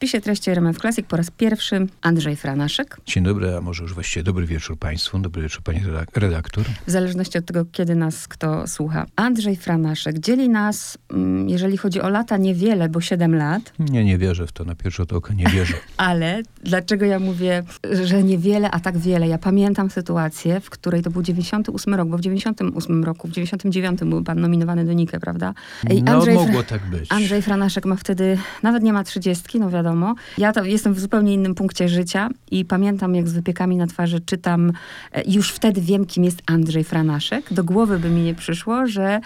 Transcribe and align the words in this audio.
spisie 0.00 0.20
treści 0.20 0.50
RMF 0.50 0.78
Classic 0.78 1.06
po 1.06 1.16
raz 1.16 1.30
pierwszy 1.30 1.86
Andrzej 2.02 2.36
Franaszek. 2.36 3.00
Dzień 3.06 3.24
dobry, 3.24 3.56
a 3.56 3.60
może 3.60 3.82
już 3.82 3.94
właściwie 3.94 4.22
dobry 4.22 4.46
wieczór 4.46 4.78
Państwu, 4.78 5.18
dobry 5.18 5.42
wieczór 5.42 5.62
Pani 5.62 5.80
redaktor. 6.14 6.64
W 6.86 6.90
zależności 6.90 7.38
od 7.38 7.46
tego, 7.46 7.64
kiedy 7.72 7.94
nas 7.94 8.28
kto 8.28 8.66
słucha. 8.66 9.06
Andrzej 9.16 9.56
Franaszek 9.56 10.18
dzieli 10.18 10.48
nas, 10.48 10.98
mm, 11.10 11.48
jeżeli 11.48 11.76
chodzi 11.76 12.00
o 12.00 12.08
lata, 12.08 12.36
niewiele, 12.36 12.88
bo 12.88 13.00
7 13.00 13.34
lat. 13.34 13.72
Nie, 13.78 14.04
nie 14.04 14.18
wierzę 14.18 14.46
w 14.46 14.52
to, 14.52 14.64
na 14.64 14.74
pierwsze 14.74 15.06
to 15.06 15.16
oko 15.16 15.32
nie 15.32 15.46
wierzę. 15.46 15.74
Ale 15.96 16.42
dlaczego 16.64 17.06
ja 17.06 17.18
mówię, 17.18 17.62
że 18.02 18.22
niewiele, 18.22 18.70
a 18.70 18.80
tak 18.80 18.98
wiele? 18.98 19.28
Ja 19.28 19.38
pamiętam 19.38 19.90
sytuację, 19.90 20.60
w 20.60 20.70
której 20.70 21.02
to 21.02 21.10
był 21.10 21.22
98 21.22 21.94
rok, 21.94 22.08
bo 22.08 22.18
w 22.18 22.20
98 22.20 23.04
roku, 23.04 23.28
w 23.28 23.30
99 23.30 24.00
był 24.00 24.22
pan 24.22 24.40
nominowany 24.40 24.84
do 24.84 24.92
Nikę, 24.92 25.20
prawda? 25.20 25.54
Ej, 25.90 26.02
no, 26.02 26.12
Andrzej, 26.12 26.34
mogło 26.34 26.62
tak 26.62 26.86
być. 26.90 27.12
Andrzej 27.12 27.42
Franaszek 27.42 27.84
ma 27.84 27.96
wtedy, 27.96 28.38
nawet 28.62 28.82
nie 28.82 28.92
ma 28.92 29.04
30, 29.04 29.60
no 29.60 29.70
wiadomo. 29.70 29.89
Ja 30.38 30.52
to 30.52 30.64
jestem 30.64 30.94
w 30.94 31.00
zupełnie 31.00 31.34
innym 31.34 31.54
punkcie 31.54 31.88
życia 31.88 32.28
i 32.50 32.64
pamiętam, 32.64 33.14
jak 33.14 33.28
z 33.28 33.32
wypiekami 33.32 33.76
na 33.76 33.86
twarzy 33.86 34.20
czytam, 34.20 34.72
e, 35.12 35.22
już 35.26 35.50
wtedy 35.50 35.80
wiem, 35.80 36.06
kim 36.06 36.24
jest 36.24 36.42
Andrzej 36.46 36.84
Franaszek. 36.84 37.52
Do 37.52 37.64
głowy 37.64 37.98
by 37.98 38.10
mi 38.10 38.22
nie 38.22 38.34
przyszło, 38.34 38.86
że 38.86 39.20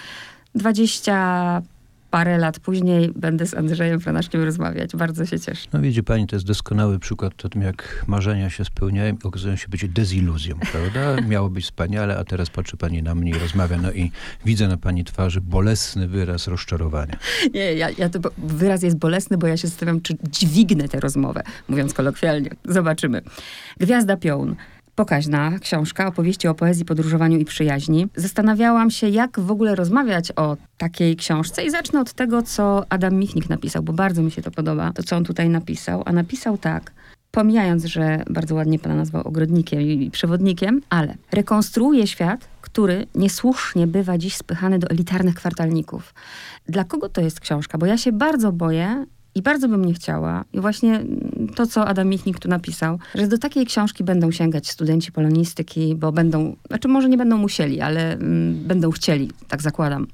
20 0.54 1.62
parę 2.14 2.38
lat 2.38 2.60
później 2.60 3.12
będę 3.16 3.46
z 3.46 3.54
Andrzejem 3.54 4.00
Franaszkiem 4.00 4.42
rozmawiać. 4.42 4.96
Bardzo 4.96 5.26
się 5.26 5.40
cieszę. 5.40 5.68
No 5.72 5.80
widzi 5.80 6.02
pani, 6.02 6.26
to 6.26 6.36
jest 6.36 6.46
doskonały 6.46 6.98
przykład 6.98 7.44
o 7.44 7.48
tym, 7.48 7.62
jak 7.62 8.04
marzenia 8.06 8.50
się 8.50 8.64
spełniają 8.64 9.14
i 9.14 9.26
okazują 9.26 9.56
się 9.56 9.68
być 9.68 9.88
deziluzją, 9.88 10.56
prawda? 10.72 11.16
Miało 11.32 11.50
być 11.50 11.64
wspaniale, 11.64 12.18
a 12.18 12.24
teraz 12.24 12.50
patrzy 12.50 12.76
pani 12.76 13.02
na 13.02 13.14
mnie 13.14 13.30
i 13.30 13.34
rozmawia, 13.34 13.76
no 13.76 13.92
i 13.92 14.10
widzę 14.44 14.68
na 14.68 14.76
pani 14.76 15.04
twarzy 15.04 15.40
bolesny 15.40 16.08
wyraz 16.08 16.48
rozczarowania. 16.48 17.16
Nie, 17.54 17.74
ja, 17.74 17.90
ja 17.90 18.08
to, 18.08 18.30
wyraz 18.38 18.82
jest 18.82 18.96
bolesny, 18.96 19.38
bo 19.38 19.46
ja 19.46 19.56
się 19.56 19.68
zastanawiam, 19.68 20.00
czy 20.00 20.14
dźwignę 20.30 20.88
tę 20.88 21.00
rozmowę, 21.00 21.42
mówiąc 21.68 21.94
kolokwialnie. 21.94 22.50
Zobaczymy. 22.64 23.22
Gwiazda 23.80 24.16
Piołun 24.16 24.56
pokaźna 24.94 25.58
książka, 25.58 26.06
opowieści 26.06 26.48
o 26.48 26.54
poezji, 26.54 26.84
podróżowaniu 26.84 27.38
i 27.38 27.44
przyjaźni. 27.44 28.06
Zastanawiałam 28.16 28.90
się, 28.90 29.08
jak 29.08 29.40
w 29.40 29.50
ogóle 29.50 29.74
rozmawiać 29.74 30.32
o 30.36 30.56
takiej 30.78 31.16
książce 31.16 31.64
i 31.64 31.70
zacznę 31.70 32.00
od 32.00 32.12
tego, 32.12 32.42
co 32.42 32.84
Adam 32.88 33.14
Michnik 33.14 33.48
napisał, 33.48 33.82
bo 33.82 33.92
bardzo 33.92 34.22
mi 34.22 34.30
się 34.30 34.42
to 34.42 34.50
podoba, 34.50 34.92
to 34.92 35.02
co 35.02 35.16
on 35.16 35.24
tutaj 35.24 35.48
napisał. 35.48 36.02
A 36.06 36.12
napisał 36.12 36.58
tak, 36.58 36.92
pomijając, 37.30 37.84
że 37.84 38.22
bardzo 38.30 38.54
ładnie 38.54 38.78
pana 38.78 38.94
nazwał 38.94 39.22
ogrodnikiem 39.22 39.80
i 39.80 40.10
przewodnikiem, 40.10 40.80
ale 40.88 41.14
rekonstruuje 41.32 42.06
świat, 42.06 42.48
który 42.60 43.06
niesłusznie 43.14 43.86
bywa 43.86 44.18
dziś 44.18 44.36
spychany 44.36 44.78
do 44.78 44.90
elitarnych 44.90 45.34
kwartalników. 45.34 46.14
Dla 46.68 46.84
kogo 46.84 47.08
to 47.08 47.20
jest 47.20 47.40
książka? 47.40 47.78
Bo 47.78 47.86
ja 47.86 47.98
się 47.98 48.12
bardzo 48.12 48.52
boję, 48.52 49.06
i 49.34 49.42
bardzo 49.42 49.68
bym 49.68 49.84
nie 49.84 49.94
chciała, 49.94 50.44
i 50.52 50.60
właśnie 50.60 51.04
to, 51.54 51.66
co 51.66 51.86
Adam 51.86 52.08
Michnik 52.08 52.38
tu 52.38 52.48
napisał, 52.48 52.98
że 53.14 53.28
do 53.28 53.38
takiej 53.38 53.66
książki 53.66 54.04
będą 54.04 54.30
sięgać 54.30 54.68
studenci 54.68 55.12
polonistyki, 55.12 55.94
bo 55.94 56.12
będą, 56.12 56.56
znaczy 56.68 56.88
może 56.88 57.08
nie 57.08 57.16
będą 57.16 57.36
musieli, 57.36 57.80
ale 57.80 58.12
mm, 58.12 58.54
będą 58.54 58.90
chcieli, 58.90 59.30
tak 59.48 59.62
zakładam. 59.62 60.06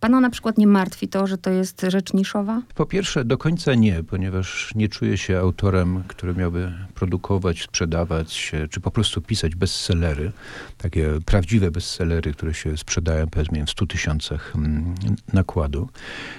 Pana 0.00 0.20
na 0.20 0.30
przykład 0.30 0.58
nie 0.58 0.66
martwi 0.66 1.08
to, 1.08 1.26
że 1.26 1.38
to 1.38 1.50
jest 1.50 1.86
rzecz 1.88 2.12
niszowa? 2.12 2.62
Po 2.74 2.86
pierwsze, 2.86 3.24
do 3.24 3.38
końca 3.38 3.74
nie, 3.74 4.02
ponieważ 4.02 4.72
nie 4.74 4.88
czuję 4.88 5.18
się 5.18 5.38
autorem, 5.38 6.02
który 6.08 6.34
miałby 6.34 6.72
produkować, 6.94 7.62
sprzedawać, 7.62 8.52
czy 8.70 8.80
po 8.80 8.90
prostu 8.90 9.20
pisać 9.20 9.54
bestsellery, 9.54 10.32
takie 10.78 11.18
prawdziwe 11.26 11.70
bestsellery, 11.70 12.32
które 12.32 12.54
się 12.54 12.76
sprzedają 12.76 13.26
powiedzmy 13.26 13.66
w 13.66 13.70
100 13.70 13.86
tysiącach 13.86 14.52
mm, 14.56 14.94
nakładu. 15.32 15.88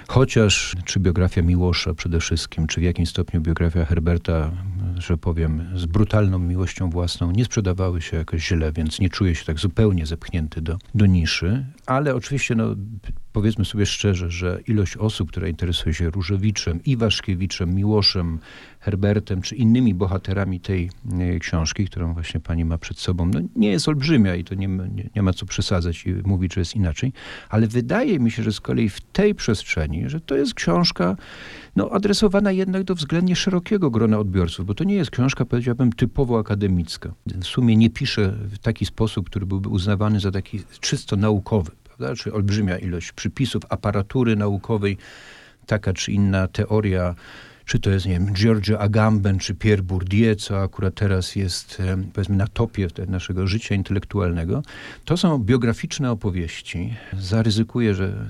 Chociaż, 0.08 0.76
czy 0.84 1.00
biografia 1.00 1.42
Miłosza 1.42 1.94
przede 1.94 2.20
wszystkim, 2.22 2.66
czy 2.66 2.80
w 2.80 2.82
jakim 2.82 3.06
stopniu 3.06 3.40
biografia 3.40 3.84
Herberta, 3.84 4.50
że 4.98 5.16
powiem, 5.16 5.70
z 5.74 5.86
brutalną 5.86 6.38
miłością 6.38 6.90
własną 6.90 7.30
nie 7.30 7.44
sprzedawały 7.44 8.02
się 8.02 8.16
jakoś 8.16 8.46
źle, 8.46 8.72
więc 8.72 9.00
nie 9.00 9.08
czuję 9.08 9.34
się 9.34 9.44
tak 9.44 9.58
zupełnie 9.58 10.06
zepchnięty 10.06 10.60
do, 10.60 10.78
do 10.94 11.06
niszy. 11.06 11.66
Ale 11.86 12.14
oczywiście, 12.14 12.54
no, 12.54 12.74
powiedzmy 13.32 13.64
sobie 13.64 13.86
szczerze, 13.86 14.30
że 14.30 14.60
ilość 14.66 14.96
osób, 14.96 15.30
która 15.30 15.48
interesuje 15.48 15.94
się 15.94 16.10
Różewiczem, 16.10 16.84
Iwaszkiewiczem, 16.84 17.74
Miłoszem, 17.74 18.38
Herbertem, 18.80 19.42
czy 19.42 19.56
innymi 19.56 19.94
bohaterami 19.94 20.60
tej 20.60 20.90
e, 21.12 21.38
książki, 21.38 21.86
którą 21.86 22.14
właśnie 22.14 22.40
pani 22.40 22.64
ma 22.64 22.78
przed 22.78 22.98
sobą, 22.98 23.26
no, 23.26 23.40
nie 23.56 23.70
jest 23.70 23.88
olbrzymia 23.88 24.34
i 24.34 24.44
to 24.44 24.54
nie, 24.54 24.68
nie, 24.68 25.10
nie 25.16 25.22
ma 25.22 25.32
co 25.32 25.46
przesadzać 25.46 26.06
i 26.06 26.14
mówić, 26.24 26.54
że 26.54 26.60
jest 26.60 26.76
inaczej, 26.76 27.12
ale 27.48 27.66
wydaje 27.66 28.20
mi 28.20 28.30
się, 28.30 28.42
że 28.42 28.52
z 28.52 28.60
kolei 28.60 28.88
w 28.88 29.00
tej 29.00 29.34
przestrzeni, 29.34 30.08
że 30.08 30.20
to 30.20 30.36
jest 30.36 30.54
książka 30.54 31.16
no, 31.76 31.90
adresowana 31.90 32.52
jednak 32.52 32.84
do 32.84 32.94
względnie 32.94 33.36
szerokiego 33.36 33.90
grona 33.90 34.18
odbiorców, 34.18 34.66
bo 34.66 34.74
to 34.74 34.84
nie 34.84 34.94
jest 34.94 35.10
książka, 35.10 35.44
powiedziałbym, 35.44 35.92
typowo 35.92 36.38
akademicka. 36.38 37.14
W 37.26 37.44
sumie 37.44 37.76
nie 37.76 37.90
pisze 37.90 38.28
w 38.28 38.58
taki 38.58 38.86
sposób, 38.86 39.30
który 39.30 39.46
byłby 39.46 39.68
uznawany 39.68 40.20
za 40.20 40.30
taki 40.30 40.60
czysto 40.80 41.16
naukowy, 41.16 41.70
Czy 42.16 42.32
olbrzymia 42.32 42.78
ilość 42.78 43.12
przypisów, 43.12 43.62
aparatury 43.68 44.36
naukowej, 44.36 44.96
taka 45.66 45.92
czy 45.92 46.12
inna 46.12 46.48
teoria 46.48 47.14
czy 47.64 47.80
to 47.80 47.90
jest, 47.90 48.06
nie 48.06 48.12
wiem, 48.12 48.32
Giorgio 48.32 48.78
Agamben, 48.80 49.38
czy 49.38 49.54
Pierre 49.54 49.82
Bourdieu, 49.82 50.36
co 50.36 50.62
akurat 50.62 50.94
teraz 50.94 51.36
jest, 51.36 51.82
powiedzmy, 52.12 52.36
na 52.36 52.46
topie 52.46 52.88
naszego 53.08 53.46
życia 53.46 53.74
intelektualnego, 53.74 54.62
to 55.04 55.16
są 55.16 55.38
biograficzne 55.38 56.10
opowieści. 56.10 56.94
Zaryzykuję, 57.18 57.94
że 57.94 58.26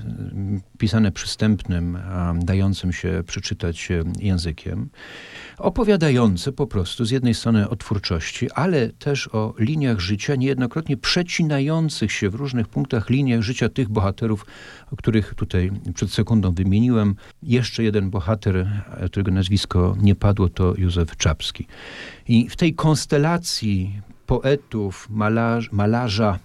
pisane 0.78 1.12
przystępnym, 1.12 1.98
dającym 2.42 2.92
się 2.92 3.22
przeczytać 3.26 3.88
językiem, 4.18 4.88
opowiadające 5.58 6.52
po 6.52 6.66
prostu 6.66 7.04
z 7.04 7.10
jednej 7.10 7.34
strony 7.34 7.68
o 7.68 7.76
twórczości, 7.76 8.50
ale 8.50 8.88
też 8.88 9.28
o 9.28 9.54
liniach 9.58 10.00
życia, 10.00 10.34
niejednokrotnie 10.34 10.96
przecinających 10.96 12.12
się 12.12 12.30
w 12.30 12.34
różnych 12.34 12.68
punktach 12.68 13.10
liniach 13.10 13.42
życia 13.42 13.68
tych 13.68 13.88
bohaterów, 13.88 14.46
których 14.98 15.34
tutaj 15.34 15.70
przed 15.94 16.12
sekundą 16.12 16.52
wymieniłem. 16.52 17.14
Jeszcze 17.42 17.82
jeden 17.82 18.10
bohater, 18.10 18.84
którego 19.22 19.36
nazwisko 19.36 19.96
nie 20.00 20.14
padło, 20.14 20.48
to 20.48 20.74
Józef 20.78 21.16
Czapski. 21.16 21.66
I 22.28 22.48
w 22.48 22.56
tej 22.56 22.74
konstelacji 22.74 24.00
poetów, 24.26 25.08
malarz, 25.10 25.72
malarza, 25.72 26.38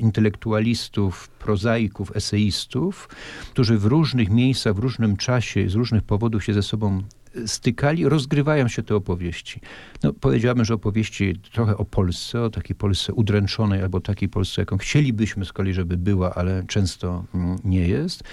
intelektualistów, 0.00 1.28
prozaików, 1.28 2.16
eseistów, 2.16 3.08
którzy 3.50 3.78
w 3.78 3.84
różnych 3.84 4.30
miejscach, 4.30 4.74
w 4.74 4.78
różnym 4.78 5.16
czasie, 5.16 5.68
z 5.68 5.74
różnych 5.74 6.02
powodów 6.02 6.44
się 6.44 6.54
ze 6.54 6.62
sobą 6.62 7.02
stykali, 7.46 8.08
rozgrywają 8.08 8.68
się 8.68 8.82
te 8.82 8.94
opowieści. 8.94 9.60
No, 10.02 10.12
powiedziałbym, 10.12 10.64
że 10.64 10.74
opowieści 10.74 11.40
trochę 11.52 11.76
o 11.76 11.84
Polsce, 11.84 12.42
o 12.42 12.50
takiej 12.50 12.76
Polsce 12.76 13.12
udręczonej, 13.12 13.82
albo 13.82 14.00
takiej 14.00 14.28
Polsce, 14.28 14.62
jaką 14.62 14.78
chcielibyśmy 14.78 15.44
z 15.44 15.52
kolei, 15.52 15.74
żeby 15.74 15.96
była, 15.96 16.34
ale 16.34 16.64
często 16.66 17.24
mm, 17.34 17.58
nie 17.64 17.88
jest 17.88 18.24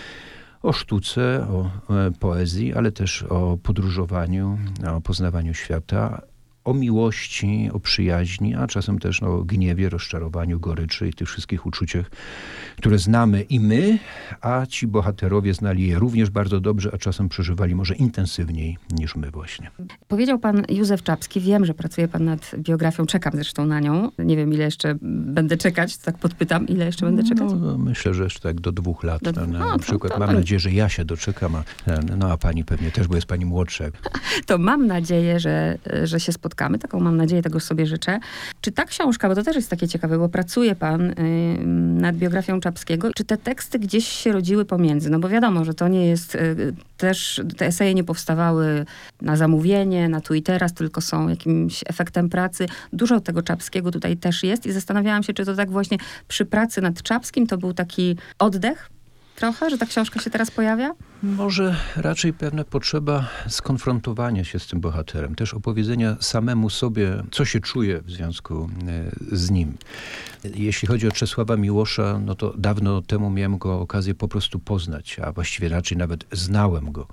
o 0.64 0.74
sztuce, 0.74 1.48
o 1.50 1.70
e, 1.94 2.12
poezji, 2.12 2.74
ale 2.74 2.92
też 2.92 3.24
o 3.24 3.58
podróżowaniu, 3.58 4.58
o 4.96 5.02
poznawaniu 5.02 5.54
świata, 5.54 6.22
o 6.66 6.74
miłości, 6.74 7.70
o 7.74 7.80
przyjaźni, 7.80 8.56
a 8.56 8.68
czasem 8.68 9.00
też 9.00 9.24
o 9.24 9.44
gniewie, 9.44 9.90
rozczarowaniu, 9.90 10.60
goryczy 10.60 11.08
i 11.08 11.14
tych 11.14 11.28
wszystkich 11.28 11.66
uczuciach, 11.66 12.06
które 12.78 12.98
znamy 12.98 13.42
i 13.42 13.60
my, 13.60 14.00
a 14.42 14.66
ci 14.66 14.88
bohaterowie 14.88 15.54
znali 15.54 15.88
je 15.88 16.00
również 16.00 16.30
bardzo 16.30 16.60
dobrze, 16.60 16.90
a 16.94 16.98
czasem 16.98 17.30
przeżywali 17.30 17.76
może 17.76 17.96
intensywniej 17.96 18.78
niż 18.92 19.16
my 19.16 19.32
właśnie. 19.32 19.72
Powiedział 20.08 20.40
pan 20.40 20.64
Józef 20.70 21.04
Czapski, 21.04 21.42
wiem, 21.42 21.66
że 21.66 21.74
pracuje 21.74 22.08
pan 22.08 22.26
nad 22.26 22.52
biografią, 22.58 23.06
czekam 23.06 23.34
zresztą 23.34 23.66
na 23.66 23.80
nią. 23.80 24.12
Nie 24.20 24.38
wiem, 24.38 24.54
ile 24.54 24.64
jeszcze 24.64 24.96
będę 25.02 25.58
czekać, 25.58 25.98
tak 25.98 26.18
podpytam, 26.18 26.68
ile 26.68 26.86
jeszcze 26.86 27.06
będę 27.06 27.24
czekać? 27.24 27.52
No, 27.62 27.78
myślę, 27.78 28.14
że 28.14 28.24
jeszcze 28.24 28.40
tak 28.40 28.62
do 28.62 28.72
dwóch 28.72 29.04
lat. 29.04 29.24
Do 29.24 29.32
dwóch, 29.32 29.48
na, 29.48 29.60
na, 29.60 29.80
przykład 29.80 30.14
to, 30.14 30.20
to, 30.20 30.26
mam 30.26 30.36
nadzieję, 30.36 30.60
że 30.60 30.72
ja 30.72 30.90
się 30.90 31.06
doczekam, 31.06 31.56
a, 31.56 31.64
no 32.18 32.32
a 32.32 32.38
pani 32.38 32.64
pewnie 32.64 32.92
też, 32.92 33.08
bo 33.08 33.16
jest 33.16 33.28
pani 33.28 33.46
młodsza. 33.46 33.84
To 34.46 34.58
mam 34.58 34.88
nadzieję, 34.88 35.40
że, 35.40 35.78
że 36.04 36.20
się 36.20 36.32
spotkamy 36.32 36.53
spotkamy. 36.54 36.80
Taką 36.80 37.00
mam 37.00 37.18
nadzieję, 37.18 37.42
tego 37.42 37.60
sobie 37.60 37.86
życzę. 37.86 38.20
Czy 38.62 38.72
ta 38.72 38.86
książka, 38.86 39.30
bo 39.30 39.36
to 39.36 39.44
też 39.44 39.56
jest 39.56 39.70
takie 39.70 39.88
ciekawe, 39.88 40.18
bo 40.18 40.30
pracuje 40.30 40.76
pan 40.76 41.02
y, 41.02 41.16
nad 42.02 42.16
biografią 42.16 42.60
Czapskiego, 42.60 43.14
czy 43.16 43.24
te 43.24 43.38
teksty 43.38 43.80
gdzieś 43.80 44.08
się 44.08 44.32
rodziły 44.32 44.66
pomiędzy? 44.66 45.10
No 45.10 45.20
bo 45.20 45.30
wiadomo, 45.30 45.66
że 45.66 45.74
to 45.74 45.88
nie 45.88 46.06
jest, 46.06 46.36
y, 46.36 46.74
też 46.98 47.42
te 47.58 47.66
eseje 47.66 47.94
nie 47.94 48.04
powstawały 48.04 48.86
na 49.22 49.36
zamówienie, 49.38 50.10
na 50.10 50.22
tu 50.22 50.34
i 50.34 50.42
teraz, 50.42 50.74
tylko 50.74 51.02
są 51.02 51.30
jakimś 51.30 51.84
efektem 51.88 52.30
pracy. 52.30 52.66
Dużo 52.94 53.20
tego 53.20 53.42
Czapskiego 53.42 53.92
tutaj 53.92 54.18
też 54.18 54.44
jest 54.44 54.66
i 54.66 54.72
zastanawiałam 54.72 55.24
się, 55.24 55.34
czy 55.34 55.46
to 55.46 55.56
tak 55.56 55.72
właśnie 55.72 55.98
przy 56.28 56.46
pracy 56.46 56.82
nad 56.82 57.02
Czapskim 57.02 57.48
to 57.48 57.58
był 57.58 57.74
taki 57.74 58.18
oddech 58.40 58.90
trochę, 59.36 59.70
że 59.70 59.78
ta 59.78 59.86
książka 59.86 60.20
się 60.20 60.30
teraz 60.30 60.52
pojawia? 60.52 60.96
Może 61.24 61.76
raczej 61.96 62.34
pewna 62.34 62.64
potrzeba 62.64 63.30
skonfrontowania 63.48 64.44
się 64.44 64.60
z 64.60 64.68
tym 64.68 64.80
bohaterem, 64.80 65.36
też 65.36 65.54
opowiedzenia 65.54 66.18
samemu 66.20 66.70
sobie, 66.70 67.24
co 67.32 67.46
się 67.46 67.60
czuje 67.60 68.02
w 68.02 68.12
związku 68.12 68.70
e, 69.32 69.36
z 69.36 69.52
nim. 69.52 69.78
Jeśli 70.44 70.88
chodzi 70.88 71.08
o 71.08 71.12
Czesława 71.12 71.58
Miłosza, 71.58 72.20
no 72.26 72.36
to 72.36 72.54
dawno 72.58 73.02
temu 73.02 73.30
miałem 73.30 73.58
go 73.58 73.80
okazję 73.80 74.16
po 74.16 74.28
prostu 74.28 74.60
poznać, 74.60 75.20
a 75.20 75.32
właściwie 75.32 75.70
raczej 75.70 75.98
nawet 75.98 76.26
znałem 76.32 76.92
go 76.92 77.08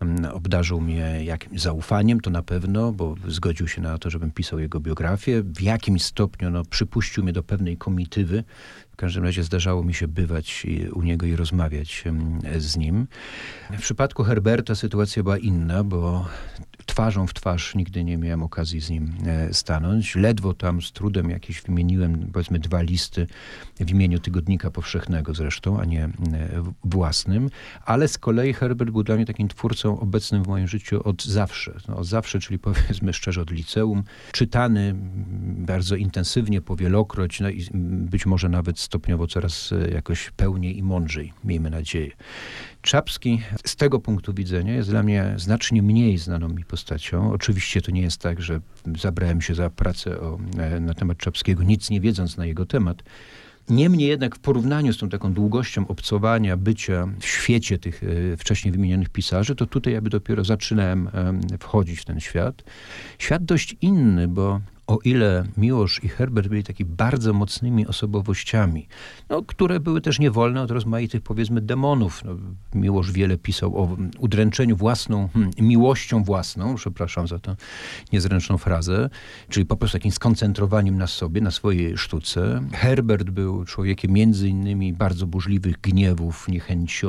mm, 0.00 0.24
obdarzył 0.24 0.80
mnie 0.80 1.24
jakimś 1.24 1.60
zaufaniem, 1.60 2.20
to 2.20 2.30
na 2.30 2.42
pewno, 2.42 2.92
bo 2.92 3.14
zgodził 3.28 3.68
się 3.68 3.80
na 3.80 3.98
to, 3.98 4.10
żebym 4.10 4.30
pisał 4.30 4.58
jego 4.58 4.80
biografię. 4.80 5.42
W 5.42 5.62
jakimś 5.62 6.02
stopniu 6.02 6.50
no, 6.50 6.64
przypuścił 6.64 7.24
mnie 7.24 7.32
do 7.32 7.42
pewnej 7.42 7.76
komitywy. 7.76 8.44
W 8.96 8.98
każdym 8.98 9.24
razie 9.24 9.42
zdarzało 9.42 9.84
mi 9.84 9.94
się 9.94 10.08
bywać 10.08 10.66
u 10.92 11.02
niego 11.02 11.26
i 11.26 11.36
rozmawiać 11.36 12.04
z 12.56 12.76
nim. 12.76 13.06
W 13.70 13.80
przypadku 13.80 14.24
Herberta 14.24 14.74
sytuacja 14.74 15.22
była 15.22 15.38
inna, 15.38 15.84
bo 15.84 16.28
twarzą 16.86 17.26
w 17.26 17.34
twarz 17.34 17.74
nigdy 17.74 18.04
nie 18.04 18.18
miałem 18.18 18.42
okazji 18.42 18.80
z 18.80 18.90
nim 18.90 19.14
e, 19.26 19.54
stanąć. 19.54 20.14
Ledwo 20.14 20.54
tam 20.54 20.82
z 20.82 20.92
trudem 20.92 21.30
jakieś 21.30 21.62
wymieniłem, 21.62 22.30
powiedzmy, 22.32 22.58
dwa 22.58 22.82
listy 22.82 23.26
w 23.80 23.90
imieniu 23.90 24.18
Tygodnika 24.18 24.70
Powszechnego 24.70 25.34
zresztą, 25.34 25.80
a 25.80 25.84
nie 25.84 26.04
e, 26.04 26.10
własnym. 26.84 27.50
Ale 27.84 28.08
z 28.08 28.18
kolei 28.18 28.52
Herbert 28.52 28.90
był 28.90 29.02
dla 29.02 29.16
mnie 29.16 29.26
takim 29.26 29.48
twórcą 29.48 30.00
obecnym 30.00 30.42
w 30.42 30.48
moim 30.48 30.68
życiu 30.68 31.08
od 31.08 31.24
zawsze. 31.24 31.80
No, 31.88 31.96
od 31.96 32.06
zawsze, 32.06 32.40
czyli 32.40 32.58
powiedzmy 32.68 33.12
szczerze 33.12 33.40
od 33.42 33.50
liceum. 33.50 34.04
Czytany 34.32 34.94
bardzo 35.56 35.96
intensywnie, 35.96 36.60
powielokroć, 36.60 37.40
no 37.40 37.50
i 37.50 37.66
być 38.10 38.26
może 38.26 38.48
nawet 38.48 38.78
stopniowo 38.78 39.26
coraz 39.26 39.72
e, 39.72 39.90
jakoś 39.90 40.30
pełniej 40.30 40.78
i 40.78 40.82
mądrzej, 40.82 41.32
miejmy 41.44 41.70
nadzieję. 41.70 42.10
Czapski 42.86 43.42
z 43.64 43.76
tego 43.76 44.00
punktu 44.00 44.34
widzenia 44.34 44.74
jest 44.74 44.90
dla 44.90 45.02
mnie 45.02 45.34
znacznie 45.36 45.82
mniej 45.82 46.18
znaną 46.18 46.48
mi 46.48 46.64
postacią. 46.64 47.32
Oczywiście 47.32 47.82
to 47.82 47.90
nie 47.90 48.02
jest 48.02 48.20
tak, 48.20 48.42
że 48.42 48.60
zabrałem 48.98 49.40
się 49.40 49.54
za 49.54 49.70
pracę 49.70 50.20
o, 50.20 50.38
e, 50.58 50.80
na 50.80 50.94
temat 50.94 51.18
Czapskiego, 51.18 51.62
nic 51.62 51.90
nie 51.90 52.00
wiedząc 52.00 52.36
na 52.36 52.46
jego 52.46 52.66
temat. 52.66 53.02
Niemniej 53.68 54.08
jednak 54.08 54.36
w 54.36 54.38
porównaniu 54.38 54.92
z 54.92 54.98
tą 54.98 55.08
taką 55.08 55.32
długością 55.32 55.88
obcowania, 55.88 56.56
bycia 56.56 57.08
w 57.20 57.26
świecie 57.26 57.78
tych 57.78 58.02
e, 58.02 58.36
wcześniej 58.36 58.72
wymienionych 58.72 59.08
pisarzy, 59.08 59.54
to 59.54 59.66
tutaj 59.66 59.92
ja 59.92 60.00
by 60.00 60.10
dopiero 60.10 60.44
zaczynałem 60.44 61.08
wchodzić 61.60 62.00
w 62.00 62.04
ten 62.04 62.20
świat. 62.20 62.62
Świat 63.18 63.44
dość 63.44 63.76
inny, 63.80 64.28
bo 64.28 64.60
o 64.86 64.98
ile 65.04 65.44
Miłosz 65.56 66.04
i 66.04 66.08
Herbert 66.08 66.48
byli 66.48 66.64
takimi 66.64 66.90
bardzo 66.90 67.32
mocnymi 67.32 67.86
osobowościami, 67.86 68.88
no, 69.28 69.42
które 69.42 69.80
były 69.80 70.00
też 70.00 70.18
niewolne 70.18 70.62
od 70.62 70.70
rozmaitych, 70.70 71.22
powiedzmy, 71.22 71.60
demonów. 71.60 72.24
No, 72.24 72.36
Miłosz 72.74 73.12
wiele 73.12 73.38
pisał 73.38 73.78
o 73.78 73.96
udręczeniu 74.18 74.76
własną, 74.76 75.28
hmm, 75.28 75.52
miłością 75.60 76.24
własną, 76.24 76.74
przepraszam 76.74 77.28
za 77.28 77.38
tę 77.38 77.56
niezręczną 78.12 78.58
frazę, 78.58 79.10
czyli 79.48 79.66
po 79.66 79.76
prostu 79.76 79.98
takim 79.98 80.12
skoncentrowaniem 80.12 80.98
na 80.98 81.06
sobie, 81.06 81.40
na 81.40 81.50
swojej 81.50 81.98
sztuce. 81.98 82.62
Herbert 82.72 83.30
był 83.30 83.64
człowiekiem 83.64 84.10
między 84.10 84.48
innymi 84.48 84.92
bardzo 84.92 85.26
burzliwych 85.26 85.80
gniewów, 85.80 86.48
niechęci, 86.48 87.06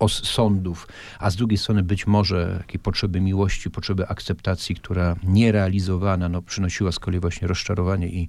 odrzuceń, 0.00 0.30
sądów, 0.30 0.88
a 1.18 1.30
z 1.30 1.36
drugiej 1.36 1.58
strony 1.58 1.82
być 1.82 2.06
może 2.06 2.56
takiej 2.58 2.80
potrzeby 2.80 3.20
miłości, 3.20 3.70
potrzeby 3.70 4.08
akceptacji, 4.08 4.74
która 4.74 5.16
nierealizowana 5.24 6.28
no, 6.28 6.42
przynosiła 6.42 6.92
z 6.92 6.98
kolei 6.98 7.20
właśnie 7.20 7.48
rozczarowanie 7.48 8.08
i 8.08 8.28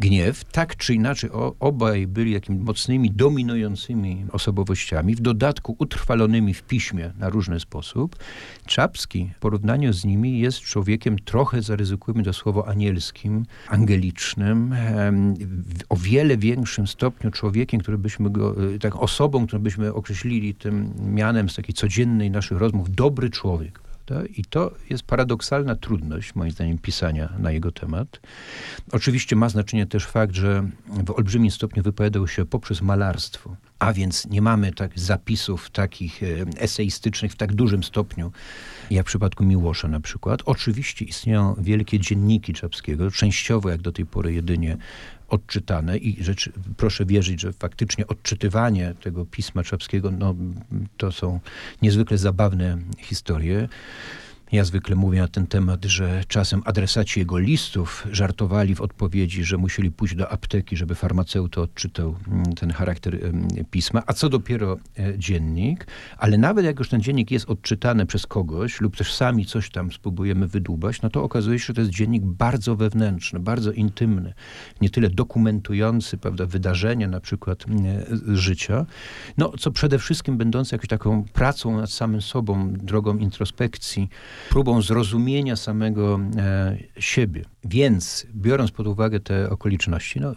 gniew. 0.00 0.44
Tak 0.44 0.76
czy 0.76 0.94
inaczej 0.94 1.30
o, 1.30 1.54
obaj 1.60 2.06
byli 2.06 2.32
jakimi 2.32 2.58
mocnymi, 2.58 3.10
dominującymi 3.10 4.26
osobowościami, 4.32 5.14
w 5.14 5.20
dodatku 5.20 5.76
utrwalonymi 5.78 6.54
w 6.54 6.62
piśmie 6.62 7.12
na 7.18 7.28
różny 7.28 7.60
sposób. 7.60 8.16
Czapski 8.66 9.30
w 9.36 9.38
porównaniu 9.38 9.92
z 9.92 10.04
nimi 10.04 10.38
jest 10.38 10.60
człowiekiem 10.60 11.18
trochę, 11.18 11.62
zaryzykujmy 11.62 12.22
to 12.22 12.32
słowo, 12.32 12.68
anielskim, 12.68 13.46
angelicznym, 13.68 14.74
o 15.88 15.96
wiele 15.96 16.36
większym 16.36 16.86
stopniu 16.86 17.30
człowiekiem, 17.30 17.80
który 17.80 17.98
byśmy 17.98 18.30
go, 18.30 18.74
e, 18.74 18.78
tak 18.78 18.96
osobą, 18.96 19.46
którą 19.46 19.62
byśmy 19.62 19.94
określili 19.94 20.54
tym 20.54 20.92
mianem 21.02 21.48
z 21.48 21.54
takiej 21.54 21.74
codziennej 21.74 22.30
naszych 22.30 22.58
rozmów 22.58 22.94
dobry 22.94 23.30
człowiek. 23.30 23.80
I 24.36 24.44
to 24.44 24.74
jest 24.90 25.02
paradoksalna 25.02 25.76
trudność, 25.76 26.34
moim 26.34 26.50
zdaniem, 26.50 26.78
pisania 26.78 27.32
na 27.38 27.52
jego 27.52 27.72
temat. 27.72 28.20
Oczywiście 28.92 29.36
ma 29.36 29.48
znaczenie 29.48 29.86
też 29.86 30.06
fakt, 30.06 30.34
że 30.34 30.68
w 30.86 31.10
olbrzymim 31.10 31.50
stopniu 31.50 31.82
wypowiadał 31.82 32.28
się 32.28 32.44
poprzez 32.44 32.82
malarstwo. 32.82 33.56
A 33.78 33.92
więc 33.92 34.26
nie 34.26 34.42
mamy 34.42 34.72
tak 34.72 34.98
zapisów 34.98 35.70
takich 35.70 36.22
e, 36.22 36.26
eseistycznych 36.58 37.32
w 37.32 37.36
tak 37.36 37.54
dużym 37.54 37.84
stopniu, 37.84 38.32
jak 38.90 39.06
w 39.06 39.08
przypadku 39.08 39.44
Miłosza 39.44 39.88
na 39.88 40.00
przykład. 40.00 40.42
Oczywiście 40.44 41.04
istnieją 41.04 41.54
wielkie 41.58 42.00
dzienniki 42.00 42.52
Czapskiego, 42.52 43.10
częściowo 43.10 43.70
jak 43.70 43.80
do 43.80 43.92
tej 43.92 44.06
pory 44.06 44.32
jedynie 44.32 44.76
odczytane 45.32 45.98
i 45.98 46.24
rzeczy, 46.24 46.52
proszę 46.76 47.04
wierzyć, 47.04 47.40
że 47.40 47.52
faktycznie 47.52 48.06
odczytywanie 48.06 48.94
tego 49.02 49.26
pisma 49.26 49.64
Czapskiego, 49.64 50.10
no, 50.10 50.34
to 50.96 51.12
są 51.12 51.40
niezwykle 51.82 52.18
zabawne 52.18 52.78
historie. 52.98 53.68
Ja 54.52 54.64
zwykle 54.64 54.96
mówię 54.96 55.20
na 55.20 55.28
ten 55.28 55.46
temat, 55.46 55.84
że 55.84 56.24
czasem 56.28 56.62
adresaci 56.64 57.20
jego 57.20 57.38
listów 57.38 58.06
żartowali 58.10 58.74
w 58.74 58.80
odpowiedzi, 58.80 59.44
że 59.44 59.58
musieli 59.58 59.90
pójść 59.90 60.14
do 60.14 60.32
apteki, 60.32 60.76
żeby 60.76 60.94
farmaceuta 60.94 61.60
odczytał 61.60 62.16
mm, 62.28 62.44
ten 62.44 62.70
charakter 62.70 63.18
pisma, 63.70 64.02
a 64.06 64.12
co 64.12 64.28
dopiero 64.28 64.78
e, 64.98 65.18
dziennik. 65.18 65.86
Ale 66.18 66.38
nawet 66.38 66.64
jak 66.64 66.78
już 66.78 66.88
ten 66.88 67.00
dziennik 67.00 67.30
jest 67.30 67.50
odczytany 67.50 68.06
przez 68.06 68.26
kogoś 68.26 68.80
lub 68.80 68.96
też 68.96 69.12
sami 69.12 69.46
coś 69.46 69.70
tam 69.70 69.92
spróbujemy 69.92 70.46
wydłubać, 70.48 71.02
no 71.02 71.10
to 71.10 71.22
okazuje 71.22 71.58
się, 71.58 71.66
że 71.66 71.74
to 71.74 71.80
jest 71.80 71.92
dziennik 71.92 72.22
bardzo 72.24 72.76
wewnętrzny, 72.76 73.40
bardzo 73.40 73.72
intymny. 73.72 74.34
Nie 74.80 74.90
tyle 74.90 75.10
dokumentujący 75.10 76.18
prawda, 76.18 76.46
wydarzenia 76.46 77.08
na 77.08 77.20
przykład 77.20 77.64
e, 77.64 78.36
życia, 78.36 78.86
no 79.38 79.52
co 79.58 79.70
przede 79.70 79.98
wszystkim 79.98 80.36
będący 80.36 80.74
jakąś 80.74 80.88
taką 80.88 81.24
pracą 81.24 81.76
nad 81.76 81.90
samym 81.90 82.22
sobą, 82.22 82.72
drogą 82.72 83.18
introspekcji, 83.18 84.08
próbą 84.50 84.82
zrozumienia 84.82 85.56
samego 85.56 86.20
e, 86.36 86.76
siebie. 86.98 87.44
Więc 87.64 88.26
biorąc 88.34 88.70
pod 88.70 88.86
uwagę 88.86 89.20
te 89.20 89.50
okoliczności, 89.50 90.20
no, 90.20 90.34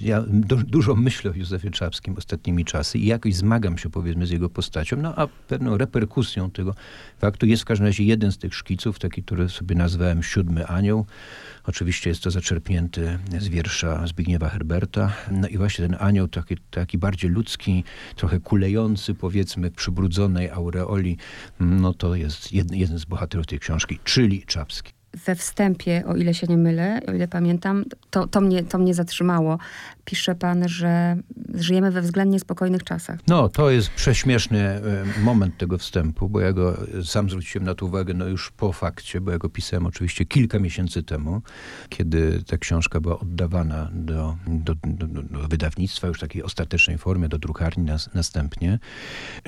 ja 0.00 0.24
dużo 0.66 0.94
myślę 0.94 1.30
o 1.30 1.34
Józefie 1.34 1.70
Czapskim 1.70 2.16
ostatnimi 2.16 2.64
czasy 2.64 2.98
i 2.98 3.06
jakoś 3.06 3.34
zmagam 3.34 3.78
się 3.78 3.90
powiedzmy 3.90 4.26
z 4.26 4.30
jego 4.30 4.48
postacią, 4.48 4.96
no 4.96 5.14
a 5.16 5.26
pewną 5.26 5.78
reperkusją 5.78 6.50
tego 6.50 6.74
faktu 7.18 7.46
jest 7.46 7.62
w 7.62 7.66
każdym 7.66 7.86
razie 7.86 8.04
jeden 8.04 8.32
z 8.32 8.38
tych 8.38 8.54
szkiców, 8.54 8.98
taki, 8.98 9.22
który 9.22 9.48
sobie 9.48 9.76
nazwałem 9.76 10.22
Siódmy 10.22 10.66
Anioł. 10.66 11.06
Oczywiście 11.66 12.10
jest 12.10 12.22
to 12.22 12.30
zaczerpnięty 12.30 13.18
z 13.38 13.48
wiersza 13.48 14.06
Zbigniewa 14.06 14.48
Herberta. 14.48 15.12
No 15.30 15.48
i 15.48 15.58
właśnie 15.58 15.88
ten 15.88 15.96
anioł, 16.00 16.28
taki, 16.28 16.56
taki 16.70 16.98
bardziej 16.98 17.30
ludzki, 17.30 17.84
trochę 18.16 18.40
kulejący, 18.40 19.14
powiedzmy, 19.14 19.70
przybrudzonej 19.70 20.50
aureoli, 20.50 21.16
no 21.60 21.94
to 21.94 22.14
jest 22.14 22.52
jeden, 22.52 22.78
jeden 22.78 22.98
z 22.98 23.04
bohaterów 23.04 23.39
tej 23.46 23.58
książki, 23.58 23.98
czyli 24.04 24.42
Czapski 24.46 24.99
we 25.14 25.34
wstępie, 25.34 26.02
o 26.06 26.16
ile 26.16 26.34
się 26.34 26.46
nie 26.46 26.56
mylę, 26.56 27.00
o 27.08 27.12
ile 27.12 27.28
pamiętam, 27.28 27.84
to, 28.10 28.26
to, 28.26 28.40
mnie, 28.40 28.62
to 28.62 28.78
mnie 28.78 28.94
zatrzymało. 28.94 29.58
Pisze 30.04 30.34
pan, 30.34 30.68
że 30.68 31.16
żyjemy 31.54 31.90
we 31.90 32.02
względnie 32.02 32.40
spokojnych 32.40 32.84
czasach. 32.84 33.18
No, 33.26 33.48
to 33.48 33.70
jest 33.70 33.90
prześmieszny 33.90 34.60
e, 34.60 34.80
moment 35.22 35.58
tego 35.58 35.78
wstępu, 35.78 36.28
bo 36.28 36.40
ja 36.40 36.52
go 36.52 36.76
sam 37.04 37.30
zwróciłem 37.30 37.64
na 37.66 37.74
to 37.74 37.86
uwagę 37.86 38.14
no 38.14 38.26
już 38.26 38.50
po 38.50 38.72
fakcie, 38.72 39.20
bo 39.20 39.30
ja 39.30 39.38
go 39.38 39.48
pisałem 39.48 39.86
oczywiście 39.86 40.24
kilka 40.24 40.58
miesięcy 40.58 41.02
temu, 41.02 41.42
kiedy 41.88 42.42
ta 42.42 42.58
książka 42.58 43.00
była 43.00 43.18
oddawana 43.18 43.90
do, 43.92 44.36
do, 44.46 44.74
do, 44.84 45.06
do 45.06 45.48
wydawnictwa 45.48 46.06
już 46.06 46.18
w 46.18 46.20
takiej 46.20 46.42
ostatecznej 46.42 46.98
formie, 46.98 47.28
do 47.28 47.38
drukarni 47.38 47.84
nas, 47.84 48.10
następnie. 48.14 48.78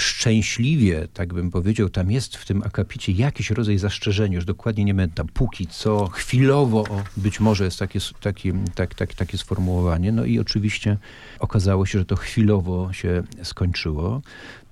Szczęśliwie, 0.00 1.08
tak 1.12 1.34
bym 1.34 1.50
powiedział, 1.50 1.88
tam 1.88 2.10
jest 2.10 2.36
w 2.36 2.46
tym 2.46 2.62
akapicie 2.62 3.12
jakiś 3.12 3.50
rodzaj 3.50 3.78
zastrzeżenia, 3.78 4.34
już 4.34 4.44
dokładnie 4.44 4.84
nie 4.84 4.94
będę 4.94 5.14
tam 5.14 5.26
pół 5.26 5.48
póki 5.52 5.66
co, 5.66 6.08
chwilowo, 6.08 6.80
o, 6.80 7.02
być 7.16 7.40
może 7.40 7.64
jest 7.64 7.78
takie, 7.78 7.98
takie, 8.20 8.52
tak, 8.74 8.94
tak, 8.94 9.14
takie 9.14 9.38
sformułowanie. 9.38 10.12
No 10.12 10.24
i 10.24 10.38
oczywiście 10.38 10.98
okazało 11.38 11.86
się, 11.86 11.98
że 11.98 12.04
to 12.04 12.16
chwilowo 12.16 12.92
się 12.92 13.22
skończyło. 13.42 14.22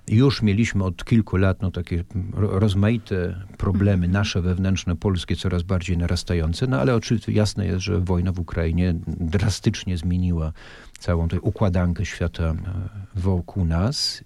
Już 0.07 0.41
mieliśmy 0.41 0.83
od 0.83 1.05
kilku 1.05 1.37
lat 1.37 1.61
no, 1.61 1.71
takie 1.71 2.03
rozmaite 2.33 3.45
problemy, 3.57 4.05
mhm. 4.05 4.11
nasze 4.11 4.41
wewnętrzne, 4.41 4.95
polskie, 4.95 5.35
coraz 5.35 5.63
bardziej 5.63 5.97
narastające, 5.97 6.67
no 6.67 6.79
ale 6.79 6.95
oczywiście 6.95 7.31
jasne 7.31 7.65
jest, 7.65 7.79
że 7.79 7.99
wojna 7.99 8.31
w 8.31 8.39
Ukrainie 8.39 8.93
drastycznie 9.07 9.97
zmieniła 9.97 10.53
całą 10.99 11.27
tę 11.27 11.41
układankę 11.41 12.05
świata 12.05 12.43
e, 12.43 12.55
wokół 13.15 13.65
nas 13.65 14.23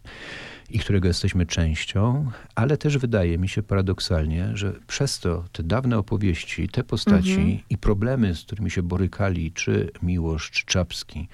i 0.69 0.79
którego 0.79 1.07
jesteśmy 1.07 1.45
częścią, 1.45 2.31
ale 2.55 2.77
też 2.77 2.97
wydaje 2.97 3.37
mi 3.37 3.49
się 3.49 3.63
paradoksalnie, 3.63 4.49
że 4.53 4.73
przez 4.87 5.19
to 5.19 5.43
te 5.51 5.63
dawne 5.63 5.97
opowieści, 5.97 6.69
te 6.69 6.83
postaci 6.83 7.31
mhm. 7.31 7.59
i 7.69 7.77
problemy, 7.77 8.35
z 8.35 8.41
którymi 8.41 8.71
się 8.71 8.83
borykali 8.83 9.51
czy 9.51 9.91
Miłosz, 10.01 10.51
czy 10.51 10.65
Czapski, 10.65 11.27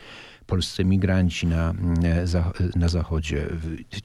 polscy 0.51 0.85
migranci 0.85 1.47
na, 1.47 1.73
na 2.75 2.87
Zachodzie, 2.87 3.47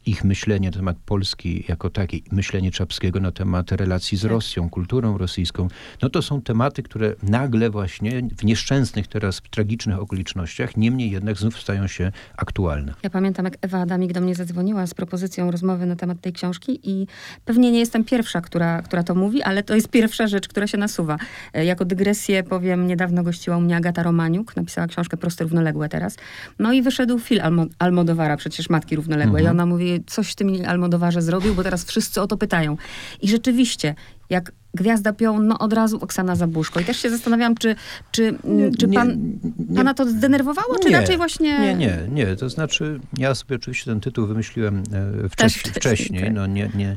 ich 0.06 0.24
myślenie 0.24 0.68
na 0.68 0.76
temat 0.76 0.96
Polski 1.06 1.64
jako 1.68 1.90
takiej, 1.90 2.22
myślenie 2.32 2.70
Czapskiego 2.70 3.20
na 3.20 3.32
temat 3.32 3.72
relacji 3.72 4.18
z 4.18 4.22
tak. 4.22 4.30
Rosją, 4.30 4.70
kulturą 4.70 5.18
rosyjską, 5.18 5.68
no 6.02 6.10
to 6.10 6.22
są 6.22 6.42
tematy, 6.42 6.82
które 6.82 7.14
nagle 7.22 7.70
właśnie 7.70 8.22
w 8.38 8.44
nieszczęsnych 8.44 9.08
teraz, 9.08 9.42
tragicznych 9.50 9.98
okolicznościach, 9.98 10.76
niemniej 10.76 11.10
jednak 11.10 11.38
znów 11.38 11.60
stają 11.60 11.86
się 11.86 12.12
aktualne. 12.36 12.94
Ja 13.02 13.10
pamiętam, 13.10 13.44
jak 13.44 13.56
Ewa 13.62 13.80
Adamik 13.80 14.12
do 14.12 14.20
mnie 14.20 14.34
zadzwoniła 14.34 14.86
z 14.86 14.94
propozycją 14.94 15.50
rozmowy 15.50 15.86
na 15.86 15.96
temat 15.96 16.20
tej 16.20 16.32
książki 16.32 16.80
i 16.82 17.06
pewnie 17.44 17.72
nie 17.72 17.78
jestem 17.78 18.04
pierwsza, 18.04 18.40
która, 18.40 18.82
która 18.82 19.02
to 19.02 19.14
mówi, 19.14 19.42
ale 19.42 19.62
to 19.62 19.74
jest 19.74 19.88
pierwsza 19.88 20.26
rzecz, 20.26 20.48
która 20.48 20.66
się 20.66 20.78
nasuwa. 20.78 21.18
E, 21.54 21.64
jako 21.64 21.84
dygresję 21.84 22.42
powiem, 22.42 22.86
niedawno 22.86 23.22
gościła 23.22 23.56
u 23.56 23.60
mnie 23.60 23.76
Agata 23.76 24.02
Romaniuk, 24.02 24.56
napisała 24.56 24.86
książkę 24.86 25.16
Proste 25.16 25.44
Równoległe 25.44 25.88
teraz. 25.88 26.16
No 26.59 26.73
i 26.73 26.83
wyszedł 26.83 27.19
film 27.19 27.40
Almo 27.45 27.66
Almodowara, 27.78 28.37
przecież 28.37 28.71
Matki 28.71 28.97
Równoległe. 28.97 29.40
Mhm. 29.40 29.45
I 29.45 29.49
ona 29.49 29.66
mówi, 29.66 30.05
coś 30.07 30.33
w 30.33 30.35
tym 30.35 30.52
Almodowarze 30.66 31.23
zrobił, 31.23 31.55
bo 31.55 31.62
teraz 31.62 31.85
wszyscy 31.85 32.21
o 32.21 32.26
to 32.26 32.37
pytają. 32.37 32.76
I 33.23 33.28
rzeczywiście, 33.28 33.95
jak 34.30 34.52
Gwiazda 34.75 35.12
Pion, 35.12 35.47
no 35.47 35.59
od 35.59 35.73
razu 35.73 35.99
Oksana 36.00 36.37
Zabuszko. 36.37 36.80
I 36.80 36.85
też 36.85 36.97
się 36.97 37.11
zastanawiam, 37.11 37.54
czy, 37.54 37.76
czy, 38.11 38.38
nie, 38.45 38.71
czy 38.71 38.88
pan, 38.88 39.38
nie, 39.68 39.76
pana 39.76 39.95
to 39.95 40.11
zdenerwowało, 40.11 40.78
czy 40.78 40.90
raczej 40.90 41.16
właśnie... 41.16 41.59
Nie, 41.59 41.75
nie, 41.75 41.99
nie. 42.11 42.37
To 42.37 42.49
znaczy, 42.49 43.00
ja 43.18 43.35
sobie 43.35 43.56
oczywiście 43.56 43.85
ten 43.90 44.00
tytuł 44.00 44.26
wymyśliłem 44.26 44.83
e, 45.25 45.28
wcześniej. 45.28 45.75
wcześniej. 45.75 46.23
Tak. 46.23 46.33
No 46.33 46.47
nie, 46.47 46.71
nie, 46.75 46.97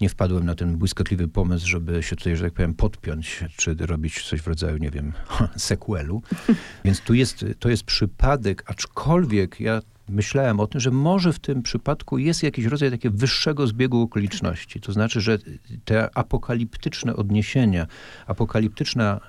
nie 0.00 0.08
wpadłem 0.08 0.46
na 0.46 0.54
ten 0.54 0.76
błyskotliwy 0.76 1.28
pomysł, 1.28 1.66
żeby 1.66 2.02
się 2.02 2.16
tutaj, 2.16 2.36
że 2.36 2.44
tak 2.44 2.52
powiem, 2.52 2.74
podpiąć, 2.74 3.44
czy 3.56 3.76
robić 3.80 4.22
coś 4.22 4.40
w 4.40 4.46
rodzaju, 4.46 4.76
nie 4.76 4.90
wiem, 4.90 5.12
sequelu. 5.56 6.22
Więc 6.84 7.00
tu 7.00 7.14
jest, 7.14 7.44
to 7.58 7.68
jest 7.68 7.82
przypadek, 7.82 8.62
aczkolwiek 8.66 9.60
ja 9.60 9.80
myślałem 10.08 10.60
o 10.60 10.66
tym, 10.66 10.80
że 10.80 10.90
może 10.90 11.32
w 11.32 11.38
tym 11.38 11.62
przypadku 11.62 12.18
jest 12.18 12.42
jakiś 12.42 12.64
rodzaj 12.64 12.90
takiego 12.90 13.18
wyższego 13.18 13.66
zbiegu 13.66 14.02
okoliczności. 14.02 14.80
To 14.80 14.92
znaczy, 14.92 15.20
że 15.20 15.38
te 15.84 16.08
apokaliptyczne 16.14 17.16
odniesienia, 17.16 17.86
apokaliptyczna 18.26 19.20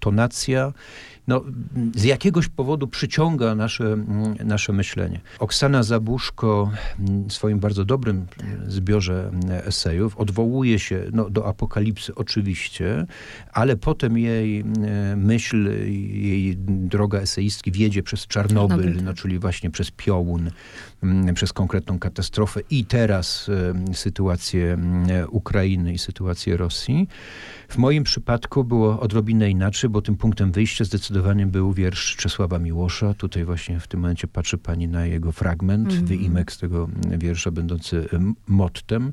tonacja 0.00 0.72
no, 1.28 1.44
z 1.94 2.04
jakiegoś 2.04 2.48
powodu 2.48 2.88
przyciąga 2.88 3.54
nasze, 3.54 3.96
nasze 4.44 4.72
myślenie. 4.72 5.20
Oksana 5.38 5.82
Zabuszko 5.82 6.70
w 7.28 7.32
swoim 7.32 7.60
bardzo 7.60 7.84
dobrym 7.84 8.26
zbiorze 8.66 9.30
esejów 9.50 10.16
odwołuje 10.16 10.78
się 10.78 11.04
no, 11.12 11.30
do 11.30 11.48
apokalipsy 11.48 12.14
oczywiście, 12.14 13.06
ale 13.52 13.76
potem 13.76 14.18
jej 14.18 14.64
myśl, 15.16 15.68
jej 16.12 16.56
droga 16.66 17.18
eseistki 17.18 17.72
wiedzie 17.72 18.02
przez 18.02 18.26
Czarnobyl, 18.26 18.76
Czarnobyl. 18.76 19.04
no, 19.04 19.14
czyli 19.14 19.38
właśnie 19.38 19.70
przez 19.70 19.90
Piołun, 19.90 20.50
przez 21.34 21.52
konkretną 21.52 21.98
katastrofę 21.98 22.60
i 22.70 22.84
teraz 22.84 23.50
sytuację 23.92 24.78
Ukrainy 25.30 25.92
i 25.92 25.98
sytuację 25.98 26.56
Rosji. 26.56 27.08
W 27.68 27.78
moim 27.78 28.04
przypadku 28.04 28.64
było 28.64 29.00
odrobinę 29.00 29.50
inaczej, 29.50 29.90
bo 29.90 30.02
tym 30.02 30.16
punktem 30.16 30.52
wyjścia 30.52 30.84
zdecydowanie 30.84 31.46
był 31.46 31.72
wiersz 31.72 32.16
Czesława 32.16 32.58
Miłosza. 32.58 33.14
Tutaj 33.14 33.44
właśnie 33.44 33.80
w 33.80 33.86
tym 33.88 34.00
momencie 34.00 34.28
patrzy 34.28 34.58
pani 34.58 34.88
na 34.88 35.06
jego 35.06 35.32
fragment, 35.32 35.92
mm 35.92 36.06
wyimek 36.06 36.52
z 36.52 36.58
tego 36.58 36.88
wiersza 37.18 37.50
będący 37.50 38.08
mottem. 38.46 39.12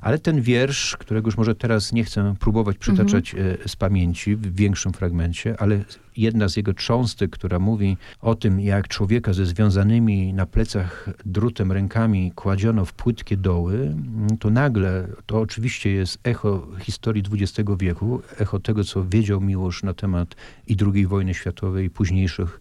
Ale 0.00 0.18
ten 0.18 0.42
wiersz, 0.42 0.96
którego 0.96 1.28
już 1.28 1.36
może 1.36 1.54
teraz 1.54 1.92
nie 1.92 2.04
chcę 2.04 2.34
próbować 2.40 2.78
przytaczać 2.78 3.34
mm 3.34 3.46
-hmm. 3.46 3.68
z 3.68 3.76
pamięci 3.76 4.36
w 4.36 4.54
większym 4.54 4.92
fragmencie, 4.92 5.54
ale 5.58 5.84
jedna 6.16 6.48
z 6.48 6.56
jego 6.56 6.74
cząstek, 6.74 7.30
która 7.30 7.58
mówi 7.58 7.96
o 8.20 8.34
tym, 8.34 8.60
jak 8.60 8.88
człowieka 8.88 9.32
ze 9.32 9.46
związanymi 9.46 10.32
na 10.32 10.46
plecach 10.46 11.08
drutem 11.26 11.72
rękami 11.72 12.32
kładziono 12.34 12.84
w 12.84 12.92
płytkie 12.92 13.36
doły, 13.36 13.94
to 14.40 14.50
nagle, 14.50 15.08
to 15.26 15.40
oczywiście 15.40 15.90
jest 15.90 16.18
echo 16.24 16.66
historii 16.80 17.22
XX 17.32 17.70
wieku, 17.78 18.22
echo 18.38 18.58
tego, 18.58 18.84
co 18.84 19.04
wiedział 19.04 19.40
Miłosz 19.40 19.82
na 19.82 19.94
temat 19.94 20.34
i 20.66 20.76
II 20.94 21.06
wojny 21.06 21.34
światowej, 21.34 21.86
i 21.86 21.90
późniejszych 21.90 22.60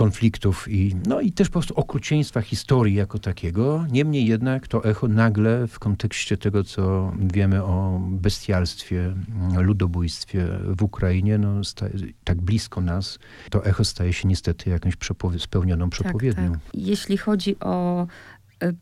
konfliktów 0.00 0.68
i, 0.68 0.96
no 1.06 1.20
i 1.20 1.32
też 1.32 1.48
po 1.48 1.52
prostu 1.52 1.74
okrucieństwa 1.74 2.40
historii 2.40 2.94
jako 2.94 3.18
takiego. 3.18 3.86
Niemniej 3.90 4.26
jednak 4.26 4.68
to 4.68 4.84
echo 4.84 5.08
nagle 5.08 5.66
w 5.66 5.78
kontekście 5.78 6.36
tego, 6.36 6.64
co 6.64 7.12
wiemy 7.18 7.64
o 7.64 8.00
bestialstwie, 8.10 9.14
ludobójstwie 9.58 10.46
w 10.64 10.82
Ukrainie, 10.82 11.38
no, 11.38 11.60
tak 12.24 12.40
blisko 12.40 12.80
nas, 12.80 13.18
to 13.50 13.64
echo 13.64 13.84
staje 13.84 14.12
się 14.12 14.28
niestety 14.28 14.70
jakąś 14.70 14.96
przepowie 14.96 15.38
spełnioną 15.38 15.90
przepowiednią. 15.90 16.52
Tak, 16.52 16.60
tak. 16.60 16.74
Jeśli 16.74 17.16
chodzi 17.16 17.56
o 17.60 18.06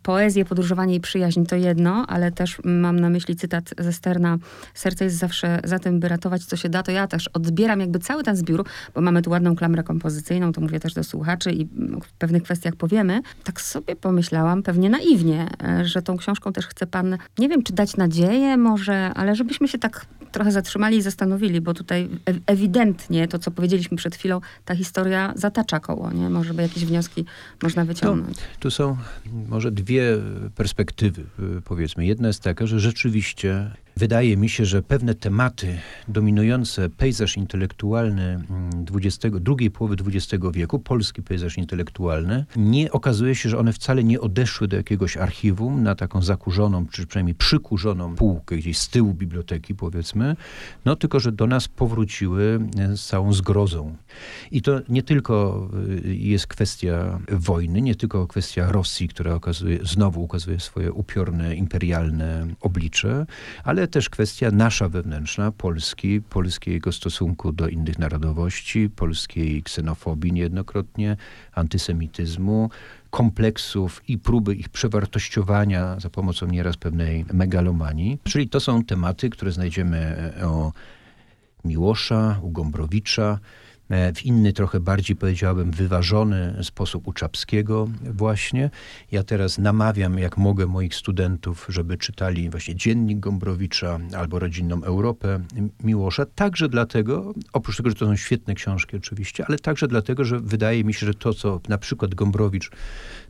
poezję, 0.03 0.45
podróżowanie 0.45 0.95
i 0.95 1.01
przyjaźń 1.01 1.45
to 1.45 1.57
jedno, 1.57 2.07
ale 2.09 2.33
też 2.33 2.59
mam 2.65 3.01
na 3.01 3.11
myśli 3.11 3.37
cytat 3.37 3.75
ze 3.79 3.93
Sterna 3.93 4.39
Serce 4.75 5.05
jest 5.05 5.17
zawsze 5.17 5.61
za 5.65 5.79
tym, 5.79 6.01
by 6.01 6.09
ratować 6.09 6.45
co 6.45 6.57
się 6.57 6.69
da, 6.69 6.83
to 6.83 6.93
ja 6.93 7.07
też 7.07 7.29
odbieram 7.29 7.81
jakby 7.81 7.99
cały 7.99 8.23
ten 8.23 8.37
zbiór, 8.37 8.65
bo 8.95 9.01
mamy 9.01 9.23
tu 9.23 9.31
ładną 9.31 9.57
klamrę 9.57 9.83
kompozycyjną, 9.83 10.53
to 10.53 10.61
mówię 10.61 10.81
też 10.81 10.95
do 10.95 11.05
słuchaczy 11.05 11.53
i 11.53 11.65
w 12.05 12.13
pewnych 12.19 12.43
kwestiach 12.43 12.77
powiemy. 12.77 13.21
Tak 13.45 13.61
sobie 13.61 13.97
pomyślałam, 13.97 14.63
pewnie 14.63 14.91
naiwnie, 14.91 15.47
e, 15.63 15.85
że 15.85 16.03
tą 16.03 16.17
książką 16.17 16.53
też 16.53 16.67
chce 16.67 16.87
pan, 16.87 17.19
nie 17.39 17.49
wiem, 17.49 17.63
czy 17.63 17.73
dać 17.73 17.97
nadzieję 17.97 18.57
może, 18.57 19.15
ale 19.15 19.37
żebyśmy 19.37 19.69
się 19.69 19.79
tak 19.79 20.07
trochę 20.33 20.53
zatrzymali 20.53 20.97
i 20.97 21.03
zastanowili, 21.03 21.61
bo 21.61 21.75
tutaj 21.75 22.09
ewidentnie 22.47 23.29
to, 23.29 23.39
co 23.39 23.51
powiedzieliśmy 23.51 23.97
przed 23.97 24.17
chwilą, 24.17 24.41
ta 24.65 24.75
historia 24.75 25.33
zatacza 25.37 25.81
koło, 25.81 26.13
nie? 26.13 26.31
Może 26.31 26.55
by 26.55 26.63
jakieś 26.63 26.85
wnioski 26.85 27.25
można 27.63 27.85
wyciągnąć. 27.85 28.37
No, 28.37 28.43
tu 28.61 28.71
są 28.71 28.97
może 29.49 29.68
dwie 29.71 30.17
perspektywy, 30.57 31.25
powiedzmy. 31.65 32.07
Jedna 32.07 32.29
jest 32.29 32.43
taka, 32.43 32.67
że 32.67 32.81
rzeczywiście 32.81 33.71
Wydaje 33.99 34.37
mi 34.37 34.49
się, 34.49 34.65
że 34.65 34.83
pewne 34.83 35.15
tematy 35.15 35.79
dominujące 36.09 36.91
pejzaż 36.91 37.37
intelektualny 37.37 38.45
XX, 38.95 39.25
mm, 39.25 39.43
drugiej 39.43 39.71
połowy 39.71 39.97
XX 40.07 40.45
wieku, 40.53 40.79
polski 40.79 41.23
pejzaż 41.23 41.59
intelektualny, 41.59 42.45
nie 42.57 42.93
okazuje 42.93 43.35
się, 43.35 43.49
że 43.49 43.59
one 43.59 43.73
wcale 43.73 44.05
nie 44.05 44.21
odeszły 44.21 44.69
do 44.69 44.77
jakiegoś 44.77 45.17
archiwum 45.17 45.83
na 45.83 45.95
taką 45.95 46.23
zakurzoną, 46.23 46.87
czy 46.87 47.07
przynajmniej 47.07 47.35
przykurzoną 47.35 48.15
półkę 48.15 48.57
gdzieś 48.57 48.79
z 48.79 48.89
tyłu 48.89 49.15
biblioteki, 49.15 49.75
powiedzmy, 49.75 50.37
no 50.85 50.97
tylko, 50.97 51.21
że 51.21 51.33
do 51.33 51.47
nas 51.47 51.69
powróciły 51.69 52.61
e, 52.79 52.97
z 52.97 53.07
całą 53.07 53.33
zgrozą. 53.33 53.97
I 54.51 54.63
to 54.63 54.81
nie 54.89 55.03
tylko 55.03 55.69
e, 56.05 56.15
jest 56.15 56.47
kwestia 56.47 57.21
wojny, 57.31 57.83
nie 57.83 57.95
tylko 57.95 58.27
kwestia 58.27 58.73
Rosji, 58.73 59.09
która 59.09 59.35
okazuje, 59.35 59.79
znowu 59.83 60.23
ukazuje 60.23 60.61
swoje 60.61 60.93
upiorne, 60.93 61.55
imperialne 61.55 62.47
oblicze, 62.61 63.27
ale 63.65 63.88
też 63.89 64.09
kwestia 64.11 64.51
nasza 64.51 64.89
wewnętrzna, 64.89 65.53
Polski, 65.53 66.21
polskiego 66.21 66.93
stosunku 66.93 67.53
do 67.53 67.69
innych 67.69 67.99
narodowości, 67.99 68.91
polskiej 68.97 69.63
ksenofobii 69.63 70.33
niejednokrotnie, 70.33 71.17
antysemityzmu, 71.55 72.71
kompleksów 73.11 74.03
i 74.09 74.19
próby 74.19 74.55
ich 74.55 74.69
przewartościowania 74.69 76.01
za 76.01 76.11
pomocą 76.11 76.47
nieraz 76.47 76.77
pewnej 76.77 77.25
megalomanii. 77.33 78.19
Czyli 78.25 78.49
to 78.49 78.61
są 78.61 78.85
tematy, 78.85 79.31
które 79.31 79.53
znajdziemy 79.53 80.33
o 80.45 80.73
Miłosza, 81.65 82.39
u 82.43 82.51
Gombrowicza, 82.51 83.39
E, 83.39 83.68
w 84.15 84.25
inny, 84.25 84.53
trochę 84.53 84.81
bardziej 84.81 85.17
powiedziałbym 85.17 85.71
wyważony 85.71 86.57
sposób 86.63 87.09
u 87.09 87.13
Czapskiego 87.13 87.89
właśnie. 88.05 88.71
Ja 89.13 89.23
teraz 89.23 89.59
namawiam, 89.59 90.19
jak 90.19 90.37
mogę, 90.37 90.67
moich 90.67 90.95
studentów, 90.95 91.67
żeby 91.69 91.97
czytali 91.97 92.51
właśnie 92.51 92.75
Dziennik 92.75 93.21
Gombrowicza 93.21 93.99
albo 94.17 94.39
Rodzinną 94.39 94.83
Europę 94.83 95.41
Miłosza. 95.85 96.27
Także 96.27 96.69
dlatego, 96.69 97.35
oprócz 97.53 97.77
tego, 97.77 97.89
że 97.91 97.97
to 97.97 98.07
są 98.07 98.17
świetne 98.17 98.55
książki 98.55 98.97
oczywiście, 98.97 99.45
ale 99.49 99.59
także 99.59 99.89
dlatego, 99.89 100.25
że 100.25 100.41
wydaje 100.41 100.85
mi 100.85 100.95
się, 100.95 101.07
że 101.07 101.15
to, 101.15 101.35
co 101.35 101.61
na 101.69 101.79
przykład 101.79 102.15
Gombrowicz 102.15 102.71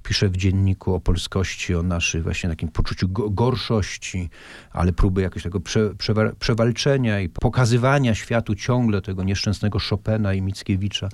pisze 0.03 0.29
w 0.29 0.37
dzienniku 0.37 0.95
o 0.95 1.01
polskości, 1.01 1.75
o 1.75 1.83
naszym 1.83 2.23
właśnie 2.23 2.51
takim 2.51 2.69
poczuciu 2.69 3.09
gorszości, 3.09 4.31
ale 4.71 4.93
próby 4.93 5.23
jakiegoś 5.23 5.43
tego 5.43 5.61
prze, 5.61 5.91
przewalczenia 6.39 7.21
i 7.21 7.29
pokazywania 7.29 8.15
światu 8.15 8.55
ciągle 8.55 9.03
tego 9.03 9.25
nieszczęsnego 9.25 9.79
Chopina 9.91 10.35
i 10.35 10.43
Mickiewicza 10.49 11.09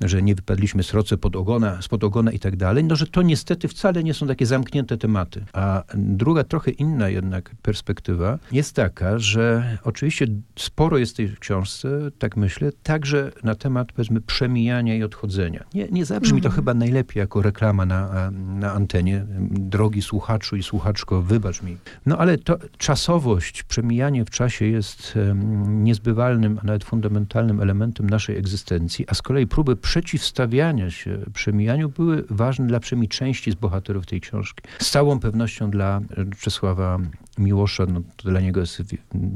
że 0.00 0.22
nie 0.22 0.34
wypadliśmy 0.34 0.82
sroce 0.82 1.16
pod 1.16 1.36
ogona, 1.36 1.82
spod 1.82 2.04
ogona 2.04 2.30
i 2.32 2.38
tak 2.38 2.56
dalej, 2.56 2.84
no 2.84 2.96
że 2.96 3.06
to 3.06 3.22
niestety 3.22 3.68
wcale 3.68 4.04
nie 4.04 4.14
są 4.14 4.26
takie 4.26 4.46
zamknięte 4.46 4.98
tematy. 4.98 5.44
A 5.52 5.82
druga, 5.94 6.44
trochę 6.44 6.70
inna 6.70 7.08
jednak 7.08 7.54
perspektywa 7.62 8.38
jest 8.52 8.76
taka, 8.76 9.18
że 9.18 9.78
oczywiście 9.84 10.26
sporo 10.56 10.98
jest 10.98 11.12
w 11.12 11.16
tej 11.16 11.36
książce, 11.40 11.88
tak 12.18 12.36
myślę, 12.36 12.72
także 12.82 13.32
na 13.44 13.54
temat 13.54 13.92
powiedzmy 13.92 14.20
przemijania 14.20 14.94
i 14.94 15.02
odchodzenia. 15.02 15.64
Nie, 15.74 15.88
nie 15.88 16.04
zabrzmi 16.04 16.38
mhm. 16.38 16.52
to 16.52 16.56
chyba 16.56 16.74
najlepiej 16.74 17.20
jako 17.20 17.42
reklama 17.42 17.86
na, 17.86 18.30
na 18.30 18.72
antenie. 18.72 19.24
Drogi 19.50 20.02
słuchaczu 20.02 20.56
i 20.56 20.62
słuchaczko, 20.62 21.22
wybacz 21.22 21.62
mi. 21.62 21.76
No 22.06 22.18
ale 22.18 22.38
to 22.38 22.58
czasowość, 22.78 23.62
przemijanie 23.62 24.24
w 24.24 24.30
czasie 24.30 24.64
jest 24.64 25.14
um, 25.16 25.84
niezbywalnym, 25.84 26.58
a 26.62 26.66
nawet 26.66 26.84
fundamentalnym 26.84 27.60
elementem 27.60 28.10
naszej 28.10 28.36
egzystencji 28.36 28.58
egzystencji, 28.68 29.04
a 29.08 29.14
z 29.14 29.22
kolei 29.22 29.46
próby 29.46 29.76
przeciwstawiania 29.88 30.90
się 30.90 31.18
przemijaniu 31.34 31.88
były 31.88 32.24
ważne 32.30 32.66
dla 32.66 32.80
przynajmniej 32.80 33.08
części 33.08 33.52
z 33.52 33.54
bohaterów 33.54 34.06
tej 34.06 34.20
książki. 34.20 34.62
Z 34.78 34.90
całą 34.90 35.20
pewnością 35.20 35.70
dla 35.70 36.00
Czesława 36.40 36.98
Miłosza, 37.38 37.86
no, 37.86 38.00
to 38.16 38.30
dla 38.30 38.40
niego 38.40 38.60
jest 38.60 38.82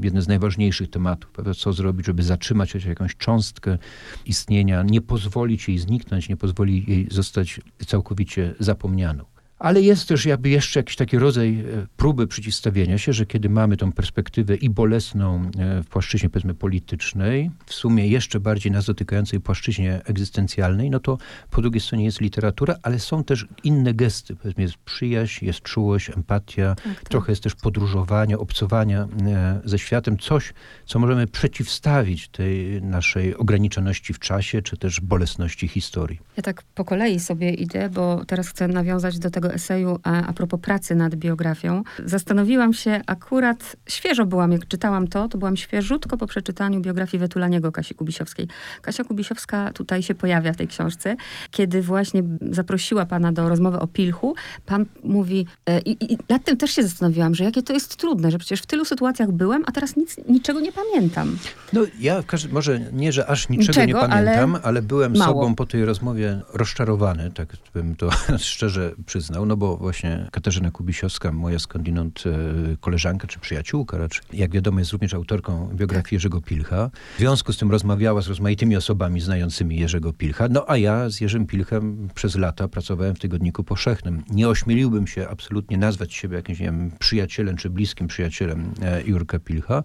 jeden 0.03 0.21
z 0.21 0.27
najważniejszych 0.27 0.89
tematów. 0.89 1.31
Co 1.57 1.73
zrobić, 1.73 2.05
żeby 2.05 2.23
zatrzymać 2.23 2.75
jakąś 2.85 3.15
cząstkę 3.15 3.77
istnienia, 4.25 4.83
nie 4.83 5.01
pozwolić 5.01 5.67
jej 5.67 5.79
zniknąć, 5.79 6.29
nie 6.29 6.37
pozwolić 6.37 6.87
jej 6.87 7.07
zostać 7.11 7.61
całkowicie 7.85 8.55
zapomnianą. 8.59 9.32
Ale 9.63 9.81
jest 9.81 10.07
też 10.07 10.25
jakby 10.25 10.49
jeszcze 10.49 10.79
jakiś 10.79 10.95
taki 10.95 11.17
rodzaj 11.17 11.59
e, 11.59 11.87
próby 11.97 12.27
przeciwstawienia 12.27 12.97
się, 12.97 13.13
że 13.13 13.25
kiedy 13.25 13.49
mamy 13.49 13.77
tą 13.77 13.91
perspektywę 13.91 14.55
i 14.55 14.69
bolesną 14.69 15.51
e, 15.59 15.83
w 15.83 15.87
płaszczyźnie 15.87 16.29
powiedzmy 16.29 16.53
politycznej, 16.53 17.51
w 17.65 17.73
sumie 17.73 18.07
jeszcze 18.07 18.39
bardziej 18.39 18.71
nas 18.71 18.85
dotykającej 18.85 19.39
płaszczyźnie 19.39 20.01
egzystencjalnej, 20.05 20.89
no 20.89 20.99
to 20.99 21.17
po 21.51 21.61
drugiej 21.61 21.81
stronie 21.81 22.05
jest 22.05 22.21
literatura, 22.21 22.75
ale 22.81 22.99
są 22.99 23.23
też 23.23 23.47
inne 23.63 23.93
gesty. 23.93 24.35
Powiedzmy 24.35 24.63
jest 24.63 24.77
przyjaźń, 24.77 25.45
jest 25.45 25.61
czułość, 25.61 26.09
empatia, 26.09 26.75
tak, 26.75 26.95
tak. 26.95 27.09
trochę 27.09 27.31
jest 27.31 27.43
też 27.43 27.55
podróżowania, 27.55 28.37
obcowania 28.37 29.07
e, 29.25 29.61
ze 29.65 29.79
światem. 29.79 30.17
Coś, 30.17 30.53
co 30.85 30.99
możemy 30.99 31.27
przeciwstawić 31.27 32.27
tej 32.27 32.81
naszej 32.81 33.37
ograniczoności 33.37 34.13
w 34.13 34.19
czasie, 34.19 34.61
czy 34.61 34.77
też 34.77 35.01
bolesności 35.01 35.67
historii. 35.67 36.19
Ja 36.37 36.43
tak 36.43 36.63
po 36.75 36.85
kolei 36.85 37.19
sobie 37.19 37.53
idę, 37.53 37.89
bo 37.89 38.25
teraz 38.25 38.47
chcę 38.49 38.67
nawiązać 38.67 39.19
do 39.19 39.29
tego 39.29 39.52
eseju 39.53 39.99
a, 40.03 40.25
a 40.25 40.33
propos 40.33 40.59
pracy 40.59 40.95
nad 40.95 41.15
biografią, 41.15 41.83
zastanowiłam 42.05 42.73
się 42.73 43.01
akurat, 43.07 43.75
świeżo 43.89 44.25
byłam, 44.25 44.51
jak 44.51 44.67
czytałam 44.67 45.07
to, 45.07 45.27
to 45.27 45.37
byłam 45.37 45.57
świeżutko 45.57 46.17
po 46.17 46.27
przeczytaniu 46.27 46.81
biografii 46.81 47.19
Wetulaniego 47.19 47.71
Kasi 47.71 47.95
Kubisiowskiej. 47.95 48.47
Kasia 48.81 49.03
Kubisiowska 49.03 49.71
tutaj 49.73 50.03
się 50.03 50.15
pojawia 50.15 50.53
w 50.53 50.57
tej 50.57 50.67
książce, 50.67 51.15
kiedy 51.51 51.81
właśnie 51.81 52.23
zaprosiła 52.51 53.05
pana 53.05 53.31
do 53.31 53.49
rozmowy 53.49 53.79
o 53.79 53.87
Pilchu. 53.87 54.35
Pan 54.65 54.85
mówi, 55.03 55.45
e, 55.65 55.79
i, 55.79 56.13
i 56.13 56.17
nad 56.29 56.43
tym 56.43 56.57
też 56.57 56.71
się 56.71 56.83
zastanowiłam, 56.83 57.35
że 57.35 57.43
jakie 57.43 57.63
to 57.63 57.73
jest 57.73 57.95
trudne, 57.95 58.31
że 58.31 58.37
przecież 58.37 58.61
w 58.61 58.65
tylu 58.65 58.85
sytuacjach 58.85 59.31
byłem, 59.31 59.63
a 59.65 59.71
teraz 59.71 59.95
nic, 59.95 60.17
niczego 60.29 60.59
nie 60.59 60.71
pamiętam. 60.71 61.37
No 61.73 61.81
ja 61.99 62.21
w 62.21 62.25
każdym, 62.25 62.51
może 62.51 62.79
nie, 62.79 63.11
że 63.11 63.27
aż 63.27 63.49
niczego, 63.49 63.67
niczego 63.67 63.87
nie 63.87 64.07
pamiętam, 64.07 64.55
ale, 64.55 64.63
ale 64.63 64.81
byłem 64.81 65.17
mało. 65.17 65.33
sobą 65.33 65.55
po 65.55 65.65
tej 65.65 65.85
rozmowie 65.85 66.41
rozczarowany, 66.53 67.31
tak 67.31 67.47
bym 67.73 67.95
to 67.95 68.09
szczerze 68.37 68.91
przyznał 69.05 69.42
no 69.45 69.57
bo 69.57 69.77
właśnie 69.77 70.27
Katarzyna 70.31 70.71
Kubisiowska, 70.71 71.31
moja 71.31 71.59
skądinąd 71.59 72.23
e, 72.25 72.77
koleżanka 72.77 73.27
czy 73.27 73.39
przyjaciółka 73.39 73.97
raczej, 73.97 74.21
jak 74.33 74.51
wiadomo 74.51 74.79
jest 74.79 74.91
również 74.91 75.13
autorką 75.13 75.69
biografii 75.73 76.03
tak. 76.03 76.11
Jerzego 76.11 76.41
Pilcha. 76.41 76.89
W 77.15 77.19
związku 77.19 77.53
z 77.53 77.57
tym 77.57 77.71
rozmawiała 77.71 78.21
z 78.21 78.27
rozmaitymi 78.27 78.75
osobami 78.75 79.21
znającymi 79.21 79.79
Jerzego 79.79 80.13
Pilcha, 80.13 80.47
no 80.49 80.65
a 80.67 80.77
ja 80.77 81.09
z 81.09 81.21
Jerzym 81.21 81.45
Pilchem 81.45 82.09
przez 82.15 82.35
lata 82.35 82.67
pracowałem 82.67 83.15
w 83.15 83.19
Tygodniku 83.19 83.63
Powszechnym. 83.63 84.23
Nie 84.29 84.49
ośmieliłbym 84.49 85.07
się 85.07 85.27
absolutnie 85.29 85.77
nazwać 85.77 86.13
siebie 86.13 86.35
jakimś, 86.35 86.59
nie 86.59 86.65
wiem, 86.65 86.91
przyjacielem 86.99 87.57
czy 87.57 87.69
bliskim 87.69 88.07
przyjacielem 88.07 88.73
e, 88.81 89.03
Jurka 89.03 89.39
Pilcha. 89.39 89.83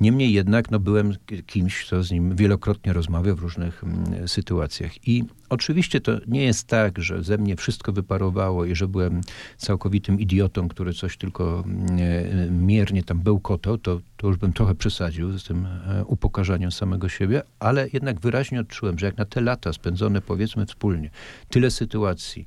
Niemniej 0.00 0.32
jednak 0.32 0.70
no, 0.70 0.80
byłem 0.80 1.14
kimś, 1.46 1.84
kto 1.84 2.02
z 2.02 2.10
nim 2.10 2.36
wielokrotnie 2.36 2.92
rozmawiał 2.92 3.36
w 3.36 3.40
różnych 3.40 3.84
mm, 3.84 4.28
sytuacjach. 4.28 5.08
I 5.08 5.24
Oczywiście 5.48 6.00
to 6.00 6.12
nie 6.26 6.44
jest 6.44 6.66
tak, 6.66 6.98
że 6.98 7.22
ze 7.22 7.38
mnie 7.38 7.56
wszystko 7.56 7.92
wyparowało 7.92 8.64
i 8.64 8.74
że 8.74 8.88
byłem 8.88 9.20
całkowitym 9.56 10.20
idiotą, 10.20 10.68
który 10.68 10.92
coś 10.92 11.16
tylko 11.16 11.64
mm, 11.66 12.66
miernie 12.66 13.04
tam 13.04 13.20
bełkotał, 13.20 13.78
to, 13.78 14.00
to 14.16 14.26
już 14.26 14.36
bym 14.36 14.52
trochę 14.52 14.74
przesadził 14.74 15.38
z 15.38 15.44
tym 15.44 15.66
e, 15.66 16.04
upokarzaniem 16.04 16.72
samego 16.72 17.08
siebie, 17.08 17.42
ale 17.58 17.88
jednak 17.92 18.20
wyraźnie 18.20 18.60
odczułem, 18.60 18.98
że 18.98 19.06
jak 19.06 19.16
na 19.16 19.24
te 19.24 19.40
lata 19.40 19.72
spędzone 19.72 20.20
powiedzmy 20.20 20.66
wspólnie, 20.66 21.10
tyle 21.48 21.70
sytuacji 21.70 22.46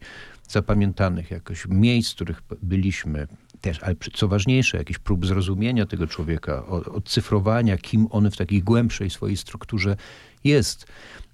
zapamiętanych 0.50 1.32
jakoś, 1.32 1.68
miejsc, 1.68 2.12
w 2.12 2.16
których 2.16 2.42
byliśmy, 2.62 3.28
też, 3.62 3.84
ale 3.84 3.96
co 4.14 4.28
ważniejsze, 4.28 4.78
jakiś 4.78 5.00
prób 5.00 5.26
zrozumienia 5.26 5.86
tego 5.86 6.08
człowieka, 6.08 6.66
odcyfrowania, 6.66 7.78
kim 7.78 8.08
on 8.10 8.32
w 8.32 8.38
takiej 8.38 8.64
głębszej 8.64 9.10
swojej 9.10 9.38
strukturze 9.38 9.96
jest 10.44 10.86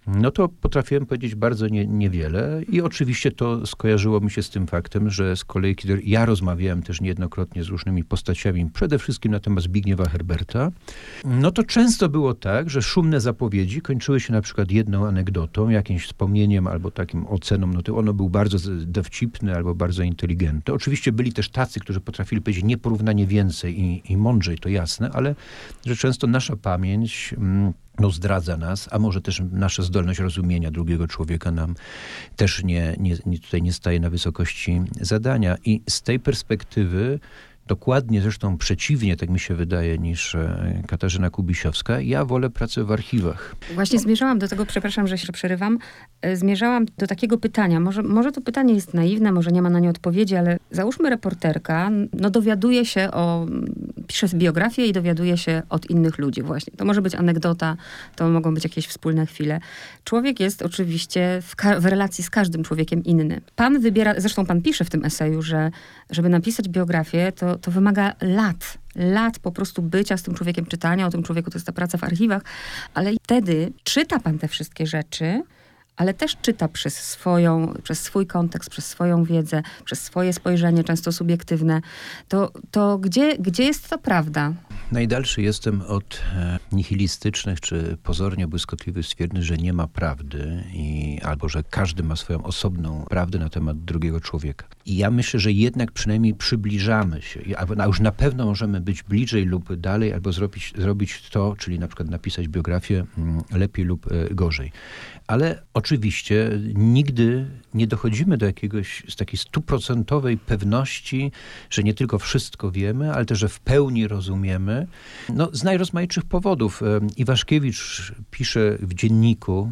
no 0.07 0.31
to 0.31 0.49
potrafiłem 0.49 1.05
powiedzieć 1.05 1.35
bardzo 1.35 1.67
nie, 1.67 1.87
niewiele 1.87 2.61
i 2.69 2.81
oczywiście 2.81 3.31
to 3.31 3.67
skojarzyło 3.67 4.19
mi 4.19 4.31
się 4.31 4.43
z 4.43 4.49
tym 4.49 4.67
faktem, 4.67 5.09
że 5.09 5.35
z 5.35 5.45
kolei 5.45 5.75
kiedy 5.75 6.01
ja 6.05 6.25
rozmawiałem 6.25 6.83
też 6.83 7.01
niejednokrotnie 7.01 7.63
z 7.63 7.67
różnymi 7.67 8.03
postaciami, 8.03 8.69
przede 8.73 8.99
wszystkim 8.99 9.31
na 9.31 9.39
temat 9.39 9.63
Zbigniewa 9.63 10.09
Herberta, 10.09 10.71
no 11.25 11.51
to 11.51 11.63
często 11.63 12.09
było 12.09 12.33
tak, 12.33 12.69
że 12.69 12.81
szumne 12.81 13.21
zapowiedzi 13.21 13.81
kończyły 13.81 14.19
się 14.19 14.33
na 14.33 14.41
przykład 14.41 14.71
jedną 14.71 15.07
anegdotą, 15.07 15.69
jakimś 15.69 16.05
wspomnieniem 16.05 16.67
albo 16.67 16.91
takim 16.91 17.27
oceną, 17.27 17.67
no 17.67 17.81
to 17.81 17.97
ono 17.97 18.13
był 18.13 18.29
bardzo 18.29 18.57
dowcipny 18.85 19.55
albo 19.55 19.75
bardzo 19.75 20.03
inteligentny. 20.03 20.73
Oczywiście 20.73 21.11
byli 21.11 21.33
też 21.33 21.49
tacy, 21.49 21.79
którzy 21.79 22.01
potrafili 22.01 22.41
powiedzieć 22.41 22.63
nieporównanie 22.63 23.27
więcej 23.27 23.81
i, 23.81 24.11
i 24.11 24.17
mądrzej, 24.17 24.57
to 24.57 24.69
jasne, 24.69 25.09
ale 25.13 25.35
że 25.85 25.95
często 25.95 26.27
nasza 26.27 26.55
pamięć... 26.55 27.35
Mm, 27.37 27.73
no, 27.99 28.11
zdradza 28.11 28.57
nas, 28.57 28.89
a 28.91 28.99
może 28.99 29.21
też 29.21 29.41
nasza 29.51 29.83
zdolność 29.83 30.19
rozumienia 30.19 30.71
drugiego 30.71 31.07
człowieka 31.07 31.51
nam 31.51 31.75
też 32.35 32.63
nie, 32.63 32.95
nie, 32.99 33.39
tutaj 33.41 33.61
nie 33.61 33.73
staje 33.73 33.99
na 33.99 34.09
wysokości 34.09 34.81
zadania. 35.01 35.57
I 35.65 35.81
z 35.89 36.01
tej 36.01 36.19
perspektywy 36.19 37.19
dokładnie 37.67 38.21
zresztą 38.21 38.57
przeciwnie, 38.57 39.17
tak 39.17 39.29
mi 39.29 39.39
się 39.39 39.55
wydaje, 39.55 39.97
niż 39.97 40.35
e, 40.35 40.83
Katarzyna 40.87 41.29
Kubisiowska. 41.29 42.01
Ja 42.01 42.25
wolę 42.25 42.49
pracę 42.49 42.83
w 42.83 42.91
archiwach. 42.91 43.55
Właśnie 43.75 43.99
zmierzałam 43.99 44.39
do 44.39 44.47
tego, 44.47 44.65
przepraszam, 44.65 45.07
że 45.07 45.17
się 45.17 45.33
przerywam, 45.33 45.77
e, 46.21 46.35
zmierzałam 46.35 46.85
do 46.97 47.07
takiego 47.07 47.37
pytania. 47.37 47.79
Może, 47.79 48.03
może 48.03 48.31
to 48.31 48.41
pytanie 48.41 48.73
jest 48.73 48.93
naiwne, 48.93 49.31
może 49.31 49.51
nie 49.51 49.61
ma 49.61 49.69
na 49.69 49.79
nie 49.79 49.89
odpowiedzi, 49.89 50.35
ale 50.35 50.59
załóżmy 50.71 51.09
reporterka, 51.09 51.89
no 52.13 52.29
dowiaduje 52.29 52.85
się 52.85 53.11
o, 53.11 53.45
pisze 54.07 54.27
biografię 54.33 54.85
i 54.85 54.93
dowiaduje 54.93 55.37
się 55.37 55.61
od 55.69 55.89
innych 55.89 56.17
ludzi 56.17 56.41
właśnie. 56.41 56.73
To 56.77 56.85
może 56.85 57.01
być 57.01 57.15
anegdota, 57.15 57.77
to 58.15 58.29
mogą 58.29 58.53
być 58.53 58.63
jakieś 58.63 58.87
wspólne 58.87 59.25
chwile. 59.25 59.59
Człowiek 60.03 60.39
jest 60.39 60.61
oczywiście 60.61 61.41
w, 61.41 61.55
w 61.79 61.85
relacji 61.85 62.23
z 62.23 62.29
każdym 62.29 62.63
człowiekiem 62.63 63.03
inny. 63.03 63.41
Pan 63.55 63.79
wybiera, 63.79 64.13
zresztą 64.17 64.45
pan 64.45 64.61
pisze 64.61 64.85
w 64.85 64.89
tym 64.89 65.05
eseju, 65.05 65.41
że 65.41 65.71
żeby 66.09 66.29
napisać 66.29 66.69
biografię, 66.69 67.31
to 67.31 67.56
to, 67.57 67.71
wymaga 67.71 68.13
lat, 68.21 68.77
lat 68.95 69.39
po 69.39 69.51
prostu 69.51 69.81
bycia 69.81 70.17
z 70.17 70.23
tym 70.23 70.33
człowiekiem, 70.33 70.65
czytania 70.65 71.07
o 71.07 71.09
tym 71.09 71.23
człowieku, 71.23 71.51
to 71.51 71.57
jest 71.57 71.65
ta 71.65 71.71
praca 71.71 71.97
w 71.97 72.03
archiwach, 72.03 72.41
ale 72.93 73.11
wtedy 73.23 73.71
czyta 73.83 74.19
pan 74.19 74.39
te 74.39 74.47
wszystkie 74.47 74.87
rzeczy, 74.87 75.43
ale 75.97 76.13
też 76.13 76.37
czyta 76.41 76.67
przez, 76.67 76.95
swoją, 76.97 77.73
przez 77.83 77.99
swój 77.99 78.27
kontekst, 78.27 78.69
przez 78.69 78.85
swoją 78.85 79.23
wiedzę, 79.23 79.63
przez 79.85 80.01
swoje 80.01 80.33
spojrzenie, 80.33 80.83
często 80.83 81.11
subiektywne, 81.11 81.81
to, 82.27 82.51
to 82.71 82.97
gdzie, 82.97 83.37
gdzie 83.37 83.63
jest 83.63 83.89
ta 83.89 83.97
prawda? 83.97 84.53
Najdalszy 84.91 85.41
jestem 85.41 85.81
od 85.81 86.21
e, 86.35 86.59
nihilistycznych 86.71 87.61
czy 87.61 87.97
pozornie 88.03 88.47
błyskotliwych 88.47 89.05
stwierdzeń, 89.05 89.41
że 89.41 89.57
nie 89.57 89.73
ma 89.73 89.87
prawdy 89.87 90.63
i, 90.73 91.19
albo 91.23 91.49
że 91.49 91.63
każdy 91.63 92.03
ma 92.03 92.15
swoją 92.15 92.43
osobną 92.43 93.05
prawdę 93.09 93.39
na 93.39 93.49
temat 93.49 93.83
drugiego 93.83 94.21
człowieka. 94.21 94.65
I 94.85 94.97
ja 94.97 95.11
myślę, 95.11 95.39
że 95.39 95.51
jednak 95.51 95.91
przynajmniej 95.91 96.33
przybliżamy 96.33 97.21
się, 97.21 97.39
a 97.77 97.85
już 97.85 97.99
na 97.99 98.11
pewno 98.11 98.45
możemy 98.45 98.81
być 98.81 99.03
bliżej 99.03 99.45
lub 99.45 99.75
dalej, 99.75 100.13
albo 100.13 100.31
zrobić, 100.31 100.73
zrobić 100.77 101.29
to, 101.29 101.55
czyli 101.59 101.79
na 101.79 101.87
przykład 101.87 102.09
napisać 102.09 102.47
biografię 102.47 103.05
mm, 103.17 103.41
lepiej 103.51 103.85
lub 103.85 104.11
e, 104.11 104.35
gorzej. 104.35 104.71
Ale 105.27 105.61
oczywiście 105.73 106.59
nigdy 106.75 107.45
nie 107.73 107.87
dochodzimy 107.87 108.37
do 108.37 108.45
jakiegoś 108.45 109.03
z 109.09 109.15
takiej 109.15 109.39
stuprocentowej 109.39 110.37
pewności, 110.37 111.31
że 111.69 111.83
nie 111.83 111.93
tylko 111.93 112.19
wszystko 112.19 112.71
wiemy, 112.71 113.13
ale 113.13 113.25
też, 113.25 113.39
że 113.39 113.49
w 113.49 113.59
pełni 113.59 114.07
rozumiemy. 114.07 114.87
No, 115.29 115.49
z 115.53 115.63
najrozmaitszych 115.63 116.25
powodów. 116.25 116.81
Iwaszkiewicz 117.17 118.11
pisze 118.31 118.77
w 118.79 118.93
dzienniku, 118.93 119.71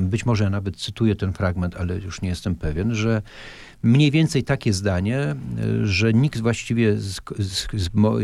być 0.00 0.26
może 0.26 0.44
ja 0.44 0.50
nawet 0.50 0.76
cytuję 0.76 1.16
ten 1.16 1.32
fragment, 1.32 1.76
ale 1.76 1.98
już 1.98 2.22
nie 2.22 2.28
jestem 2.28 2.54
pewien, 2.54 2.94
że 2.94 3.22
mniej 3.84 4.10
więcej 4.10 4.44
takie 4.44 4.72
zdanie, 4.72 5.34
że 5.82 6.12
nikt 6.12 6.40
właściwie 6.40 6.96
z, 6.96 7.20
z, 7.38 7.66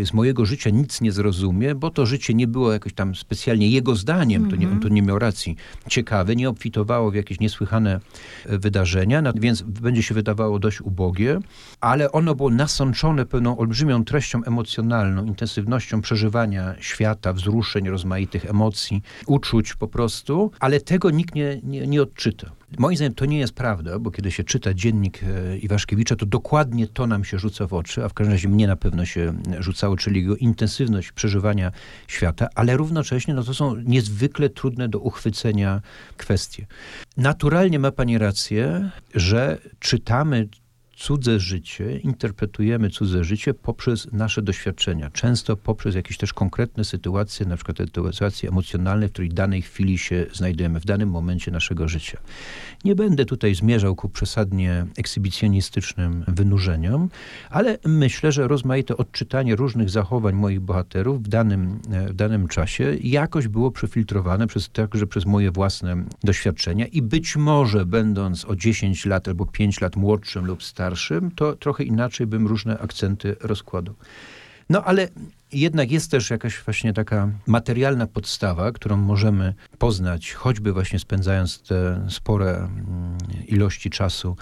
z, 0.02 0.12
mojego 0.12 0.46
życia 0.46 0.70
nic 0.70 1.00
nie 1.00 1.12
zrozumie, 1.12 1.74
bo 1.74 1.90
to 1.90 2.06
życie 2.06 2.34
nie 2.34 2.46
było 2.46 2.72
jakoś 2.72 2.92
tam 2.92 3.14
specjalnie 3.14 3.68
jego 3.68 3.96
zdaniem, 3.96 4.42
mm 4.42 4.48
-hmm. 4.48 4.54
to 4.54 4.60
nie, 4.60 4.68
on 4.68 4.80
tu 4.80 4.88
nie 4.88 5.02
miał 5.02 5.18
racji, 5.18 5.56
ciekawe, 5.88 6.36
nie 6.36 6.48
obfitowało 6.48 7.10
w 7.10 7.14
jakieś 7.14 7.40
niesłychane 7.40 8.00
e, 8.46 8.58
wydarzenia, 8.58 9.22
więc 9.34 9.62
będzie 9.62 10.02
się 10.02 10.14
wydawało 10.14 10.58
dość 10.58 10.80
ubogie, 10.80 11.40
ale 11.80 12.12
ono 12.12 12.34
było 12.34 12.50
nasączone 12.50 13.26
pewną 13.26 13.58
olbrzymią 13.58 14.04
treścią 14.04 14.44
emocjonalną, 14.44 15.24
intensywnością 15.24 16.00
przeżywania 16.00 16.74
świata, 16.80 17.32
wzruszeń, 17.32 17.88
rozmaitych 17.88 18.46
emocji, 18.46 19.02
uczuć 19.26 19.74
po 19.74 19.88
prostu, 19.88 20.50
ale 20.60 20.80
tego 20.80 21.10
nikt 21.10 21.34
nie, 21.34 21.60
nie, 21.62 21.86
nie 21.86 22.02
odczyta. 22.02 22.59
Moim 22.78 22.96
zdaniem 22.96 23.14
to 23.14 23.24
nie 23.26 23.38
jest 23.38 23.52
prawda, 23.52 23.98
bo 23.98 24.10
kiedy 24.10 24.30
się 24.30 24.44
czyta 24.44 24.74
dziennik 24.74 25.20
e, 25.22 25.58
Iwaszkiewicza, 25.58 26.16
to 26.16 26.26
dokładnie 26.26 26.86
to 26.86 27.06
nam 27.06 27.24
się 27.24 27.38
rzuca 27.38 27.66
w 27.66 27.74
oczy, 27.74 28.04
a 28.04 28.08
w 28.08 28.14
każdym 28.14 28.32
razie 28.32 28.48
mnie 28.48 28.66
na 28.66 28.76
pewno 28.76 29.04
się 29.04 29.32
rzucało, 29.58 29.96
czyli 29.96 30.20
jego 30.20 30.36
intensywność 30.36 31.12
przeżywania 31.12 31.72
świata, 32.08 32.48
ale 32.54 32.76
równocześnie 32.76 33.34
no 33.34 33.42
to 33.42 33.54
są 33.54 33.76
niezwykle 33.76 34.48
trudne 34.48 34.88
do 34.88 34.98
uchwycenia 34.98 35.80
kwestie. 36.16 36.66
Naturalnie 37.16 37.78
ma 37.78 37.92
pani 37.92 38.18
rację, 38.18 38.90
że 39.14 39.58
czytamy 39.78 40.48
cudze 41.00 41.40
życie, 41.40 41.98
interpretujemy 41.98 42.90
cudze 42.90 43.24
życie 43.24 43.54
poprzez 43.54 44.12
nasze 44.12 44.42
doświadczenia. 44.42 45.10
Często 45.10 45.56
poprzez 45.56 45.94
jakieś 45.94 46.16
też 46.16 46.32
konkretne 46.32 46.84
sytuacje, 46.84 47.46
na 47.46 47.56
przykład 47.56 47.78
sytuacje 47.78 48.48
emocjonalne, 48.48 49.08
w 49.08 49.12
której 49.12 49.30
danej 49.30 49.62
chwili 49.62 49.98
się 49.98 50.26
znajdujemy, 50.32 50.80
w 50.80 50.84
danym 50.84 51.10
momencie 51.10 51.50
naszego 51.50 51.88
życia. 51.88 52.18
Nie 52.84 52.94
będę 52.94 53.24
tutaj 53.24 53.54
zmierzał 53.54 53.96
ku 53.96 54.08
przesadnie 54.08 54.86
ekshibicjonistycznym 54.96 56.24
wynurzeniom, 56.28 57.08
ale 57.50 57.78
myślę, 57.86 58.32
że 58.32 58.48
rozmaite 58.48 58.96
odczytanie 58.96 59.56
różnych 59.56 59.90
zachowań 59.90 60.34
moich 60.34 60.60
bohaterów 60.60 61.22
w 61.22 61.28
danym, 61.28 61.80
w 62.08 62.14
danym 62.14 62.48
czasie 62.48 62.96
jakoś 63.02 63.48
było 63.48 63.70
przefiltrowane 63.70 64.46
przez, 64.46 64.70
także 64.70 65.06
przez 65.06 65.26
moje 65.26 65.50
własne 65.50 66.04
doświadczenia 66.24 66.86
i 66.86 67.02
być 67.02 67.36
może 67.36 67.86
będąc 67.86 68.44
o 68.44 68.56
10 68.56 69.06
lat 69.06 69.28
albo 69.28 69.46
5 69.46 69.80
lat 69.80 69.96
młodszym 69.96 70.46
lub 70.46 70.62
starszym, 70.62 70.89
starszym, 70.90 71.30
to 71.30 71.56
trochę 71.56 71.84
inaczej 71.84 72.26
bym 72.26 72.46
różne 72.46 72.78
akcenty 72.78 73.36
rozkładał. 73.40 73.94
No 74.70 74.84
ale 74.84 75.08
jednak 75.52 75.90
jest 75.90 76.10
też 76.10 76.30
jakaś 76.30 76.62
właśnie 76.64 76.92
taka 76.92 77.28
materialna 77.46 78.06
podstawa, 78.06 78.72
którą 78.72 78.96
możemy 78.96 79.54
poznać, 79.78 80.32
choćby 80.32 80.72
właśnie 80.72 80.98
spędzając 80.98 81.62
te 81.62 82.06
spore 82.10 82.56
mm, 82.56 83.18
ilości 83.46 83.90
czasu 83.90 84.36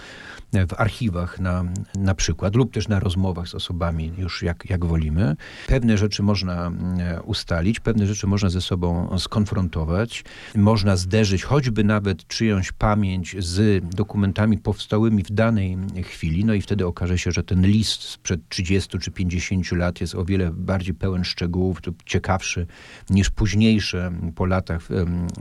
w 0.53 0.73
archiwach 0.77 1.39
na, 1.39 1.63
na 1.95 2.15
przykład, 2.15 2.55
lub 2.55 2.73
też 2.73 2.87
na 2.87 2.99
rozmowach 2.99 3.47
z 3.47 3.55
osobami, 3.55 4.11
już 4.17 4.43
jak, 4.43 4.69
jak 4.69 4.85
wolimy. 4.85 5.35
Pewne 5.67 5.97
rzeczy 5.97 6.23
można 6.23 6.67
mm, 6.67 6.99
ustalić, 7.25 7.79
pewne 7.79 8.07
rzeczy 8.07 8.27
można 8.27 8.49
ze 8.49 8.61
sobą 8.61 9.19
skonfrontować, 9.19 10.23
można 10.55 10.95
zderzyć 10.95 11.43
choćby 11.43 11.83
nawet 11.83 12.27
czyjąś 12.27 12.71
pamięć 12.71 13.35
z 13.39 13.85
dokumentami 13.95 14.57
powstałymi 14.57 15.23
w 15.23 15.31
danej 15.31 15.77
chwili, 16.03 16.45
no 16.45 16.53
i 16.53 16.61
wtedy 16.61 16.85
okaże 16.85 17.17
się, 17.17 17.31
że 17.31 17.43
ten 17.43 17.67
list 17.67 18.03
sprzed 18.03 18.41
30 18.49 18.99
czy 18.99 19.11
50 19.11 19.71
lat 19.71 20.01
jest 20.01 20.15
o 20.15 20.25
wiele 20.25 20.51
bardziej 20.51 20.93
pełen 20.99 21.23
szczegółów, 21.23 21.81
ciekawszy 22.05 22.67
niż 23.09 23.29
późniejsze 23.29 24.11
po 24.35 24.45
latach 24.45 24.87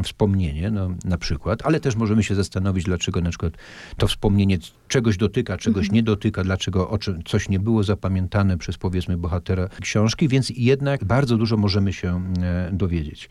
wspomnienie, 0.02 0.70
no, 0.70 0.90
na 1.04 1.18
przykład, 1.18 1.66
ale 1.66 1.80
też 1.80 1.96
możemy 1.96 2.22
się 2.22 2.34
zastanowić, 2.34 2.84
dlaczego 2.84 3.20
na 3.20 3.30
przykład 3.30 3.52
to 3.96 4.06
wspomnienie 4.06 4.58
czegoś 4.88 5.16
dotyka, 5.16 5.56
czegoś 5.56 5.84
mhm. 5.84 5.94
nie 5.94 6.02
dotyka, 6.02 6.44
dlaczego 6.44 6.90
o 6.90 6.98
czym, 6.98 7.22
coś 7.24 7.48
nie 7.48 7.58
było 7.58 7.82
zapamiętane 7.82 8.58
przez 8.58 8.78
powiedzmy 8.78 9.16
bohatera 9.16 9.68
książki, 9.80 10.28
więc 10.28 10.52
jednak 10.56 11.04
bardzo 11.04 11.36
dużo 11.36 11.56
możemy 11.56 11.92
się 11.92 12.22
e, 12.42 12.70
dowiedzieć. 12.72 13.28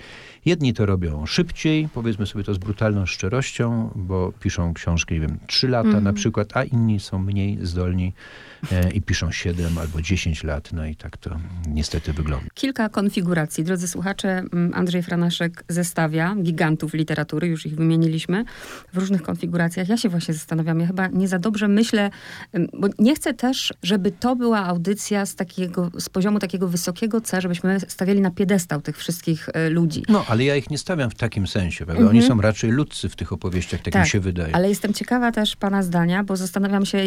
Jedni 0.47 0.73
to 0.73 0.85
robią 0.85 1.25
szybciej, 1.25 1.89
powiedzmy 1.93 2.25
sobie 2.25 2.43
to 2.43 2.53
z 2.53 2.57
brutalną 2.57 3.05
szczerością, 3.05 3.91
bo 3.95 4.31
piszą 4.39 4.73
książki, 4.73 5.13
nie 5.13 5.19
wiem, 5.19 5.37
trzy 5.47 5.67
lata 5.67 5.87
mhm. 5.87 6.03
na 6.03 6.13
przykład, 6.13 6.57
a 6.57 6.63
inni 6.63 6.99
są 6.99 7.19
mniej 7.19 7.57
zdolni 7.61 8.13
e, 8.71 8.91
i 8.91 9.01
piszą 9.01 9.31
7 9.31 9.77
albo 9.77 10.01
10 10.01 10.43
lat, 10.43 10.73
no 10.73 10.85
i 10.85 10.95
tak 10.95 11.17
to 11.17 11.37
niestety 11.67 12.13
wygląda. 12.13 12.45
Kilka 12.53 12.89
konfiguracji. 12.89 13.63
Drodzy 13.63 13.87
słuchacze, 13.87 14.43
Andrzej 14.73 15.03
Franaszek 15.03 15.63
zestawia 15.67 16.35
gigantów 16.35 16.93
literatury, 16.93 17.47
już 17.47 17.65
ich 17.65 17.75
wymieniliśmy, 17.75 18.45
w 18.93 18.97
różnych 18.97 19.21
konfiguracjach. 19.21 19.89
Ja 19.89 19.97
się 19.97 20.09
właśnie 20.09 20.33
zastanawiam, 20.33 20.79
ja 20.79 20.87
chyba 20.87 21.07
nie 21.07 21.27
za 21.27 21.39
dobrze 21.39 21.67
myślę, 21.67 22.09
bo 22.73 22.87
nie 22.99 23.15
chcę 23.15 23.33
też, 23.33 23.73
żeby 23.83 24.11
to 24.11 24.35
była 24.35 24.65
audycja 24.65 25.25
z 25.25 25.35
takiego, 25.35 25.91
z 25.99 26.09
poziomu 26.09 26.39
takiego 26.39 26.67
wysokiego 26.67 27.21
C, 27.21 27.41
żebyśmy 27.41 27.79
stawiali 27.79 28.21
na 28.21 28.31
piedestał 28.31 28.81
tych 28.81 28.97
wszystkich 28.97 29.49
e, 29.53 29.69
ludzi. 29.69 30.03
No, 30.09 30.25
ale 30.27 30.36
ja 30.45 30.55
ich 30.55 30.69
nie 30.69 30.77
stawiam 30.77 31.09
w 31.09 31.15
takim 31.15 31.47
sensie, 31.47 31.85
prawda? 31.85 32.09
Oni 32.09 32.19
mhm. 32.19 32.35
są 32.35 32.41
raczej 32.41 32.71
ludcy 32.71 33.09
w 33.09 33.15
tych 33.15 33.33
opowieściach, 33.33 33.81
tak, 33.81 33.93
tak 33.93 34.03
mi 34.03 34.09
się 34.09 34.19
wydaje. 34.19 34.55
Ale 34.55 34.69
jestem 34.69 34.93
ciekawa 34.93 35.31
też 35.31 35.55
pana 35.55 35.83
zdania, 35.83 36.23
bo 36.23 36.35
zastanawiam 36.35 36.85
się, 36.85 36.97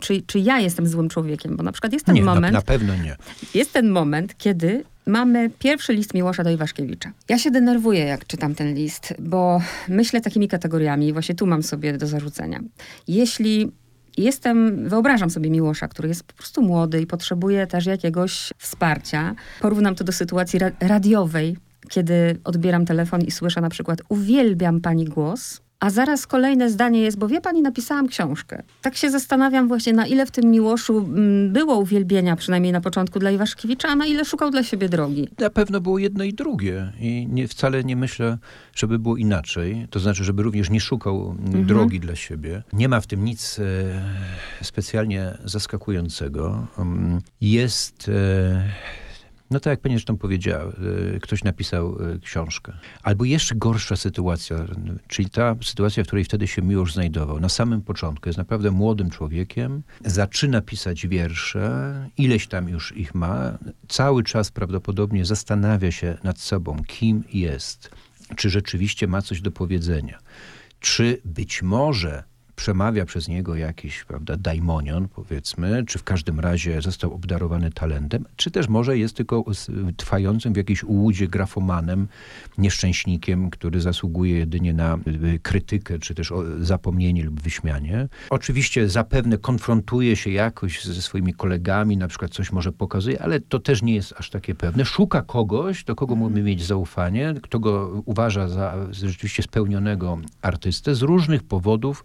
czy, 0.00 0.22
czy 0.22 0.38
ja 0.38 0.58
jestem 0.58 0.86
złym 0.86 1.08
człowiekiem, 1.08 1.56
bo 1.56 1.62
na 1.62 1.72
przykład 1.72 1.92
jest 1.92 2.06
ten 2.06 2.14
nie, 2.14 2.22
moment... 2.22 2.52
Na, 2.52 2.58
na 2.58 2.62
pewno 2.62 2.96
nie. 2.96 3.16
Jest 3.54 3.72
ten 3.72 3.90
moment, 3.90 4.38
kiedy 4.38 4.84
mamy 5.06 5.50
pierwszy 5.58 5.92
list 5.92 6.14
Miłosza 6.14 6.44
do 6.44 6.50
Iwaszkiewicza. 6.50 7.12
Ja 7.28 7.38
się 7.38 7.50
denerwuję, 7.50 8.00
jak 8.00 8.26
czytam 8.26 8.54
ten 8.54 8.74
list, 8.74 9.14
bo 9.18 9.60
myślę 9.88 10.20
takimi 10.20 10.48
kategoriami, 10.48 11.12
właśnie 11.12 11.34
tu 11.34 11.46
mam 11.46 11.62
sobie 11.62 11.98
do 11.98 12.06
zarzucenia. 12.06 12.60
Jeśli 13.08 13.72
jestem, 14.16 14.88
wyobrażam 14.88 15.30
sobie 15.30 15.50
Miłosza, 15.50 15.88
który 15.88 16.08
jest 16.08 16.24
po 16.24 16.34
prostu 16.34 16.62
młody 16.62 17.00
i 17.00 17.06
potrzebuje 17.06 17.66
też 17.66 17.86
jakiegoś 17.86 18.52
wsparcia. 18.58 19.34
Porównam 19.60 19.94
to 19.94 20.04
do 20.04 20.12
sytuacji 20.12 20.58
ra 20.58 20.70
radiowej, 20.80 21.56
kiedy 21.88 22.38
odbieram 22.44 22.86
telefon 22.86 23.20
i 23.20 23.30
słyszę 23.30 23.60
na 23.60 23.68
przykład 23.68 24.02
uwielbiam 24.08 24.80
pani 24.80 25.04
głos, 25.04 25.60
a 25.80 25.90
zaraz 25.90 26.26
kolejne 26.26 26.70
zdanie 26.70 27.00
jest, 27.00 27.18
bo 27.18 27.28
wie 27.28 27.40
pani, 27.40 27.62
napisałam 27.62 28.08
książkę. 28.08 28.62
Tak 28.82 28.96
się 28.96 29.10
zastanawiam 29.10 29.68
właśnie, 29.68 29.92
na 29.92 30.06
ile 30.06 30.26
w 30.26 30.30
tym 30.30 30.50
Miłoszu 30.50 30.98
mm, 30.98 31.52
było 31.52 31.78
uwielbienia, 31.78 32.36
przynajmniej 32.36 32.72
na 32.72 32.80
początku 32.80 33.18
dla 33.18 33.30
Iwaszkiewicza, 33.30 33.88
a 33.88 33.96
na 33.96 34.06
ile 34.06 34.24
szukał 34.24 34.50
dla 34.50 34.62
siebie 34.62 34.88
drogi. 34.88 35.28
Na 35.38 35.50
pewno 35.50 35.80
było 35.80 35.98
jedno 35.98 36.24
i 36.24 36.34
drugie. 36.34 36.92
I 37.00 37.28
nie, 37.30 37.48
wcale 37.48 37.84
nie 37.84 37.96
myślę, 37.96 38.38
żeby 38.74 38.98
było 38.98 39.16
inaczej. 39.16 39.86
To 39.90 40.00
znaczy, 40.00 40.24
żeby 40.24 40.42
również 40.42 40.70
nie 40.70 40.80
szukał 40.80 41.36
mhm. 41.38 41.66
drogi 41.66 42.00
dla 42.00 42.16
siebie. 42.16 42.62
Nie 42.72 42.88
ma 42.88 43.00
w 43.00 43.06
tym 43.06 43.24
nic 43.24 43.58
e, 43.58 43.64
specjalnie 44.62 45.38
zaskakującego. 45.44 46.66
Um, 46.78 47.20
jest... 47.40 48.08
E, 48.08 48.96
no 49.50 49.60
tak 49.60 49.70
jak 49.70 49.80
pani 49.80 49.94
zresztą 49.94 50.16
powiedziała, 50.16 50.72
e, 51.14 51.20
ktoś 51.20 51.44
napisał 51.44 51.98
e, 52.02 52.18
książkę. 52.18 52.72
Albo 53.02 53.24
jeszcze 53.24 53.54
gorsza 53.54 53.96
sytuacja, 53.96 54.56
czyli 55.08 55.30
ta 55.30 55.56
sytuacja, 55.62 56.04
w 56.04 56.06
której 56.06 56.24
wtedy 56.24 56.46
się 56.46 56.62
Miłosz 56.62 56.94
znajdował. 56.94 57.40
Na 57.40 57.48
samym 57.48 57.82
początku 57.82 58.28
jest 58.28 58.38
naprawdę 58.38 58.70
młodym 58.70 59.10
człowiekiem, 59.10 59.82
zaczyna 60.04 60.60
pisać 60.60 61.06
wiersze, 61.06 61.94
ileś 62.18 62.46
tam 62.46 62.68
już 62.68 62.96
ich 62.96 63.14
ma, 63.14 63.58
cały 63.88 64.22
czas 64.22 64.50
prawdopodobnie 64.50 65.24
zastanawia 65.24 65.92
się 65.92 66.18
nad 66.24 66.38
sobą, 66.38 66.76
kim 66.86 67.24
jest, 67.32 67.90
czy 68.36 68.50
rzeczywiście 68.50 69.06
ma 69.06 69.22
coś 69.22 69.40
do 69.40 69.50
powiedzenia, 69.50 70.18
czy 70.80 71.20
być 71.24 71.62
może 71.62 72.24
przemawia 72.56 73.04
przez 73.04 73.28
niego 73.28 73.56
jakiś, 73.56 74.04
prawda, 74.04 74.36
daimonion, 74.36 75.08
powiedzmy, 75.08 75.84
czy 75.86 75.98
w 75.98 76.04
każdym 76.04 76.40
razie 76.40 76.82
został 76.82 77.14
obdarowany 77.14 77.70
talentem, 77.70 78.24
czy 78.36 78.50
też 78.50 78.68
może 78.68 78.98
jest 78.98 79.16
tylko 79.16 79.44
trwającym 79.96 80.52
w 80.52 80.56
jakiejś 80.56 80.84
ułudzie 80.84 81.28
grafomanem, 81.28 82.08
nieszczęśnikiem, 82.58 83.50
który 83.50 83.80
zasługuje 83.80 84.38
jedynie 84.38 84.72
na 84.72 84.98
y, 85.34 85.38
krytykę, 85.42 85.98
czy 85.98 86.14
też 86.14 86.32
zapomnienie 86.60 87.24
lub 87.24 87.40
wyśmianie. 87.40 88.08
Oczywiście 88.30 88.88
zapewne 88.88 89.38
konfrontuje 89.38 90.16
się 90.16 90.30
jakoś 90.30 90.84
ze 90.84 91.02
swoimi 91.02 91.34
kolegami, 91.34 91.96
na 91.96 92.08
przykład 92.08 92.30
coś 92.30 92.52
może 92.52 92.72
pokazuje, 92.72 93.22
ale 93.22 93.40
to 93.40 93.58
też 93.58 93.82
nie 93.82 93.94
jest 93.94 94.14
aż 94.16 94.30
takie 94.30 94.54
pewne. 94.54 94.84
Szuka 94.84 95.22
kogoś, 95.22 95.84
do 95.84 95.94
kogo 95.94 96.16
mógłby 96.16 96.42
mieć 96.42 96.64
zaufanie, 96.64 97.34
kto 97.42 97.58
go 97.58 98.02
uważa 98.04 98.48
za 98.48 98.74
rzeczywiście 98.90 99.42
spełnionego 99.42 100.18
artystę 100.42 100.94
z 100.94 101.02
różnych 101.02 101.42
powodów, 101.42 102.04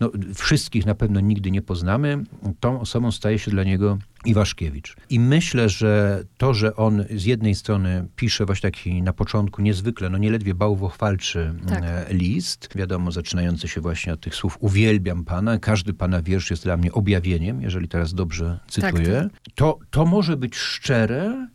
no, 0.00 0.10
wszystkich 0.34 0.86
na 0.86 0.94
pewno 0.94 1.20
nigdy 1.20 1.50
nie 1.50 1.62
poznamy, 1.62 2.24
tą 2.60 2.80
osobą 2.80 3.12
staje 3.12 3.38
się 3.38 3.50
dla 3.50 3.64
niego 3.64 3.98
Iwaszkiewicz. 4.24 4.96
I 5.10 5.20
myślę, 5.20 5.68
że 5.68 6.22
to, 6.38 6.54
że 6.54 6.76
on 6.76 7.04
z 7.10 7.24
jednej 7.24 7.54
strony 7.54 8.08
pisze 8.16 8.46
właśnie 8.46 8.70
taki 8.70 9.02
na 9.02 9.12
początku 9.12 9.62
niezwykle, 9.62 10.10
no 10.10 10.18
nieledwie 10.18 10.54
bałwochwalczy 10.54 11.54
tak. 11.68 11.84
E, 11.84 12.06
list, 12.10 12.68
wiadomo, 12.74 13.12
zaczynający 13.12 13.68
się 13.68 13.80
właśnie 13.80 14.12
od 14.12 14.20
tych 14.20 14.34
słów 14.34 14.56
uwielbiam 14.60 15.24
Pana, 15.24 15.58
każdy 15.58 15.92
Pana 15.92 16.22
wiersz 16.22 16.50
jest 16.50 16.64
dla 16.64 16.76
mnie 16.76 16.92
objawieniem, 16.92 17.62
jeżeli 17.62 17.88
teraz 17.88 18.14
dobrze 18.14 18.60
cytuję, 18.68 19.22
tak, 19.22 19.32
tak. 19.32 19.54
To, 19.54 19.78
to 19.90 20.04
może 20.04 20.36
być 20.36 20.56
szczere, 20.56 21.48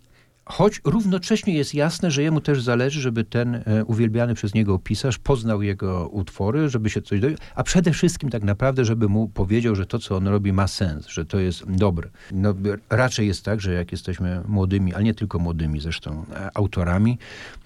Choć 0.52 0.82
równocześnie 0.84 1.54
jest 1.54 1.74
jasne, 1.74 2.12
że 2.12 2.24
jemu 2.24 2.42
też 2.42 2.62
zależy, 2.62 3.02
żeby 3.02 3.24
ten 3.24 3.56
e, 3.56 3.86
uwielbiany 3.86 4.34
przez 4.34 4.54
niego 4.54 4.80
pisarz 4.80 5.18
poznał 5.18 5.62
jego 5.62 6.08
utwory, 6.08 6.70
żeby 6.70 6.90
się 6.90 7.02
coś 7.02 7.20
dowiedział, 7.20 7.46
a 7.56 7.64
przede 7.64 7.92
wszystkim 7.92 8.30
tak 8.30 8.44
naprawdę, 8.44 8.86
żeby 8.86 9.10
mu 9.10 9.28
powiedział, 9.28 9.76
że 9.76 9.86
to, 9.86 10.00
co 10.00 10.16
on 10.16 10.28
robi, 10.28 10.54
ma 10.54 10.68
sens, 10.68 11.08
że 11.08 11.26
to 11.26 11.40
jest 11.40 11.72
dobre. 11.72 12.10
No, 12.32 12.54
raczej 12.90 13.28
jest 13.28 13.46
tak, 13.46 13.62
że 13.62 13.74
jak 13.74 13.92
jesteśmy 13.92 14.42
młodymi, 14.48 14.94
ale 14.94 15.04
nie 15.04 15.14
tylko 15.14 15.40
młodymi 15.40 15.80
zresztą, 15.80 16.26
e, 16.36 16.50
autorami, 16.54 17.18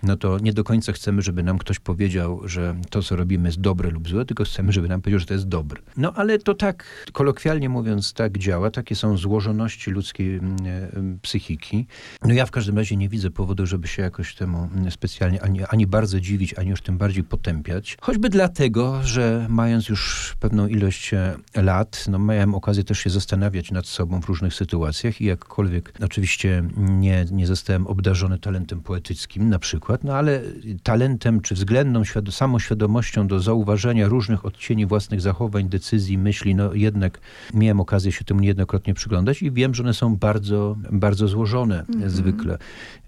no 0.04 0.18
to 0.18 0.40
nie 0.40 0.54
do 0.54 0.64
końca 0.64 0.92
chcemy, 0.92 1.22
żeby 1.22 1.44
nam 1.44 1.58
ktoś 1.58 1.80
powiedział, 1.80 2.42
że 2.48 2.76
to, 2.90 3.04
co 3.04 3.16
robimy 3.16 3.48
jest 3.50 3.62
dobre 3.62 3.90
lub 3.90 4.10
złe, 4.10 4.26
tylko 4.26 4.44
chcemy, 4.44 4.72
żeby 4.72 4.88
nam 4.88 5.02
powiedział, 5.02 5.20
że 5.20 5.26
to 5.26 5.34
jest 5.34 5.48
dobre. 5.48 5.82
No 5.98 6.14
ale 6.14 6.40
to 6.40 6.54
tak, 6.54 6.86
kolokwialnie 7.14 7.70
mówiąc, 7.70 8.14
tak 8.14 8.38
działa. 8.38 8.72
Takie 8.72 8.96
są 8.96 9.18
złożoności 9.18 9.92
ludzkiej 9.92 10.36
mm, 10.36 10.56
e, 10.66 11.18
psychiki. 11.22 11.88
No 12.24 12.34
ja 12.34 12.46
w 12.46 12.52
każdym 12.52 12.75
każdym 12.76 12.96
razie 12.96 12.98
nie 12.98 13.10
widzę 13.10 13.32
powodu, 13.32 13.66
żeby 13.66 13.88
się 13.88 14.02
jakoś 14.02 14.36
temu 14.36 14.70
specjalnie 14.90 15.44
ani, 15.44 15.66
ani 15.66 15.88
bardzo 15.88 16.20
dziwić, 16.20 16.54
ani 16.54 16.70
już 16.70 16.82
tym 16.82 16.98
bardziej 16.98 17.24
potępiać. 17.24 17.98
Choćby 18.02 18.30
dlatego, 18.30 19.04
że 19.04 19.48
mając 19.50 19.90
już 19.90 20.34
pewną 20.40 20.68
ilość 20.68 21.14
e, 21.14 21.38
lat, 21.56 22.06
no 22.10 22.20
miałem 22.20 22.56
okazję 22.56 22.84
też 22.84 23.00
się 23.00 23.10
zastanawiać 23.10 23.72
nad 23.72 23.86
sobą 23.88 24.22
w 24.22 24.26
różnych 24.26 24.54
sytuacjach 24.54 25.22
i 25.22 25.26
jakkolwiek 25.26 25.94
oczywiście 26.04 26.64
nie, 26.78 27.26
nie 27.32 27.48
zostałem 27.48 27.88
obdarzony 27.88 28.40
talentem 28.40 28.82
poetyckim 28.82 29.50
na 29.50 29.60
przykład, 29.60 30.04
no 30.04 30.14
ale 30.14 30.42
talentem 30.84 31.42
czy 31.42 31.56
względną 31.56 32.04
świad- 32.04 32.32
samoświadomością 32.32 33.28
do 33.28 33.40
zauważenia 33.40 34.08
różnych 34.08 34.46
odcieni 34.46 34.86
własnych 34.86 35.22
zachowań, 35.22 35.70
decyzji, 35.70 36.18
myśli, 36.18 36.56
no 36.56 36.74
jednak 36.74 37.20
miałem 37.54 37.80
okazję 37.80 38.12
się 38.12 38.24
temu 38.24 38.40
niejednokrotnie 38.40 38.94
przyglądać 38.94 39.42
i 39.42 39.52
wiem, 39.52 39.76
że 39.76 39.84
one 39.84 39.94
są 39.94 40.16
bardzo, 40.16 40.76
bardzo 40.92 41.28
złożone 41.28 41.80
mhm. 41.80 42.10
zwykle. 42.10 42.55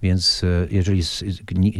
Więc 0.02 0.44
e, 0.44 0.68
jeżeli 0.72 1.04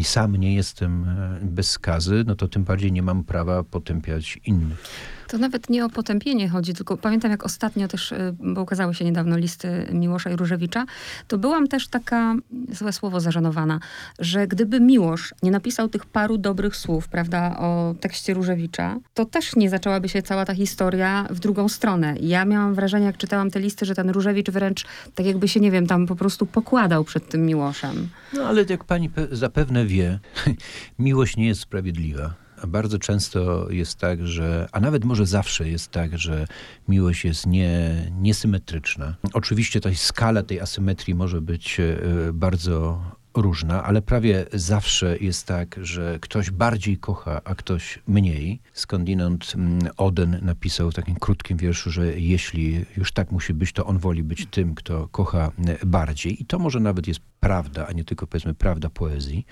sam 0.04 0.36
nie 0.36 0.56
jestem 0.56 1.04
e, 1.10 1.40
bez 1.42 1.72
skazy, 1.72 2.24
no 2.28 2.36
to 2.36 2.48
tym 2.48 2.64
bardziej 2.64 2.92
nie 2.92 3.02
mam 3.02 3.24
prawa 3.24 3.64
potępiać 3.64 4.40
innych. 4.46 4.84
To 5.28 5.38
nawet 5.38 5.70
nie 5.70 5.86
o 5.86 5.90
potępienie 5.90 6.50
chodzi, 6.50 6.74
tylko 6.74 6.98
pamiętam 6.98 7.32
jak 7.32 7.46
ostatnio 7.46 7.88
też, 7.88 8.12
y, 8.12 8.36
bo 8.40 8.62
ukazały 8.62 8.94
się 8.94 9.06
niedawno 9.06 9.38
listy 9.38 9.88
Miłosza 9.92 10.30
i 10.30 10.36
Różewicza, 10.36 10.86
to 11.28 11.38
byłam 11.38 11.68
też 11.68 11.88
taka, 11.88 12.36
złe 12.72 12.94
słowo, 12.94 13.20
zażenowana, 13.20 13.80
że 14.20 14.48
gdyby 14.48 14.80
Miłosz 14.80 15.34
nie 15.44 15.52
napisał 15.52 15.90
tych 15.90 16.06
paru 16.06 16.38
dobrych 16.38 16.76
słów, 16.76 17.08
prawda, 17.08 17.58
o 17.60 17.96
tekście 18.00 18.34
Różewicza, 18.34 18.96
to 19.14 19.26
też 19.26 19.56
nie 19.56 19.70
zaczęłaby 19.70 20.10
się 20.10 20.22
cała 20.22 20.46
ta 20.46 20.54
historia 20.54 21.28
w 21.30 21.40
drugą 21.40 21.70
stronę. 21.70 22.16
Ja 22.22 22.46
miałam 22.46 22.74
wrażenie, 22.74 23.06
jak 23.06 23.18
czytałam 23.18 23.52
te 23.52 23.60
listy, 23.60 23.86
że 23.86 23.96
ten 23.96 24.10
Różewicz 24.10 24.50
wręcz 24.50 24.86
tak 25.16 25.26
jakby 25.26 25.48
się, 25.48 25.60
nie 25.60 25.72
wiem, 25.72 25.88
tam 25.88 26.08
po 26.08 26.16
prostu 26.16 26.46
pokładał 26.46 27.04
przed 27.04 27.30
tym 27.30 27.46
Miłoszem. 27.46 28.10
No 28.34 28.44
ale 28.46 28.66
jak 28.70 28.84
pani 28.84 29.10
zapewne 29.32 29.86
wie, 29.86 30.20
miłość 31.00 31.38
nie 31.38 31.48
jest 31.48 31.62
sprawiedliwa 31.62 32.47
bardzo 32.68 33.00
często 33.00 33.72
jest 33.72 34.00
tak, 34.00 34.28
że, 34.28 34.68
a 34.72 34.80
nawet 34.80 35.06
może 35.06 35.26
zawsze 35.26 35.70
jest 35.70 35.92
tak, 35.92 36.18
że 36.18 36.48
miłość 36.88 37.26
jest 37.26 37.46
nie, 37.46 38.12
niesymetryczna. 38.22 39.16
Oczywiście 39.34 39.82
ta 39.82 39.90
skala 39.96 40.44
tej 40.44 40.60
asymetrii 40.60 41.16
może 41.16 41.42
być 41.42 41.80
e, 41.80 41.98
bardzo 42.34 43.02
różna, 43.42 43.84
ale 43.84 44.02
prawie 44.02 44.46
zawsze 44.54 45.18
jest 45.18 45.48
tak, 45.48 45.76
że 45.82 46.20
ktoś 46.22 46.52
bardziej 46.52 46.98
kocha, 46.98 47.42
a 47.44 47.56
ktoś 47.56 48.00
mniej. 48.08 48.60
Skądinąd 48.74 49.54
mm, 49.56 49.80
Oden 49.98 50.40
napisał 50.42 50.92
w 50.92 50.94
takim 50.94 51.16
krótkim 51.16 51.58
wierszu, 51.58 51.92
że 51.92 52.20
jeśli 52.20 52.86
już 52.98 53.12
tak 53.12 53.32
musi 53.32 53.54
być, 53.54 53.74
to 53.74 53.86
on 53.86 53.98
woli 53.98 54.24
być 54.24 54.46
tym, 54.52 54.76
kto 54.76 55.08
kocha 55.08 55.52
mm, 55.60 55.78
bardziej. 55.86 56.42
I 56.42 56.46
to 56.46 56.60
może 56.60 56.80
nawet 56.80 57.08
jest 57.08 57.20
prawda, 57.40 57.88
a 57.88 57.92
nie 57.92 58.04
tylko 58.04 58.28
powiedzmy 58.28 58.54
prawda 58.54 58.90
poezji. 58.90 59.46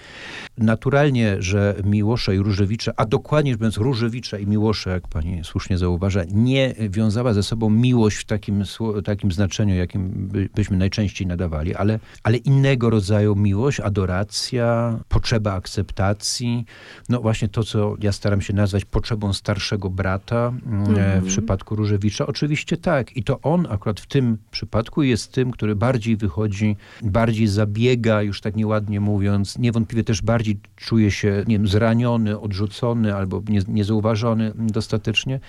Naturalnie, 0.58 1.36
że 1.40 1.76
Miłosza 1.84 2.34
i 2.34 2.38
Różewicza, 2.38 2.92
a 2.96 3.06
dokładnie 3.06 3.52
rzecz 3.52 3.60
biorąc 3.60 3.78
Różewicza 3.78 4.38
i 4.38 4.48
Miłosza, 4.48 4.92
jak 4.92 5.08
pani 5.08 5.44
słusznie 5.44 5.78
zauważa, 5.78 6.22
nie 6.32 6.76
wiązała 6.90 7.34
ze 7.34 7.44
sobą 7.44 7.70
miłość 7.70 8.18
w 8.18 8.26
takim, 8.26 8.64
takim 9.06 9.32
znaczeniu, 9.32 9.76
jakim 9.76 10.28
by, 10.28 10.50
byśmy 10.56 10.78
najczęściej 10.78 11.28
nadawali, 11.28 11.76
ale, 11.76 12.00
ale 12.24 12.38
innego 12.38 12.90
rodzaju 12.90 13.36
miłość, 13.36 13.80
adoracja, 13.80 15.00
potrzeba 15.10 15.54
akceptacji. 15.54 16.66
No 17.10 17.22
właśnie 17.22 17.50
to, 17.50 17.64
co 17.64 17.96
ja 18.02 18.12
staram 18.12 18.42
się 18.42 18.54
nazwać 18.54 18.86
potrzebą 18.86 19.34
starszego 19.34 19.90
brata 19.90 20.54
mm 20.66 20.96
w 21.22 21.28
przypadku 21.28 21.76
Różewicza. 21.76 22.28
Oczywiście 22.28 22.78
tak. 22.78 23.18
I 23.18 23.24
to 23.24 23.42
on 23.42 23.68
akurat 23.70 24.00
w 24.00 24.08
tym 24.08 24.38
przypadku 24.52 25.04
jest 25.04 25.32
tym, 25.32 25.52
który 25.52 25.76
bardziej 25.76 26.18
wychodzi, 26.18 26.76
bardziej 27.04 27.48
zabija 27.48 27.75
biega, 27.76 28.22
już 28.22 28.42
tak 28.42 28.56
nieładnie 28.56 29.00
mówiąc, 29.00 29.58
niewątpliwie 29.58 30.04
też 30.04 30.22
bardziej 30.22 30.60
czuje 30.76 31.12
się 31.12 31.44
nie 31.48 31.56
wiem, 31.56 31.68
zraniony, 31.68 32.40
odrzucony 32.40 33.16
albo 33.16 33.44
nie, 33.50 33.62
niezauważony 33.68 34.52
dostatecznie, 34.56 35.40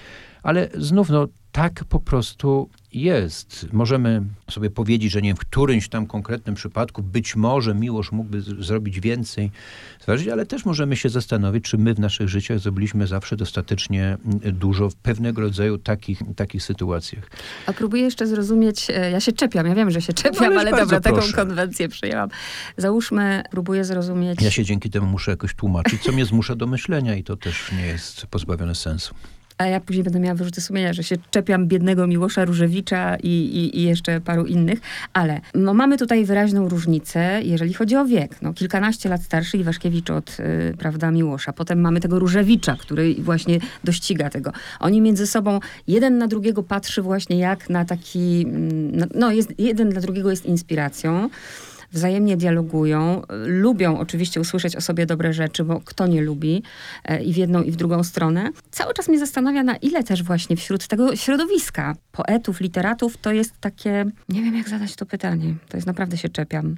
ale 0.46 0.68
znów 0.74 1.10
no, 1.10 1.28
tak 1.52 1.84
po 1.84 2.00
prostu 2.00 2.68
jest. 2.92 3.66
Możemy 3.72 4.22
sobie 4.50 4.70
powiedzieć, 4.70 5.12
że 5.12 5.22
nie 5.22 5.28
wiem, 5.28 5.36
w 5.36 5.40
którymś 5.40 5.88
tam 5.88 6.06
konkretnym 6.06 6.54
przypadku 6.54 7.02
być 7.02 7.36
może 7.36 7.74
Miłosz 7.74 8.12
mógłby 8.12 8.40
zrobić 8.42 9.00
więcej, 9.00 9.50
ale 10.32 10.46
też 10.46 10.64
możemy 10.64 10.96
się 10.96 11.08
zastanowić, 11.08 11.64
czy 11.64 11.78
my 11.78 11.94
w 11.94 12.00
naszych 12.00 12.28
życiach 12.28 12.58
zrobiliśmy 12.58 13.06
zawsze 13.06 13.36
dostatecznie 13.36 14.16
dużo 14.52 14.90
w 14.90 14.94
pewnego 14.94 15.40
rodzaju 15.40 15.78
takich, 15.78 16.22
takich 16.36 16.62
sytuacjach. 16.62 17.30
A 17.66 17.72
próbuję 17.72 18.02
jeszcze 18.02 18.26
zrozumieć, 18.26 18.90
e, 18.90 19.10
ja 19.10 19.20
się 19.20 19.32
czepiam, 19.32 19.66
ja 19.66 19.74
wiem, 19.74 19.90
że 19.90 20.02
się 20.02 20.12
no, 20.16 20.22
czepiam, 20.22 20.54
no, 20.54 20.60
ale 20.60 20.70
dobra, 20.70 21.00
taką 21.00 21.20
konwencję 21.34 21.88
przyjęłam. 21.88 22.28
Załóżmy, 22.76 23.42
próbuję 23.50 23.84
zrozumieć... 23.84 24.42
Ja 24.42 24.50
się 24.50 24.64
dzięki 24.64 24.90
temu 24.90 25.06
muszę 25.06 25.30
jakoś 25.30 25.54
tłumaczyć, 25.54 26.02
co 26.02 26.12
mnie 26.12 26.24
zmusza 26.24 26.56
do 26.56 26.66
myślenia 26.66 27.14
i 27.14 27.24
to 27.24 27.36
też 27.36 27.72
nie 27.72 27.86
jest 27.86 28.26
pozbawione 28.26 28.74
sensu 28.74 29.14
a 29.58 29.66
ja 29.66 29.80
później 29.80 30.04
będę 30.04 30.20
miała 30.20 30.34
wyrzuty 30.34 30.60
sumienia, 30.60 30.92
że 30.92 31.02
się 31.02 31.16
czepiam 31.30 31.66
biednego 31.66 32.06
Miłosza 32.06 32.44
Różewicza 32.44 33.16
i, 33.16 33.28
i, 33.28 33.78
i 33.78 33.82
jeszcze 33.82 34.20
paru 34.20 34.44
innych, 34.46 34.80
ale 35.12 35.40
no, 35.54 35.74
mamy 35.74 35.96
tutaj 35.98 36.24
wyraźną 36.24 36.68
różnicę, 36.68 37.40
jeżeli 37.42 37.74
chodzi 37.74 37.96
o 37.96 38.04
wiek. 38.04 38.42
No, 38.42 38.52
kilkanaście 38.54 39.08
lat 39.08 39.22
starszy 39.22 39.58
Iwaszkiewicz 39.58 40.10
od 40.10 40.36
y, 40.40 40.74
prawda, 40.78 41.10
Miłosza. 41.10 41.52
Potem 41.52 41.80
mamy 41.80 42.00
tego 42.00 42.18
Różewicza, 42.18 42.76
który 42.76 43.14
właśnie 43.14 43.58
dościga 43.84 44.30
tego. 44.30 44.52
Oni 44.80 45.00
między 45.00 45.26
sobą, 45.26 45.60
jeden 45.86 46.18
na 46.18 46.28
drugiego 46.28 46.62
patrzy 46.62 47.02
właśnie 47.02 47.38
jak 47.38 47.70
na 47.70 47.84
taki, 47.84 48.46
mm, 48.48 49.08
no 49.14 49.32
jest, 49.32 49.52
jeden 49.58 49.88
dla 49.88 50.00
drugiego 50.00 50.30
jest 50.30 50.46
inspiracją 50.46 51.28
wzajemnie 51.92 52.36
dialogują, 52.36 53.22
lubią 53.46 53.98
oczywiście 53.98 54.40
usłyszeć 54.40 54.76
o 54.76 54.80
sobie 54.80 55.06
dobre 55.06 55.32
rzeczy, 55.32 55.64
bo 55.64 55.80
kto 55.80 56.06
nie 56.06 56.22
lubi 56.22 56.62
e, 57.04 57.24
i 57.24 57.32
w 57.32 57.36
jedną 57.36 57.62
i 57.62 57.70
w 57.70 57.76
drugą 57.76 58.04
stronę. 58.04 58.50
Cały 58.70 58.94
czas 58.94 59.08
mnie 59.08 59.18
zastanawia, 59.18 59.62
na 59.62 59.76
ile 59.76 60.04
też 60.04 60.22
właśnie 60.22 60.56
wśród 60.56 60.86
tego 60.86 61.16
środowiska 61.16 61.94
poetów, 62.12 62.60
literatów 62.60 63.16
to 63.16 63.32
jest 63.32 63.60
takie, 63.60 64.04
nie 64.28 64.42
wiem 64.42 64.56
jak 64.56 64.68
zadać 64.68 64.96
to 64.96 65.06
pytanie, 65.06 65.54
to 65.68 65.76
jest 65.76 65.86
naprawdę 65.86 66.16
się 66.16 66.28
czepiam 66.28 66.76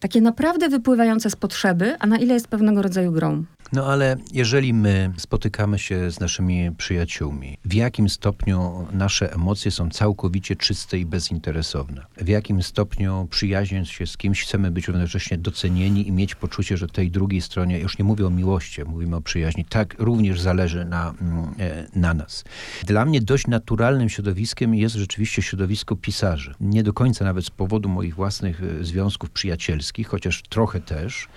takie 0.00 0.20
naprawdę 0.20 0.68
wypływające 0.68 1.30
z 1.30 1.36
potrzeby, 1.36 1.96
a 1.98 2.06
na 2.06 2.18
ile 2.18 2.34
jest 2.34 2.48
pewnego 2.48 2.82
rodzaju 2.82 3.12
grą. 3.12 3.44
No 3.72 3.86
ale 3.86 4.16
jeżeli 4.32 4.74
my 4.74 5.12
spotykamy 5.16 5.78
się 5.78 6.10
z 6.10 6.20
naszymi 6.20 6.70
przyjaciółmi, 6.78 7.58
w 7.64 7.74
jakim 7.74 8.08
stopniu 8.08 8.86
nasze 8.92 9.32
emocje 9.32 9.70
są 9.70 9.90
całkowicie 9.90 10.56
czyste 10.56 10.98
i 10.98 11.06
bezinteresowne? 11.06 12.06
W 12.16 12.28
jakim 12.28 12.62
stopniu 12.62 13.26
przyjaźniąc 13.30 13.88
się 13.88 14.06
z 14.06 14.16
kimś 14.16 14.42
chcemy 14.42 14.70
być 14.70 14.88
równocześnie 14.88 15.38
docenieni 15.38 16.08
i 16.08 16.12
mieć 16.12 16.34
poczucie, 16.34 16.76
że 16.76 16.86
tej 16.86 17.10
drugiej 17.10 17.40
stronie, 17.40 17.78
już 17.78 17.98
nie 17.98 18.04
mówię 18.04 18.26
o 18.26 18.30
miłości, 18.30 18.84
mówimy 18.84 19.16
o 19.16 19.20
przyjaźni, 19.20 19.64
tak 19.64 19.94
również 19.98 20.40
zależy 20.40 20.84
na, 20.84 21.14
mm, 21.20 21.54
e, 21.58 21.86
na 21.94 22.14
nas. 22.14 22.44
Dla 22.86 23.04
mnie 23.04 23.20
dość 23.20 23.46
naturalnym 23.46 24.08
środowiskiem 24.08 24.74
jest 24.74 24.94
rzeczywiście 24.94 25.42
środowisko 25.42 25.96
pisarzy. 25.96 26.54
Nie 26.60 26.82
do 26.82 26.92
końca 26.92 27.24
nawet 27.24 27.44
z 27.44 27.50
powodu 27.50 27.88
moich 27.88 28.14
własnych 28.14 28.62
e, 28.62 28.84
związków 28.84 29.30
przyjacielskich, 29.30 29.89
chociaż 30.04 30.42
trochę 30.42 30.80
też, 30.80 31.28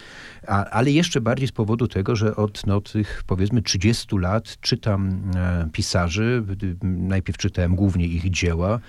a, 0.48 0.66
ale 0.66 0.92
jeszcze 0.92 1.22
bardziej 1.22 1.48
z 1.48 1.52
powodu 1.52 1.88
tego, 1.88 2.16
że 2.16 2.36
od 2.36 2.68
no, 2.68 2.82
tych 2.82 3.24
powiedzmy 3.28 3.62
30 3.62 4.18
lat 4.18 4.58
czytam 4.62 5.32
e, 5.36 5.70
pisarzy. 5.72 6.44
Najpierw 6.84 7.38
czytałem 7.38 7.76
głównie 7.76 8.06
ich 8.06 8.30
dzieła, 8.30 8.80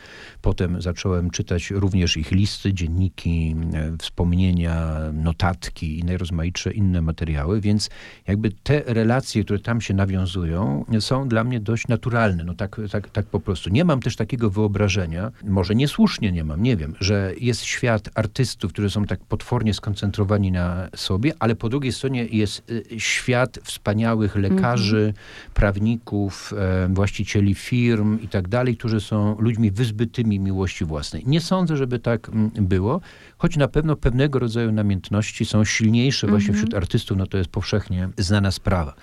potem 0.42 0.82
zacząłem 0.82 1.30
czytać 1.30 1.70
również 1.70 2.16
ich 2.16 2.30
listy, 2.30 2.74
dzienniki, 2.74 3.56
e, 3.74 3.96
wspomnienia, 3.98 4.98
notatki 5.12 5.98
i 5.98 6.04
najrozmaitsze 6.04 6.72
inne 6.72 7.02
materiały, 7.02 7.60
więc 7.60 7.90
jakby 8.26 8.50
te 8.50 8.82
relacje, 8.86 9.44
które 9.44 9.58
tam 9.58 9.80
się 9.80 9.94
nawiązują, 9.94 10.84
są 11.00 11.28
dla 11.28 11.44
mnie 11.44 11.60
dość 11.60 11.88
naturalne. 11.88 12.44
No 12.44 12.54
tak, 12.54 12.80
tak, 12.90 13.10
tak 13.10 13.26
po 13.26 13.40
prostu. 13.40 13.70
Nie 13.70 13.84
mam 13.84 14.00
też 14.00 14.16
takiego 14.16 14.50
wyobrażenia, 14.50 15.30
może 15.44 15.74
niesłusznie 15.74 16.32
nie 16.32 16.44
mam, 16.44 16.62
nie 16.62 16.76
wiem, 16.76 16.94
że 17.00 17.32
jest 17.40 17.64
świat 17.64 18.10
artystów, 18.14 18.72
którzy 18.72 18.90
są 18.90 19.04
tak 19.04 19.20
potwornie 19.20 19.74
skoncentrowani 19.74 20.52
na 20.52 20.88
sobie, 20.96 21.32
ale 21.44 21.56
po 21.56 21.68
drugiej 21.68 21.92
stronie 21.92 22.26
jest 22.30 22.70
y, 22.70 23.00
świat 23.00 23.58
wspaniałych 23.62 24.36
lekarzy, 24.36 25.00
mm 25.00 25.12
-hmm. 25.12 25.54
prawników, 25.54 26.52
e, 26.56 26.88
właścicieli 26.94 27.54
firm 27.54 28.18
i 28.22 28.28
tak 28.28 28.48
dalej, 28.48 28.76
którzy 28.76 29.00
są 29.00 29.36
ludźmi 29.38 29.70
wyzbytymi 29.70 30.40
miłości 30.40 30.84
własnej. 30.84 31.22
Nie 31.26 31.40
sądzę, 31.40 31.76
żeby 31.76 31.98
tak 31.98 32.28
mm, 32.28 32.50
było, 32.56 33.00
choć 33.38 33.56
na 33.56 33.68
pewno 33.68 33.96
pewnego 33.96 34.38
rodzaju 34.38 34.72
namiętności 34.72 35.44
są 35.44 35.64
silniejsze 35.64 36.26
właśnie 36.26 36.48
mm 36.48 36.56
-hmm. 36.56 36.64
wśród 36.64 36.74
artystów, 36.74 37.16
no 37.18 37.26
to 37.26 37.38
jest 37.38 37.50
powszechnie 37.50 38.08
znana 38.18 38.50
sprawa. 38.50 38.94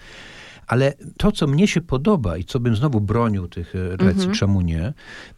Ale 0.72 0.94
to, 1.18 1.32
co 1.32 1.48
mnie 1.48 1.68
się 1.68 1.82
podoba 1.82 2.38
i 2.38 2.44
co 2.44 2.60
bym 2.60 2.76
znowu 2.76 3.02
bronił 3.02 3.48
tych 3.48 3.76
e, 3.76 3.98
relacji, 3.98 4.22
mhm. 4.22 4.34
czemu 4.34 4.62
nie, 4.62 4.94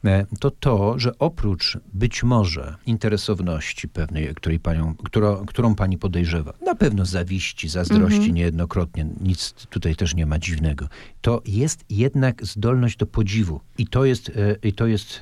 e, 0.06 0.26
to 0.40 0.52
to, 0.52 1.00
że 1.00 1.18
oprócz 1.20 1.78
być 1.94 2.24
może 2.24 2.76
interesowności 2.86 3.88
pewnej, 3.88 4.36
której 4.36 4.60
panią, 4.60 4.96
którą, 4.96 5.46
którą 5.46 5.76
pani 5.76 5.98
podejrzewa, 5.98 6.54
na 6.66 6.76
pewno 6.76 7.06
zawiści, 7.06 7.70
zazdrości 7.70 8.18
mhm. 8.18 8.36
niejednokrotnie, 8.36 9.06
nic 9.22 9.54
tutaj 9.54 9.96
też 9.96 10.16
nie 10.16 10.26
ma 10.26 10.40
dziwnego, 10.40 10.88
to 11.22 11.42
jest 11.46 11.86
jednak 11.90 12.46
zdolność 12.46 12.98
do 12.98 13.06
podziwu. 13.06 13.60
I 13.78 13.88
to 13.88 14.06
jest, 14.06 14.30
e, 14.30 14.68
i 14.68 14.74
to 14.74 14.88
jest 14.88 15.20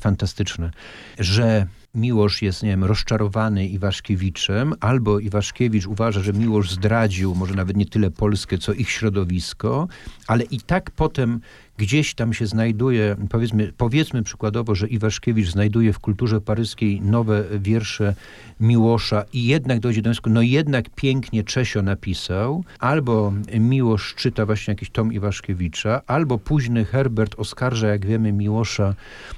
fantastyczne, 0.00 0.70
że 1.18 1.66
Miłosz 1.98 2.42
jest, 2.42 2.62
nie 2.62 2.68
wiem, 2.68 2.84
rozczarowany 2.84 3.68
Iwaszkiewiczem, 3.68 4.74
albo 4.80 5.18
Iwaszkiewicz 5.18 5.86
uważa, 5.86 6.20
że 6.20 6.32
Miłosz 6.32 6.70
zdradził 6.70 7.34
może 7.34 7.54
nawet 7.54 7.76
nie 7.76 7.86
tyle 7.86 8.10
Polskę, 8.10 8.58
co 8.58 8.72
ich 8.72 8.90
środowisko, 8.90 9.88
ale 10.26 10.44
i 10.44 10.60
tak 10.60 10.90
potem 10.90 11.40
gdzieś 11.78 12.14
tam 12.14 12.32
się 12.32 12.46
znajduje, 12.46 13.16
powiedzmy, 13.30 13.72
powiedzmy 13.76 14.22
przykładowo, 14.22 14.74
że 14.74 14.88
Iwaszkiewicz 14.88 15.50
znajduje 15.50 15.92
w 15.92 15.98
kulturze 15.98 16.40
paryskiej 16.40 17.00
nowe 17.00 17.44
wiersze 17.58 18.14
Miłosza 18.60 19.24
i 19.32 19.46
jednak 19.46 19.80
dojdzie 19.80 20.02
do 20.02 20.10
wniosku, 20.10 20.30
no 20.30 20.42
jednak 20.42 20.90
pięknie 20.90 21.44
Czesio 21.44 21.82
napisał, 21.82 22.64
albo 22.78 23.32
Miłosz 23.60 24.14
czyta 24.14 24.46
właśnie 24.46 24.72
jakiś 24.72 24.90
tom 24.90 25.12
Iwaszkiewicza, 25.12 26.02
albo 26.06 26.38
późny 26.38 26.84
Herbert 26.84 27.34
oskarża, 27.38 27.88
jak 27.88 28.06
wiemy, 28.06 28.32
Miłosza 28.32 28.94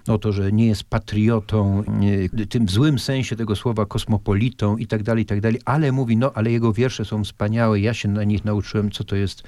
o 0.09 0.19
to, 0.19 0.33
że 0.33 0.53
nie 0.53 0.67
jest 0.67 0.85
patriotą, 0.85 1.83
w 2.33 2.47
tym 2.49 2.69
złym 2.69 2.99
sensie 2.99 3.37
tego 3.37 3.57
słowa 3.57 3.87
kosmopolitą 3.87 4.77
i 4.77 4.87
tak 4.87 5.03
dalej, 5.03 5.23
i 5.23 5.27
tak 5.27 5.41
dalej, 5.41 5.61
ale 5.65 5.93
mówi, 5.93 6.17
no 6.17 6.33
ale 6.35 6.51
jego 6.51 6.73
wiersze 6.73 7.05
są 7.05 7.25
wspaniałe, 7.25 7.81
ja 7.81 7.95
się 7.95 8.09
na 8.09 8.25
nich 8.25 8.45
nauczyłem, 8.45 8.91
co 8.91 9.05
to 9.05 9.17
jest 9.17 9.43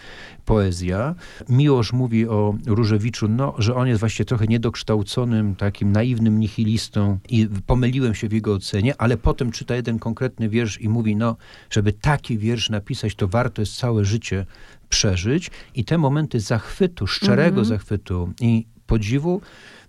poezja. 0.45 1.15
Miłosz 1.49 1.93
mówi 1.93 2.29
o 2.29 2.55
Różewiczu, 2.83 3.29
no, 3.29 3.55
że 3.59 3.75
on 3.75 3.89
jest 3.89 4.01
właśnie 4.01 4.25
trochę 4.25 4.47
niedokształconym, 4.47 5.57
takim 5.57 5.93
naiwnym 5.93 6.41
nihilistą 6.41 7.19
i 7.29 7.49
pomyliłem 7.67 8.15
się 8.15 8.29
w 8.29 8.33
jego 8.33 8.55
ocenie, 8.55 8.95
ale 8.99 9.17
potem 9.17 9.51
czyta 9.51 9.77
jeden 9.77 9.99
konkretny 9.99 10.49
wiersz 10.49 10.81
i 10.81 10.89
mówi, 10.89 11.17
no, 11.17 11.37
żeby 11.71 11.93
taki 11.93 12.39
wiersz 12.39 12.71
napisać, 12.71 13.15
to 13.15 13.29
warto 13.29 13.63
jest 13.63 13.77
całe 13.77 14.05
życie 14.05 14.47
przeżyć 14.89 15.51
i 15.75 15.85
te 15.85 15.99
momenty 15.99 16.41
zachwytu, 16.41 17.07
szczerego 17.07 17.61
mhm. 17.61 17.65
zachwytu 17.65 18.33
i 18.41 18.67
podziwu 18.87 19.41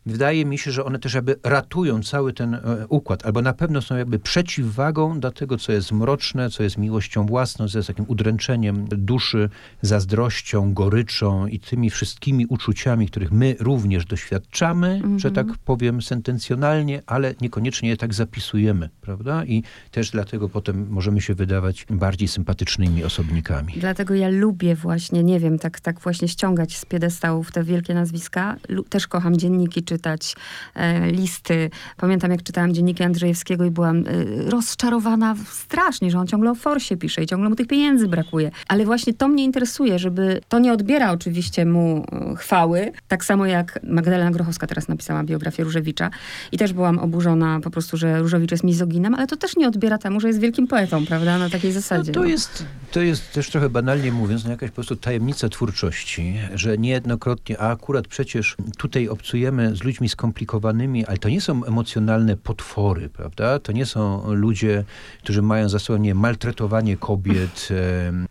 wydaje 0.06 0.46
mi 0.46 0.58
się, 0.58 0.72
że 0.72 0.86
one 0.86 1.00
też 1.00 1.14
jakby 1.14 1.36
ratują 1.44 2.04
cały 2.04 2.34
ten 2.34 2.54
e, 2.54 2.60
układ, 2.90 3.26
albo 3.26 3.42
na 3.42 3.54
pewno 3.54 3.82
są 3.82 3.96
jakby 3.96 4.20
przeciwwagą 4.20 5.20
do 5.20 5.32
tego, 5.32 5.58
co 5.58 5.72
jest 5.72 5.92
mroczne, 5.92 6.50
co 6.50 6.64
jest 6.64 6.78
miłością 6.78 7.26
własną, 7.26 7.68
co 7.68 7.80
jest 7.80 7.88
takim 7.88 8.06
udręczeniem 8.08 8.86
duszy, 8.88 9.50
zazdrością, 9.82 10.74
goryczą 10.74 11.48
i 11.48 11.60
tymi 11.60 11.90
wszystkimi 11.90 12.46
uczuciami, 12.46 13.08
których 13.08 13.32
my 13.32 13.56
również 13.60 14.06
doświadczamy, 14.06 14.88
mm 14.88 15.18
-hmm. 15.18 15.20
że 15.20 15.32
tak 15.32 15.48
powiem 15.66 16.02
sentencjonalnie, 16.02 17.02
ale 17.06 17.36
niekoniecznie 17.42 17.90
je 17.90 17.98
tak 17.98 18.14
zapisujemy, 18.14 18.90
prawda? 19.02 19.46
I 19.46 19.64
też 19.92 20.12
dlatego 20.12 20.50
potem 20.50 20.88
możemy 20.90 21.22
się 21.22 21.36
wydawać 21.36 21.86
bardziej 21.90 22.28
sympatycznymi 22.28 23.04
osobnikami. 23.04 23.74
Dlatego 23.78 24.16
ja 24.16 24.30
lubię 24.30 24.76
właśnie, 24.76 25.24
nie 25.24 25.40
wiem, 25.40 25.60
tak, 25.60 25.80
tak 25.80 26.00
właśnie 26.00 26.28
ściągać 26.28 26.78
z 26.78 26.86
piedestałów 26.86 27.52
te 27.52 27.64
wielkie 27.64 27.94
nazwiska. 27.94 28.56
Też 28.90 29.08
kocham 29.08 29.38
dzienniki 29.38 29.84
czy 29.84 29.93
czytać 29.94 30.36
e, 30.76 31.12
listy. 31.12 31.70
Pamiętam, 31.98 32.32
jak 32.32 32.44
czytałam 32.44 32.74
dzienniki 32.74 33.04
Andrzejewskiego 33.04 33.66
i 33.66 33.72
byłam 33.72 33.98
e, 33.98 34.02
rozczarowana 34.50 35.36
strasznie, 35.52 36.12
że 36.12 36.20
on 36.20 36.28
ciągle 36.28 36.52
o 36.52 36.56
forsie 36.56 36.98
pisze 36.98 37.24
i 37.24 37.26
ciągle 37.26 37.50
mu 37.50 37.56
tych 37.56 37.68
pieniędzy 37.68 38.08
brakuje. 38.08 38.52
Ale 38.68 38.86
właśnie 38.86 39.14
to 39.14 39.28
mnie 39.28 39.44
interesuje, 39.44 40.00
żeby 40.00 40.42
to 40.50 40.60
nie 40.60 40.74
odbiera 40.74 41.12
oczywiście 41.12 41.66
mu 41.66 42.06
e, 42.12 42.36
chwały, 42.36 42.92
tak 43.08 43.26
samo 43.26 43.46
jak 43.46 43.80
Magdalena 43.84 44.32
Grochowska 44.32 44.68
teraz 44.68 44.88
napisała 44.88 45.24
biografię 45.24 45.64
Różewicza 45.64 46.10
i 46.52 46.58
też 46.58 46.74
byłam 46.74 47.00
oburzona 47.00 47.60
po 47.60 47.70
prostu, 47.70 47.98
że 47.98 48.20
Różewicz 48.20 48.52
jest 48.52 48.64
mizoginem, 48.64 49.16
ale 49.16 49.28
to 49.28 49.38
też 49.38 49.56
nie 49.56 49.68
odbiera 49.68 49.98
temu, 49.98 50.20
że 50.20 50.28
jest 50.28 50.40
wielkim 50.40 50.68
poetą, 50.68 51.06
prawda, 51.06 51.38
na 51.38 51.50
takiej 51.50 51.72
zasadzie. 51.72 52.12
No 52.16 52.22
to, 52.22 52.26
jest, 52.26 52.66
to 52.92 53.02
jest 53.02 53.32
też 53.32 53.50
trochę 53.50 53.70
banalnie 53.70 54.12
mówiąc, 54.12 54.44
no 54.44 54.52
jakaś 54.52 54.70
po 54.70 54.76
prostu 54.76 54.96
tajemnica 54.96 55.50
twórczości, 55.50 56.40
że 56.54 56.78
niejednokrotnie, 56.78 57.60
a 57.60 57.72
akurat 57.72 58.08
przecież 58.08 58.56
tutaj 58.78 59.08
obcujemy 59.08 59.76
z 59.76 59.83
ludźmi 59.84 60.10
skomplikowanymi, 60.10 61.06
ale 61.06 61.18
to 61.18 61.30
nie 61.30 61.42
są 61.42 61.66
emocjonalne 61.66 62.38
potwory, 62.38 63.10
prawda? 63.10 63.60
To 63.60 63.72
nie 63.72 63.86
są 63.86 64.34
ludzie, 64.34 64.84
którzy 65.24 65.42
mają 65.42 65.70
za 65.70 65.80
sobą 65.80 66.00
nie, 66.00 66.16
maltretowanie 66.16 66.98
kobiet, 66.98 67.70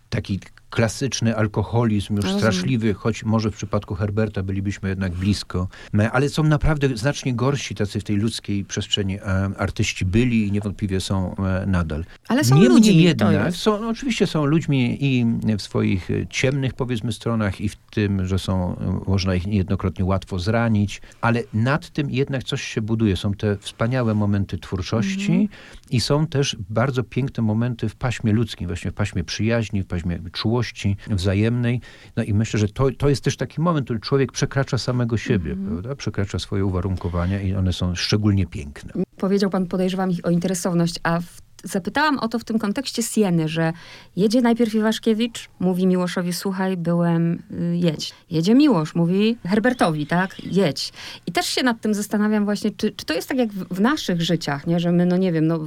taki 0.09 0.39
klasyczny 0.73 1.35
alkoholizm, 1.35 2.15
już 2.15 2.31
straszliwy, 2.31 2.93
choć 2.93 3.23
może 3.23 3.51
w 3.51 3.55
przypadku 3.55 3.95
Herberta 3.95 4.43
bylibyśmy 4.43 4.89
jednak 4.89 5.11
blisko, 5.11 5.67
ale 6.11 6.29
są 6.29 6.43
naprawdę 6.43 6.97
znacznie 6.97 7.33
gorsi 7.33 7.75
tacy 7.75 7.99
w 7.99 8.03
tej 8.03 8.15
ludzkiej 8.15 8.65
przestrzeni 8.65 9.17
e, 9.17 9.21
artyści 9.57 10.05
byli 10.05 10.47
i 10.47 10.51
niewątpliwie 10.51 11.01
są 11.01 11.35
e, 11.35 11.65
nadal. 11.65 12.05
Ale 12.27 12.43
są 12.43 12.55
Niemniej 12.55 12.73
ludźmi, 12.73 13.03
jednak, 13.03 13.55
są, 13.55 13.81
no, 13.81 13.87
oczywiście 13.89 14.27
są 14.27 14.45
ludźmi 14.45 14.97
i 15.05 15.25
w 15.57 15.61
swoich 15.61 16.09
ciemnych 16.29 16.73
powiedzmy 16.73 17.11
stronach 17.11 17.61
i 17.61 17.69
w 17.69 17.75
tym, 17.75 18.25
że 18.25 18.39
są, 18.39 18.75
można 19.07 19.35
ich 19.35 19.47
niejednokrotnie 19.47 20.05
łatwo 20.05 20.39
zranić, 20.39 21.01
ale 21.21 21.43
nad 21.53 21.89
tym 21.89 22.11
jednak 22.11 22.43
coś 22.43 22.61
się 22.63 22.81
buduje. 22.81 23.17
Są 23.17 23.33
te 23.33 23.57
wspaniałe 23.57 24.13
momenty 24.13 24.57
twórczości 24.57 25.31
-hmm. 25.31 25.82
I 25.93 25.99
są 25.99 26.27
też 26.27 26.57
bardzo 26.69 27.03
piękne 27.03 27.43
momenty 27.43 27.89
w 27.89 27.95
paśmie 27.95 28.33
ludzkim, 28.33 28.67
właśnie 28.67 28.91
w 28.91 28.93
paśmie 28.93 29.23
przyjaźni, 29.23 29.83
w 29.83 29.87
paśmie 29.87 30.19
czułości, 30.31 30.97
wzajemnej. 31.09 31.81
No 32.15 32.23
i 32.23 32.33
myślę, 32.33 32.59
że 32.59 32.67
to, 32.67 32.91
to 32.97 33.09
jest 33.09 33.23
też 33.23 33.37
taki 33.37 33.61
moment, 33.61 33.85
który 33.85 33.99
człowiek 33.99 34.31
przekracza 34.31 34.77
samego 34.77 35.17
siebie, 35.17 35.51
mm. 35.51 35.67
prawda? 35.67 35.95
Przekracza 35.95 36.39
swoje 36.39 36.65
uwarunkowania 36.65 37.41
i 37.41 37.53
one 37.53 37.73
są 37.73 37.95
szczególnie 37.95 38.45
piękne. 38.45 38.93
Powiedział 39.17 39.49
pan, 39.49 39.65
podejrzewam 39.65 40.11
ich 40.11 40.25
o 40.25 40.29
interesowność, 40.29 40.99
a 41.03 41.19
w 41.19 41.41
zapytałam 41.63 42.19
o 42.19 42.27
to 42.27 42.39
w 42.39 42.43
tym 42.43 42.59
kontekście 42.59 43.03
Sieny, 43.03 43.47
że 43.47 43.73
jedzie 44.15 44.41
najpierw 44.41 44.75
Iwaszkiewicz, 44.75 45.49
mówi 45.59 45.87
Miłoszowi, 45.87 46.33
słuchaj, 46.33 46.77
byłem, 46.77 47.43
y, 47.51 47.77
jedź. 47.77 48.13
Jedzie 48.29 48.55
Miłosz, 48.55 48.95
mówi 48.95 49.37
Herbertowi, 49.45 50.07
tak, 50.07 50.45
jedź. 50.45 50.93
I 51.27 51.31
też 51.31 51.45
się 51.45 51.63
nad 51.63 51.81
tym 51.81 51.93
zastanawiam 51.93 52.45
właśnie, 52.45 52.71
czy, 52.71 52.91
czy 52.91 53.05
to 53.05 53.13
jest 53.13 53.29
tak 53.29 53.37
jak 53.37 53.53
w, 53.53 53.75
w 53.75 53.81
naszych 53.81 54.21
życiach, 54.21 54.67
nie? 54.67 54.79
że 54.79 54.91
my, 54.91 55.05
no 55.05 55.17
nie 55.17 55.31
wiem, 55.31 55.47
no, 55.47 55.59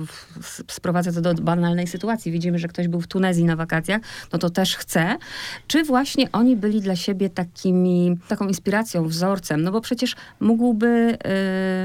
sprowadza 0.68 1.12
to 1.12 1.20
do 1.20 1.34
banalnej 1.34 1.86
sytuacji. 1.86 2.32
Widzimy, 2.32 2.58
że 2.58 2.68
ktoś 2.68 2.88
był 2.88 3.00
w 3.00 3.06
Tunezji 3.06 3.44
na 3.44 3.56
wakacjach, 3.56 4.02
no 4.32 4.38
to 4.38 4.50
też 4.50 4.76
chce. 4.76 5.16
Czy 5.66 5.84
właśnie 5.84 6.32
oni 6.32 6.56
byli 6.56 6.80
dla 6.80 6.96
siebie 6.96 7.30
takimi, 7.30 8.18
taką 8.28 8.48
inspiracją, 8.48 9.08
wzorcem? 9.08 9.62
No 9.62 9.72
bo 9.72 9.80
przecież 9.80 10.16
mógłby 10.40 11.18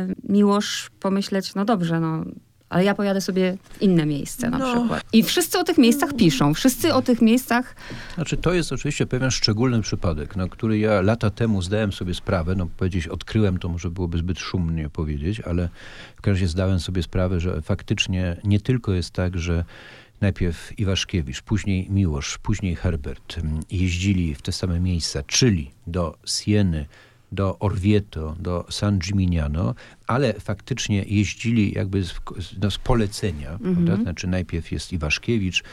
yy, 0.07 0.15
Miłosz 0.29 0.91
pomyśleć, 0.99 1.55
no 1.55 1.65
dobrze, 1.65 1.99
no 1.99 2.25
ale 2.71 2.83
ja 2.83 2.95
pojadę 2.95 3.21
sobie 3.21 3.57
w 3.69 3.81
inne 3.81 4.05
miejsce 4.05 4.49
na 4.49 4.57
no. 4.57 4.75
przykład. 4.75 5.03
I 5.13 5.23
wszyscy 5.23 5.59
o 5.59 5.63
tych 5.63 5.77
miejscach 5.77 6.13
piszą. 6.13 6.53
Wszyscy 6.53 6.93
o 6.93 7.01
tych 7.01 7.21
miejscach... 7.21 7.75
Znaczy 8.15 8.37
to 8.37 8.53
jest 8.53 8.71
oczywiście 8.71 9.05
pewien 9.05 9.31
szczególny 9.31 9.81
przypadek, 9.81 10.35
na 10.35 10.47
który 10.47 10.79
ja 10.79 11.01
lata 11.01 11.29
temu 11.29 11.61
zdałem 11.61 11.91
sobie 11.91 12.13
sprawę, 12.13 12.55
no 12.55 12.67
powiedzieć 12.77 13.07
odkryłem, 13.07 13.59
to 13.59 13.69
może 13.69 13.89
byłoby 13.89 14.17
zbyt 14.17 14.39
szumnie 14.39 14.89
powiedzieć, 14.89 15.39
ale 15.39 15.69
w 16.15 16.21
każdym 16.21 16.33
razie 16.33 16.47
zdałem 16.47 16.79
sobie 16.79 17.03
sprawę, 17.03 17.39
że 17.39 17.61
faktycznie 17.61 18.37
nie 18.43 18.59
tylko 18.59 18.93
jest 18.93 19.11
tak, 19.11 19.37
że 19.37 19.63
najpierw 20.21 20.79
Iwaszkiewicz, 20.79 21.41
później 21.41 21.87
Miłosz, 21.89 22.37
później 22.37 22.75
Herbert 22.75 23.35
jeździli 23.71 24.35
w 24.35 24.41
te 24.41 24.51
same 24.51 24.79
miejsca, 24.79 25.23
czyli 25.23 25.71
do 25.87 26.17
Sieny, 26.25 26.85
do 27.31 27.59
Orvieto, 27.59 28.35
do 28.39 28.65
San 28.69 28.99
Gimignano, 28.99 29.75
ale 30.07 30.33
faktycznie 30.33 31.03
jeździli 31.07 31.73
jakby 31.73 32.03
z, 32.03 32.13
no, 32.61 32.71
z 32.71 32.77
polecenia, 32.77 33.59
mm 33.61 33.85
-hmm. 33.85 34.01
Znaczy 34.01 34.27
najpierw 34.27 34.71
jest 34.71 34.93
Iwaszkiewicz, 34.93 35.63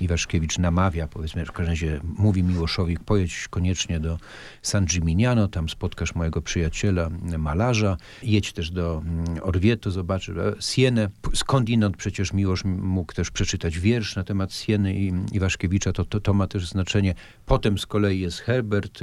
Iwaszkiewicz 0.00 0.58
namawia, 0.58 1.08
powiedzmy, 1.08 1.46
w 1.46 1.52
każdym 1.52 1.72
razie 1.72 2.00
mówi 2.18 2.42
Miłoszowi, 2.42 2.98
pojedź 2.98 3.48
koniecznie 3.48 4.00
do 4.00 4.18
San 4.62 4.84
Gimignano, 4.84 5.48
tam 5.48 5.68
spotkasz 5.68 6.14
mojego 6.14 6.42
przyjaciela, 6.42 7.10
malarza, 7.38 7.96
jedź 8.22 8.52
też 8.52 8.70
do 8.70 9.02
mm, 9.04 9.24
Orvieto, 9.42 9.90
zobaczysz 9.90 10.34
Sienę, 10.60 11.08
skądinąd 11.34 11.96
przecież 11.96 12.32
Miłosz 12.32 12.64
mógł 12.64 13.12
też 13.12 13.30
przeczytać 13.30 13.78
wiersz 13.78 14.16
na 14.16 14.24
temat 14.24 14.54
Sieny 14.54 14.94
i 14.94 15.12
Iwaszkiewicza, 15.32 15.92
to, 15.92 16.04
to, 16.04 16.20
to 16.20 16.34
ma 16.34 16.46
też 16.46 16.68
znaczenie. 16.68 17.14
Potem 17.46 17.78
z 17.78 17.86
kolei 17.86 18.20
jest 18.20 18.38
Herbert 18.38 19.00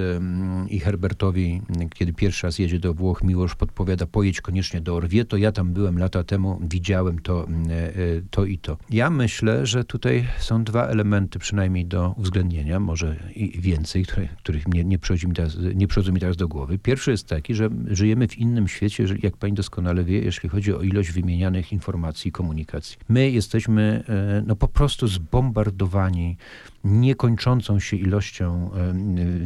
i 0.70 0.80
Herbertowi, 0.80 1.62
kiedy 2.02 2.14
pierwszy 2.14 2.48
raz 2.48 2.60
jedzie 2.60 2.80
do 2.80 2.94
Włoch, 2.94 3.24
Miłosz 3.24 3.56
podpowiada, 3.56 4.06
pojedź 4.06 4.42
koniecznie 4.42 4.82
do 4.82 4.96
Orvieto. 4.96 5.38
Ja 5.38 5.52
tam 5.52 5.74
byłem 5.74 5.98
lata 6.00 6.24
temu, 6.24 6.60
widziałem 6.62 7.20
to, 7.20 7.48
mm, 7.48 7.70
e, 7.70 7.74
e, 7.74 7.92
to 8.32 8.46
i 8.46 8.58
to. 8.58 8.78
Ja 8.90 9.10
myślę, 9.10 9.66
że 9.66 9.84
tutaj 9.84 10.28
są 10.40 10.64
dwa 10.64 10.88
elementy 10.88 11.40
przynajmniej 11.40 11.86
do 11.86 12.14
uwzględnienia, 12.18 12.80
może 12.80 13.16
i 13.36 13.62
więcej, 13.62 14.06
które, 14.06 14.28
których 14.28 14.68
nie, 14.68 14.84
nie, 14.84 15.00
przychodzi 15.00 15.28
mi 15.28 15.34
teraz, 15.34 15.58
nie 15.76 15.88
przychodzą 15.88 16.12
mi 16.12 16.20
teraz 16.20 16.38
do 16.38 16.48
głowy. 16.48 16.80
Pierwszy 16.80 17.12
jest 17.12 17.28
taki, 17.28 17.56
że 17.56 17.70
żyjemy 17.88 18.28
w 18.28 18.38
innym 18.38 18.68
świecie, 18.68 19.06
jak 19.24 19.38
pani 19.38 19.54
doskonale 19.54 20.04
wie, 20.04 20.20
jeśli 20.20 20.50
chodzi 20.50 20.74
o 20.74 20.82
ilość 20.82 21.12
wymienianych 21.12 21.72
informacji 21.72 22.30
i 22.30 22.32
komunikacji. 22.32 22.98
My 23.10 23.32
jesteśmy 23.32 24.04
e, 24.10 24.44
no, 24.48 24.56
po 24.56 24.68
prostu 24.68 25.08
zbombardowani 25.08 26.38
niekończącą 26.84 27.80
się 27.80 27.98
ilością 27.98 28.72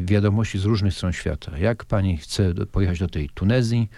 wiadomości 0.06 0.60
z 0.60 0.65
różnych 0.65 0.93
stron 0.93 1.13
świata. 1.13 1.58
Jak 1.58 1.86
pani 1.86 2.17
chce 2.17 2.54
pojechać 2.71 3.00
do 3.00 3.08
tej 3.08 3.30
Tunezji, 3.30 3.89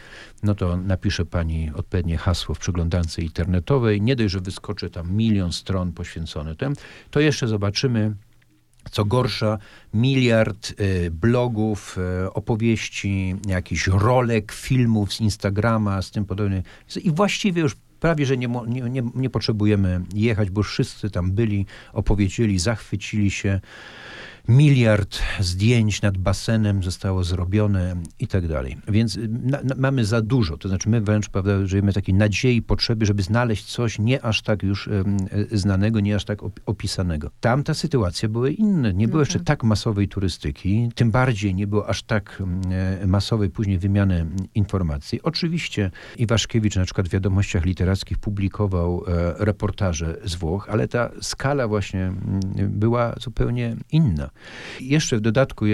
no 0.44 0.56
to 0.56 0.78
napisze 0.78 1.26
pani 1.26 1.72
odpowiednie 1.76 2.18
hasło 2.18 2.56
w 2.56 2.60
przeglądance 2.60 3.22
internetowej. 3.22 4.02
Nie 4.02 4.16
dość, 4.16 4.32
że 4.32 4.40
wyskoczy 4.40 4.90
tam 4.90 5.12
milion 5.12 5.52
stron 5.52 5.92
poświęcone 5.92 6.56
temu, 6.56 6.76
to 7.12 7.20
jeszcze 7.20 7.48
zobaczymy 7.48 8.16
co 8.92 9.06
gorsza, 9.06 9.58
miliard 9.94 10.74
y, 10.82 11.12
blogów, 11.12 11.98
y, 12.26 12.34
opowieści, 12.34 13.36
jakichś 13.48 13.88
rolek, 13.88 14.52
filmów 14.52 15.14
z 15.14 15.22
Instagrama, 15.22 16.02
z 16.02 16.12
tym 16.12 16.26
podobnych. 16.26 16.66
I 17.04 17.12
właściwie 17.12 17.62
już 17.62 17.76
prawie, 18.00 18.26
że 18.26 18.38
nie, 18.38 18.48
nie, 18.68 18.82
nie, 18.82 19.04
nie 19.16 19.30
potrzebujemy 19.30 20.02
jechać, 20.14 20.50
bo 20.50 20.64
wszyscy 20.64 21.10
tam 21.10 21.32
byli, 21.32 21.66
opowiedzieli, 21.94 22.60
zachwycili 22.60 23.32
się 23.32 23.62
miliard 24.48 25.20
zdjęć 25.40 26.02
nad 26.02 26.18
basenem 26.18 26.84
zostało 26.84 27.24
zrobione 27.24 27.96
i 28.20 28.28
tak 28.28 28.48
dalej. 28.48 28.78
Więc 28.88 29.16
y, 29.16 29.28
na, 29.28 29.62
na, 29.64 29.76
mamy 29.78 30.06
za 30.06 30.22
dużo. 30.22 30.58
To 30.58 30.70
znaczy 30.70 30.90
my 30.90 31.02
wręcz 31.02 31.30
prawda, 31.30 31.66
żyjemy 31.66 31.94
takiej 31.94 32.16
nadziei, 32.16 32.62
potrzeby, 32.62 33.06
żeby 33.06 33.24
znaleźć 33.24 33.66
coś 33.66 34.00
nie 34.00 34.26
aż 34.26 34.42
tak 34.42 34.64
już 34.64 34.88
um, 34.88 35.18
znanego, 35.52 36.00
nie 36.00 36.16
aż 36.16 36.26
tak 36.26 36.40
opisanego. 36.66 37.32
Tam 37.40 37.64
ta 37.64 37.74
sytuacja 37.74 38.30
były 38.30 38.52
inne. 38.52 38.94
Nie 38.94 39.08
było 39.08 39.20
jeszcze 39.20 39.40
tak 39.40 39.64
masowej 39.64 40.08
turystyki, 40.08 40.90
tym 40.96 41.12
bardziej 41.12 41.56
nie 41.56 41.68
było 41.68 41.90
aż 41.90 42.04
tak 42.04 42.38
um, 42.40 42.62
masowej 43.08 43.50
później 43.50 43.80
wymiany 43.80 44.26
informacji. 44.56 45.22
Oczywiście 45.22 45.92
Iwaszkiewicz 46.18 46.76
na 46.76 46.86
przykład 46.86 47.08
w 47.08 47.12
wiadomościach 47.12 47.66
literackich 47.66 48.18
publikował 48.18 49.04
e, 49.08 49.34
reportaże 49.46 50.18
z 50.26 50.36
Włoch, 50.36 50.68
ale 50.70 50.88
ta 50.88 51.10
skala 51.22 51.68
właśnie 51.68 52.14
była 52.70 53.16
zupełnie 53.20 53.76
inna. 53.92 54.30
Jeszcze 54.80 55.18
w 55.18 55.22
dodatku 55.22 55.66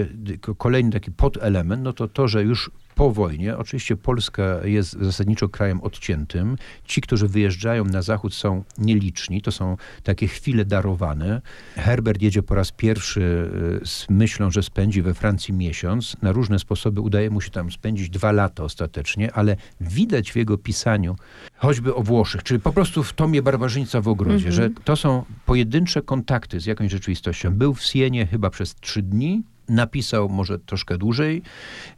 kolejny 0.57 0.91
taki 0.91 1.11
podelement, 1.11 1.83
no 1.83 1.93
to 1.93 2.07
to, 2.07 2.27
że 2.27 2.43
już 2.43 2.71
po 2.95 3.11
wojnie. 3.11 3.57
Oczywiście 3.57 3.95
Polska 3.95 4.43
jest 4.63 4.91
zasadniczo 4.91 5.49
krajem 5.49 5.81
odciętym. 5.81 6.57
Ci, 6.85 7.01
którzy 7.01 7.27
wyjeżdżają 7.27 7.85
na 7.85 8.01
zachód 8.01 8.33
są 8.33 8.63
nieliczni. 8.77 9.41
To 9.41 9.51
są 9.51 9.77
takie 10.03 10.27
chwile 10.27 10.65
darowane. 10.65 11.41
Herbert 11.75 12.21
jedzie 12.21 12.43
po 12.43 12.55
raz 12.55 12.71
pierwszy 12.71 13.51
e, 13.81 13.85
z 13.85 14.05
myślą, 14.09 14.51
że 14.51 14.63
spędzi 14.63 15.01
we 15.01 15.13
Francji 15.13 15.53
miesiąc. 15.53 16.15
Na 16.21 16.31
różne 16.31 16.59
sposoby 16.59 17.01
udaje 17.01 17.29
mu 17.29 17.41
się 17.41 17.49
tam 17.49 17.71
spędzić 17.71 18.09
dwa 18.09 18.31
lata 18.31 18.63
ostatecznie, 18.63 19.33
ale 19.33 19.55
widać 19.81 20.31
w 20.31 20.35
jego 20.35 20.57
pisaniu, 20.57 21.15
choćby 21.55 21.95
o 21.95 22.03
Włoszech, 22.03 22.43
czyli 22.43 22.59
po 22.59 22.73
prostu 22.73 23.03
w 23.03 23.13
tomie 23.13 23.41
Barbarzyńca 23.41 24.01
w 24.01 24.07
ogrodzie, 24.07 24.47
mhm. 24.47 24.53
że 24.53 24.69
to 24.83 24.95
są 24.95 25.25
pojedyncze 25.45 26.01
kontakty 26.01 26.59
z 26.59 26.65
jakąś 26.65 26.91
rzeczywistością. 26.91 27.51
Był 27.51 27.73
w 27.73 27.83
Sienie 27.83 28.27
chyba 28.27 28.49
przez 28.49 28.75
trzy 28.75 29.01
dni, 29.01 29.43
napisał, 29.69 30.29
może 30.29 30.59
troszkę 30.59 30.97
dłużej, 30.97 31.41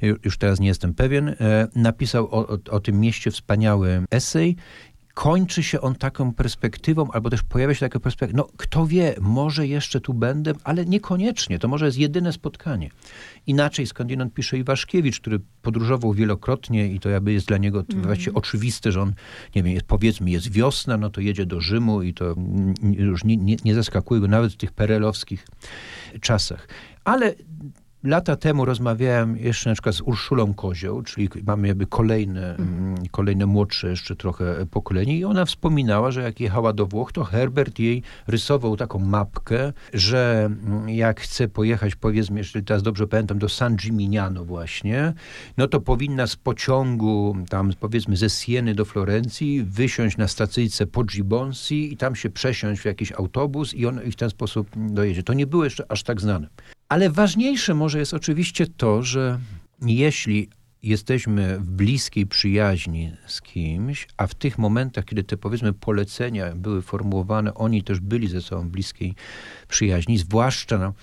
już 0.01 0.38
teraz 0.38 0.59
nie 0.59 0.68
jestem 0.68 0.93
pewien, 0.93 1.30
e, 1.30 1.68
napisał 1.76 2.26
o, 2.26 2.47
o, 2.47 2.57
o 2.72 2.80
tym 2.80 2.99
mieście 2.99 3.32
wspaniały 3.32 4.03
esej 4.11 4.55
kończy 5.16 5.63
się 5.63 5.82
on 5.82 5.95
taką 5.95 6.34
perspektywą, 6.34 7.11
albo 7.11 7.30
też 7.30 7.43
pojawia 7.43 7.74
się 7.74 7.80
taka 7.80 7.99
perspektywa, 7.99 8.38
no 8.38 8.47
kto 8.57 8.88
wie, 8.88 9.16
może 9.22 9.68
jeszcze 9.68 10.01
tu 10.01 10.13
będę, 10.13 10.53
ale 10.63 10.86
niekoniecznie, 10.86 11.59
to 11.59 11.68
może 11.68 11.86
jest 11.86 11.97
jedyne 11.97 12.34
spotkanie. 12.34 12.89
Inaczej 13.47 13.88
skądinąd 13.88 14.34
pisze 14.34 14.57
Iwaszkiewicz, 14.57 15.20
który 15.20 15.39
podróżował 15.61 16.13
wielokrotnie 16.13 16.88
i 16.88 16.99
to 16.99 17.09
jakby 17.09 17.34
jest 17.34 17.47
dla 17.47 17.57
niego 17.57 17.86
mm. 17.91 18.03
właściwie 18.05 18.34
oczywiste, 18.34 18.91
że 18.91 19.01
on, 19.01 19.13
nie 19.55 19.63
wiem, 19.63 19.74
jest, 19.74 19.86
powiedzmy 19.86 20.32
jest 20.32 20.51
wiosna, 20.51 20.97
no 20.97 21.09
to 21.09 21.22
jedzie 21.22 21.45
do 21.45 21.61
Rzymu 21.61 22.01
i 22.01 22.13
to 22.13 22.36
już 22.84 23.24
nie, 23.24 23.38
nie, 23.38 23.55
nie 23.66 23.76
zaskakuje 23.76 24.22
go 24.22 24.28
nawet 24.28 24.53
w 24.53 24.57
tych 24.57 24.72
perelowskich 24.72 25.47
czasach. 26.22 26.68
Ale 27.06 27.36
Lata 28.06 28.36
temu 28.36 28.66
rozmawiałem 28.66 29.38
jeszcze 29.38 29.70
na 29.70 29.74
przykład 29.74 29.95
z 29.95 30.01
Urszulą 30.01 30.53
Kozioł, 30.53 31.01
czyli 31.01 31.30
mamy 31.45 31.68
jakby 31.68 31.88
kolejne, 31.88 32.56
mm. 32.56 32.95
kolejne 33.12 33.45
młodsze 33.45 33.89
jeszcze 33.89 34.16
trochę 34.16 34.66
pokolenie 34.72 35.18
i 35.18 35.26
ona 35.26 35.45
wspominała, 35.45 36.12
że 36.12 36.22
jak 36.22 36.39
jechała 36.39 36.74
do 36.74 36.86
Włoch, 36.86 37.12
to 37.12 37.24
Herbert 37.24 37.80
jej 37.80 38.03
rysował 38.28 38.78
taką 38.78 38.99
mapkę, 38.99 39.74
że 39.93 40.45
mm, 40.45 40.89
jak 40.89 41.22
chce 41.22 41.47
pojechać, 41.47 41.95
powiedzmy, 41.95 42.38
jeżeli 42.38 42.66
teraz 42.66 42.84
dobrze 42.84 43.08
pamiętam, 43.08 43.39
do 43.39 43.49
San 43.49 43.76
Gimignano 43.76 44.45
właśnie, 44.45 45.14
no 45.58 45.68
to 45.68 45.82
powinna 45.82 46.28
z 46.28 46.36
pociągu 46.36 47.38
tam 47.49 47.72
powiedzmy 47.80 48.18
ze 48.18 48.30
Sieny 48.30 48.76
do 48.76 48.86
Florencji 48.86 49.64
wysiąść 49.64 50.18
na 50.18 50.28
stacyjce 50.28 50.88
po 50.88 51.03
Gibonsi 51.03 51.93
i 51.93 51.97
tam 51.97 52.16
się 52.16 52.30
przesiąść 52.30 52.82
w 52.82 52.86
jakiś 52.86 53.12
autobus 53.12 53.74
i 53.74 53.86
on 53.86 54.03
i 54.03 54.12
w 54.12 54.16
ten 54.16 54.30
sposób 54.30 54.70
dojedzie. 54.76 55.24
To 55.24 55.34
nie 55.34 55.47
było 55.47 55.64
jeszcze 55.64 55.91
aż 55.91 56.03
tak 56.03 56.22
znane. 56.22 56.47
Ale 56.90 57.10
ważniejsze 57.10 57.74
może 57.74 58.00
jest 58.00 58.14
oczywiście 58.14 58.68
to, 58.68 59.04
że 59.04 59.40
jeśli 59.82 60.50
jesteśmy 60.84 61.60
w 61.60 61.72
bliskiej 61.72 62.28
przyjaźni 62.28 63.12
z 63.28 63.42
kimś, 63.42 64.08
a 64.18 64.28
w 64.28 64.36
tych 64.36 64.58
momentach, 64.58 65.06
kiedy 65.06 65.24
te 65.24 65.38
powiedzmy 65.38 65.74
polecenia 65.74 66.56
były 66.56 66.82
formułowane, 66.82 67.54
oni 67.54 67.84
też 67.84 68.00
byli 68.00 68.28
ze 68.28 68.42
sobą 68.42 68.62
w 68.62 68.72
bliskiej 68.72 69.16
przyjaźni, 69.68 70.18
zwłaszcza 70.18 70.78
no, 70.78 70.94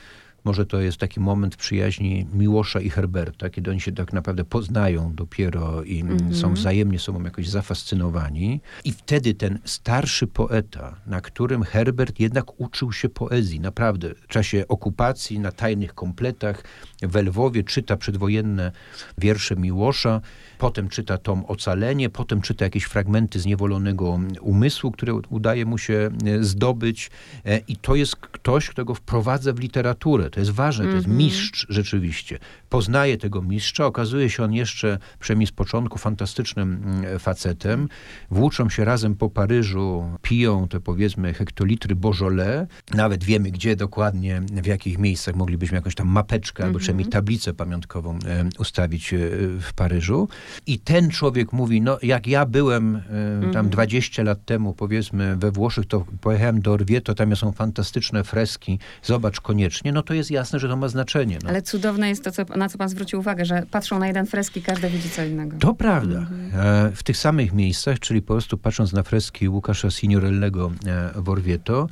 może 0.45 0.67
to 0.67 0.81
jest 0.81 0.99
taki 0.99 1.21
moment 1.21 1.57
przyjaźni 1.57 2.27
Miłosza 2.33 2.81
i 2.81 2.91
Herberta, 2.91 3.51
kiedy 3.51 3.71
oni 3.71 3.81
się 3.81 3.93
tak 3.93 4.13
naprawdę 4.13 4.45
poznają 4.45 5.15
dopiero 5.15 5.83
i 5.83 6.01
mm 6.01 6.19
-hmm. 6.19 6.35
są 6.35 6.55
wzajemnie 6.55 6.99
sobą 6.99 7.23
jakoś 7.25 7.49
zafascynowani. 7.49 8.61
I 8.85 8.93
wtedy 8.93 9.35
ten 9.35 9.59
starszy 9.65 10.27
poeta, 10.27 10.97
na 11.07 11.21
którym 11.21 11.63
Herbert 11.63 12.21
jednak 12.21 12.61
uczył 12.61 12.93
się 12.93 13.09
poezji, 13.09 13.61
naprawdę 13.61 14.15
w 14.15 14.27
czasie 14.27 14.65
okupacji, 14.69 15.39
na 15.39 15.53
tajnych 15.53 15.95
kompletach, 15.95 16.65
w 17.03 17.17
Lwowie 17.17 17.65
czyta 17.65 17.97
przedwojenne 17.97 18.73
wiersze 19.19 19.57
Miłosza, 19.57 20.21
potem 20.59 20.89
czyta 20.89 21.19
tom 21.19 21.45
Ocalenie, 21.45 22.11
potem 22.11 22.41
czyta 22.41 22.65
jakieś 22.65 22.85
fragmenty 22.85 23.41
zniewolonego 23.41 24.21
umysłu, 24.41 24.91
które 24.91 25.15
udaje 25.31 25.67
mu 25.67 25.79
się 25.79 26.11
e, 26.25 26.45
zdobyć 26.45 27.11
e, 27.45 27.59
i 27.59 27.77
to 27.77 27.95
jest 27.95 28.17
ktoś, 28.17 28.69
kto 28.69 28.85
go 28.85 28.95
wprowadza 28.95 29.53
w 29.53 29.59
literaturę. 29.59 30.31
To 30.31 30.41
jest 30.41 30.53
ważne, 30.53 30.85
to 30.85 30.91
jest 30.91 31.07
mhm. 31.07 31.17
mistrz 31.17 31.67
rzeczywiście. 31.69 32.39
Poznaje 32.69 33.19
tego 33.19 33.43
mistrza, 33.43 33.87
okazuje 33.87 34.31
się 34.31 34.45
on 34.45 34.53
jeszcze, 34.53 34.99
przynajmniej 35.21 35.47
z 35.47 35.53
początku, 35.53 35.99
fantastycznym 35.99 36.83
mm, 36.85 37.19
facetem. 37.19 37.89
Włóczą 38.31 38.69
się 38.69 38.85
razem 38.85 39.15
po 39.15 39.31
Paryżu, 39.31 40.05
piją 40.23 40.69
te 40.69 40.81
powiedzmy 40.81 41.35
hektolitry 41.35 41.97
Beaujolais. 41.97 42.69
Nawet 42.95 43.25
wiemy, 43.25 43.51
gdzie 43.51 43.77
dokładnie, 43.77 44.43
w 44.63 44.67
jakich 44.67 44.99
miejscach 44.99 45.35
moglibyśmy 45.35 45.77
jakąś 45.77 45.95
tam 45.95 46.09
mapeczkę 46.09 46.65
albo 46.65 46.79
przynajmniej 46.93 47.07
mhm. 47.07 47.25
tablicę 47.25 47.55
pamiątkową 47.55 48.19
e, 48.27 48.49
ustawić 48.59 49.15
w 49.61 49.73
Paryżu. 49.75 50.29
I 50.67 50.79
ten 50.79 51.11
człowiek 51.11 51.53
mówi, 51.53 51.81
no 51.81 51.99
jak 52.03 52.27
ja 52.27 52.47
byłem 52.47 52.97
y, 52.97 53.53
tam 53.53 53.69
20 53.69 54.23
mhm. 54.23 54.27
lat 54.27 54.45
temu, 54.45 54.75
powiedzmy, 54.75 55.37
we 55.37 55.51
Włoszech, 55.51 55.87
to 55.87 56.05
pojechałem 56.21 56.61
do 56.61 56.73
Orvieto, 56.73 57.15
tam 57.15 57.37
są 57.37 57.53
fantastyczne 57.53 58.25
freski, 58.25 58.79
zobacz 59.03 59.41
koniecznie, 59.41 59.93
no 59.93 60.03
to 60.03 60.15
jest 60.15 60.31
jasne, 60.31 60.59
że 60.59 60.69
to 60.69 60.77
ma 60.77 60.89
znaczenie. 60.89 61.39
No. 61.43 61.49
Ale 61.49 61.63
cudowne 61.63 62.09
jest 62.09 62.25
to, 62.25 62.33
co, 62.33 62.45
na 62.57 62.69
co 62.69 62.79
pan 62.79 62.89
zwrócił 62.89 63.21
uwagę, 63.21 63.45
że 63.45 63.63
patrzą 63.71 63.99
na 63.99 64.07
jeden 64.07 64.27
freski, 64.27 64.63
każdy 64.63 64.91
widzi 64.91 65.11
co 65.11 65.25
innego. 65.25 65.57
To 65.59 65.75
prawda. 65.75 66.19
Mhm. 66.19 66.51
E, 66.55 66.93
w 66.95 67.03
tych 67.03 67.17
samych 67.17 67.53
miejscach, 67.53 67.99
czyli 67.99 68.23
po 68.23 68.35
prostu 68.35 68.59
patrząc 68.59 68.93
na 68.93 69.03
freski 69.03 69.49
Łukasza 69.49 69.91
Signorellego 69.91 70.73
e, 70.87 71.11
w 71.23 71.29
Orvieto, 71.29 71.89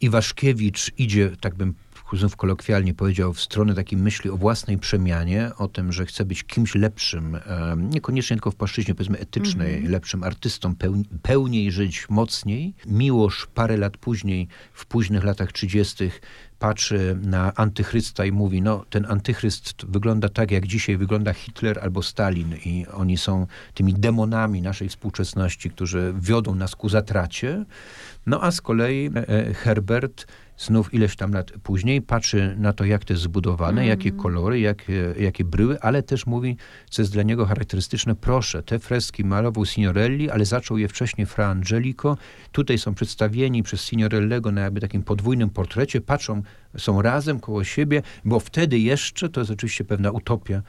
Iwaszkiewicz 0.00 0.92
idzie, 0.98 1.30
tak 1.40 1.54
bym 1.54 1.74
znów 2.16 2.36
kolokwialnie 2.36 2.94
powiedział, 2.94 3.32
w 3.32 3.40
stronę 3.40 3.74
takiej 3.74 3.98
myśli 3.98 4.30
o 4.30 4.36
własnej 4.36 4.78
przemianie, 4.78 5.50
o 5.58 5.68
tym, 5.68 5.92
że 5.92 6.06
chce 6.06 6.24
być 6.24 6.44
kimś 6.44 6.74
lepszym, 6.74 7.38
niekoniecznie 7.76 8.36
tylko 8.36 8.50
w 8.50 8.56
płaszczyźnie 8.56 8.94
powiedzmy 8.94 9.18
etycznej, 9.18 9.74
mm 9.74 9.86
-hmm. 9.86 9.90
lepszym 9.90 10.24
artystą, 10.24 10.74
pełniej 11.22 11.72
żyć, 11.72 12.06
mocniej. 12.08 12.74
Miłosz 12.86 13.46
parę 13.54 13.76
lat 13.76 13.96
później, 13.96 14.48
w 14.72 14.86
późnych 14.86 15.24
latach 15.24 15.52
30 15.52 16.10
patrzy 16.62 17.18
na 17.22 17.54
antychrysta 17.54 18.24
i 18.24 18.32
mówi, 18.32 18.62
no 18.62 18.84
ten 18.90 19.06
antychryst 19.08 19.86
wygląda 19.88 20.28
tak, 20.28 20.50
jak 20.50 20.66
dzisiaj 20.66 20.96
wygląda 20.96 21.32
Hitler 21.32 21.78
albo 21.82 22.02
Stalin 22.02 22.54
i 22.64 22.86
oni 22.92 23.18
są 23.18 23.46
tymi 23.74 23.94
demonami 23.94 24.62
naszej 24.62 24.88
współczesności, 24.88 25.70
którzy 25.70 26.14
wiodą 26.20 26.54
nas 26.54 26.76
ku 26.76 26.88
zatracie. 26.88 27.64
No 28.26 28.42
a 28.42 28.50
z 28.50 28.60
kolei 28.60 29.10
e, 29.14 29.28
e, 29.28 29.54
Herbert 29.54 30.26
znów 30.66 30.94
ileś 30.94 31.16
tam 31.16 31.32
lat 31.32 31.52
później 31.62 32.02
patrzy 32.02 32.54
na 32.58 32.72
to, 32.72 32.84
jak 32.84 33.04
to 33.04 33.12
jest 33.12 33.22
zbudowane, 33.22 33.80
mm. 33.80 33.88
jakie 33.88 34.12
kolory, 34.12 34.60
jakie, 34.60 35.14
jakie 35.18 35.44
bryły, 35.44 35.80
ale 35.80 36.02
też 36.02 36.26
mówi, 36.26 36.56
co 36.90 37.02
jest 37.02 37.12
dla 37.12 37.22
niego 37.22 37.46
charakterystyczne, 37.46 38.14
proszę, 38.14 38.62
te 38.62 38.78
freski 38.78 39.24
malował 39.24 39.66
Signorelli, 39.66 40.30
ale 40.30 40.44
zaczął 40.44 40.78
je 40.78 40.88
wcześniej 40.88 41.26
Fra 41.26 41.48
Angelico. 41.48 42.16
Tutaj 42.52 42.78
są 42.78 42.94
przedstawieni 42.94 43.62
przez 43.62 43.84
Signorellego 43.84 44.52
na 44.52 44.60
jakby 44.60 44.80
takim 44.80 45.02
podwójnym 45.02 45.50
portrecie, 45.50 46.00
patrzą 46.00 46.42
są 46.78 47.02
razem 47.02 47.40
koło 47.40 47.64
siebie, 47.64 48.02
bo 48.24 48.40
wtedy 48.40 48.78
jeszcze, 48.78 49.28
to 49.28 49.40
jest 49.40 49.50
oczywiście 49.50 49.84
pewna 49.84 50.10
utopia 50.10 50.62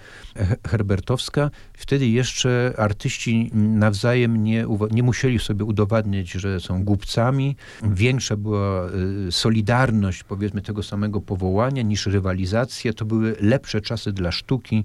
herbertowska, 0.67 1.49
wtedy 1.73 2.07
jeszcze 2.07 2.73
artyści 2.77 3.51
nawzajem 3.53 4.43
nie, 4.43 4.65
nie 4.91 5.03
musieli 5.03 5.39
sobie 5.39 5.65
udowadniać, 5.65 6.31
że 6.31 6.59
są 6.59 6.83
głupcami. 6.83 7.55
Większa 7.83 8.37
była 8.37 8.89
y, 9.27 9.31
solidarność, 9.31 10.23
powiedzmy, 10.23 10.61
tego 10.61 10.83
samego 10.83 11.21
powołania 11.21 11.81
niż 11.81 12.05
rywalizacja. 12.05 12.93
To 12.93 13.05
były 13.05 13.35
lepsze 13.39 13.81
czasy 13.81 14.11
dla 14.11 14.31
sztuki. 14.31 14.83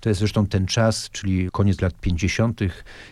To 0.00 0.08
jest 0.08 0.18
zresztą 0.18 0.46
ten 0.46 0.66
czas, 0.66 1.10
czyli 1.10 1.48
koniec 1.52 1.80
lat 1.80 2.00
50., 2.00 2.60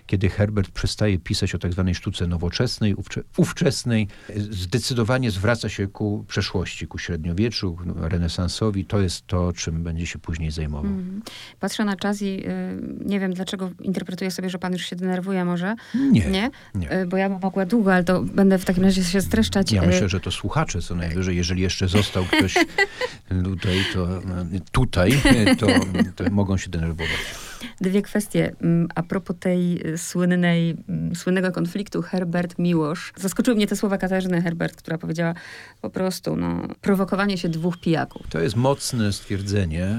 kiedy 0.06 0.28
Herbert 0.28 0.70
przestaje 0.70 1.18
pisać 1.18 1.54
o 1.54 1.58
tak 1.58 1.72
zwanej 1.72 1.94
sztuce 1.94 2.26
nowoczesnej, 2.26 2.94
ówczesnej, 3.36 4.08
zdecydowanie 4.36 5.30
zwraca 5.30 5.68
się 5.68 5.86
ku 5.86 6.24
przeszłości, 6.28 6.86
ku 6.86 6.98
średniowieczu 6.98 7.47
średniowieczu, 7.52 7.76
no, 7.84 8.08
renesansowi, 8.08 8.84
to 8.84 9.00
jest 9.00 9.26
to, 9.26 9.52
czym 9.52 9.82
będzie 9.82 10.06
się 10.06 10.18
później 10.18 10.50
zajmował. 10.50 10.90
Mm. 10.90 11.22
Patrzę 11.60 11.84
na 11.84 11.96
czas 11.96 12.22
i 12.22 12.26
y, 12.26 12.50
nie 13.04 13.20
wiem, 13.20 13.34
dlaczego 13.34 13.70
interpretuję 13.80 14.30
sobie, 14.30 14.50
że 14.50 14.58
pan 14.58 14.72
już 14.72 14.82
się 14.82 14.96
denerwuje 14.96 15.44
może. 15.44 15.74
Nie. 15.94 16.30
Nie? 16.30 16.50
nie. 16.74 16.92
Y, 16.92 17.06
bo 17.06 17.16
ja 17.16 17.28
bym 17.28 17.38
mogła 17.42 17.66
długo, 17.66 17.94
ale 17.94 18.04
to 18.04 18.22
będę 18.22 18.58
w 18.58 18.64
takim 18.64 18.84
razie 18.84 19.04
się 19.04 19.20
streszczać. 19.20 19.72
Ja 19.72 19.82
myślę, 19.82 20.08
że 20.08 20.20
to 20.20 20.30
słuchacze 20.30 20.82
co 20.82 20.94
najwyżej, 20.94 21.36
jeżeli 21.36 21.62
jeszcze 21.62 21.88
został 21.88 22.24
ktoś 22.24 22.54
tutaj, 23.44 23.84
to, 23.94 24.08
tutaj, 24.72 25.12
to, 25.58 25.66
to 26.16 26.30
mogą 26.30 26.56
się 26.56 26.70
denerwować. 26.70 27.47
Dwie 27.80 28.02
kwestie. 28.02 28.52
Mm, 28.62 28.88
a 28.94 29.02
propos 29.02 29.36
tej 29.40 29.86
y, 29.86 29.98
słynnej, 29.98 30.76
mm, 30.88 31.14
słynnego 31.14 31.52
konfliktu 31.52 32.02
Herbert-Miłosz. 32.02 33.12
Zaskoczyły 33.16 33.56
mnie 33.56 33.66
te 33.66 33.76
słowa 33.76 33.98
Katarzyny 33.98 34.42
Herbert, 34.42 34.76
która 34.76 34.98
powiedziała 34.98 35.34
po 35.80 35.90
prostu, 35.90 36.36
no, 36.36 36.62
prowokowanie 36.80 37.38
się 37.38 37.48
dwóch 37.48 37.80
pijaków. 37.80 38.26
To 38.30 38.40
jest 38.40 38.56
mocne 38.56 39.12
stwierdzenie, 39.12 39.96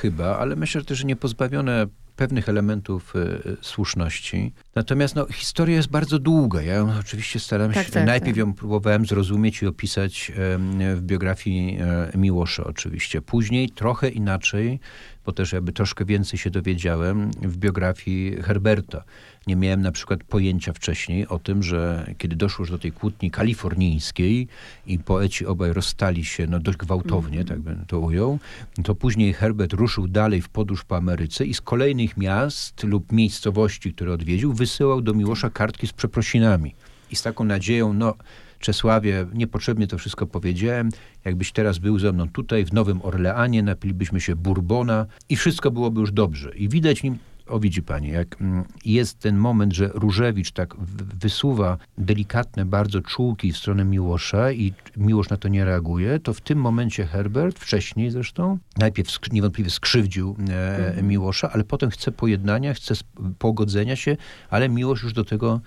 chyba, 0.00 0.38
ale 0.38 0.56
myślę, 0.56 0.80
że 0.80 0.84
też 0.84 1.04
nie 1.04 1.16
pozbawione 1.16 1.86
pewnych 2.20 2.48
elementów 2.48 3.16
y, 3.16 3.56
słuszności. 3.60 4.52
Natomiast 4.74 5.14
no, 5.14 5.26
historia 5.26 5.76
jest 5.76 5.88
bardzo 5.88 6.18
długa. 6.18 6.62
Ja 6.62 6.74
ją 6.74 6.92
oczywiście 7.00 7.40
staram 7.40 7.72
tak, 7.72 7.86
się, 7.86 7.92
tak, 7.92 8.06
najpierw 8.06 8.36
tak. 8.36 8.46
ją 8.46 8.54
próbowałem 8.54 9.06
zrozumieć 9.06 9.62
i 9.62 9.66
opisać 9.66 10.32
y, 10.80 10.96
w 10.96 11.02
biografii 11.02 11.78
y, 12.14 12.18
Miłosza 12.18 12.64
oczywiście. 12.64 13.22
Później 13.22 13.70
trochę 13.70 14.08
inaczej 14.08 14.80
bo 15.26 15.32
też 15.32 15.52
jakby 15.52 15.72
troszkę 15.72 16.04
więcej 16.04 16.38
się 16.38 16.50
dowiedziałem 16.50 17.30
w 17.30 17.56
biografii 17.56 18.42
Herberta. 18.42 19.04
Nie 19.50 19.56
miałem 19.56 19.82
na 19.82 19.92
przykład 19.92 20.24
pojęcia 20.24 20.72
wcześniej 20.72 21.28
o 21.28 21.38
tym, 21.38 21.62
że 21.62 22.06
kiedy 22.18 22.36
doszło 22.36 22.62
już 22.62 22.70
do 22.70 22.78
tej 22.78 22.92
kłótni 22.92 23.30
kalifornijskiej 23.30 24.48
i 24.86 24.98
poeci 24.98 25.46
obaj 25.46 25.72
rozstali 25.72 26.24
się 26.24 26.46
no 26.46 26.60
dość 26.60 26.78
gwałtownie, 26.78 27.36
mm. 27.36 27.48
tak 27.48 27.60
bym 27.60 27.84
to 27.86 28.00
ujął, 28.00 28.38
to 28.84 28.94
później 28.94 29.32
Herbert 29.32 29.72
ruszył 29.72 30.08
dalej 30.08 30.42
w 30.42 30.48
podróż 30.48 30.84
po 30.84 30.96
Ameryce 30.96 31.46
i 31.46 31.54
z 31.54 31.60
kolejnych 31.60 32.16
miast 32.16 32.84
lub 32.84 33.12
miejscowości, 33.12 33.92
które 33.92 34.12
odwiedził, 34.12 34.52
wysyłał 34.52 35.00
do 35.00 35.14
Miłosza 35.14 35.50
kartki 35.50 35.86
z 35.86 35.92
przeprosinami. 35.92 36.74
I 37.10 37.16
z 37.16 37.22
taką 37.22 37.44
nadzieją, 37.44 37.92
no 37.92 38.14
Czesławie, 38.60 39.26
niepotrzebnie 39.34 39.86
to 39.86 39.98
wszystko 39.98 40.26
powiedziałem. 40.26 40.88
Jakbyś 41.24 41.52
teraz 41.52 41.78
był 41.78 41.98
ze 41.98 42.12
mną 42.12 42.28
tutaj, 42.28 42.64
w 42.64 42.72
Nowym 42.72 43.02
Orleanie, 43.02 43.62
napilibyśmy 43.62 44.20
się 44.20 44.36
bourbona 44.36 45.06
i 45.28 45.36
wszystko 45.36 45.70
byłoby 45.70 46.00
już 46.00 46.12
dobrze. 46.12 46.56
I 46.56 46.68
widać 46.68 47.02
nim, 47.02 47.18
o 47.50 47.60
widzi 47.60 47.82
pani, 47.82 48.08
jak 48.08 48.40
mm, 48.40 48.64
jest 48.84 49.18
ten 49.18 49.36
moment, 49.36 49.72
że 49.72 49.90
Różewicz 49.94 50.52
tak 50.52 50.74
wysuwa 51.20 51.78
delikatne 51.98 52.64
bardzo 52.64 53.00
czułki 53.00 53.52
w 53.52 53.56
stronę 53.56 53.84
Miłosza 53.84 54.52
i 54.52 54.72
Miłosz 54.96 55.28
na 55.28 55.36
to 55.36 55.48
nie 55.48 55.64
reaguje, 55.64 56.20
to 56.20 56.34
w 56.34 56.40
tym 56.40 56.58
momencie 56.58 57.06
Herbert, 57.06 57.58
wcześniej 57.58 58.10
zresztą, 58.10 58.58
najpierw 58.76 59.32
niewątpliwie 59.32 59.70
skrzywdził 59.70 60.36
e, 60.48 60.88
mhm. 60.88 61.08
Miłosza, 61.08 61.50
ale 61.52 61.64
potem 61.64 61.90
chce 61.90 62.12
pojednania, 62.12 62.74
chce 62.74 62.94
pogodzenia 63.38 63.96
się, 63.96 64.16
ale 64.50 64.68
Miłosz 64.68 65.02
już 65.02 65.12
do 65.12 65.24
tego 65.24 65.60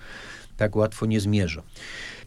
tak 0.56 0.76
łatwo 0.76 1.06
nie 1.06 1.20
zmierza. 1.20 1.62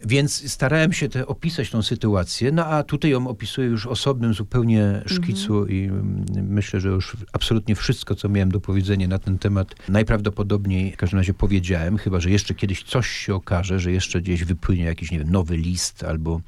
Więc 0.06 0.52
starałem 0.52 0.94
się 0.94 1.10
te, 1.10 1.28
opisać 1.28 1.70
tą 1.70 1.82
sytuację, 1.82 2.52
no 2.52 2.66
a 2.66 2.84
tutaj 2.84 3.12
ją 3.12 3.28
opisuję 3.28 3.68
już 3.68 3.88
osobnym 3.88 4.34
zupełnie 4.34 5.02
szkicu 5.06 5.58
mhm. 5.58 5.78
i 5.78 5.84
mm, 5.84 6.26
myślę, 6.50 6.80
że 6.80 6.90
już 6.90 7.18
absolutnie 7.34 7.76
wszystko, 7.76 8.16
co 8.16 8.30
miałem 8.30 8.52
do 8.52 8.60
powiedzenia 8.60 9.08
na 9.08 9.20
ten 9.20 9.38
temat, 9.38 9.76
najprawdopodobniej 9.90 10.92
w 10.92 10.98
każdym 10.98 11.20
razie 11.20 11.34
powiedziałem, 11.34 11.98
chyba, 11.98 12.20
że 12.20 12.30
jeszcze 12.32 12.54
kiedyś 12.54 12.84
coś 12.84 13.08
się 13.08 13.36
okaże, 13.36 13.80
że 13.80 13.92
jeszcze 13.92 14.22
gdzieś 14.22 14.44
wypłynie 14.44 14.84
jakiś, 14.84 15.12
nie 15.12 15.20
wiem, 15.20 15.32
nowy 15.32 15.58
list 15.58 16.04
albo 16.04 16.42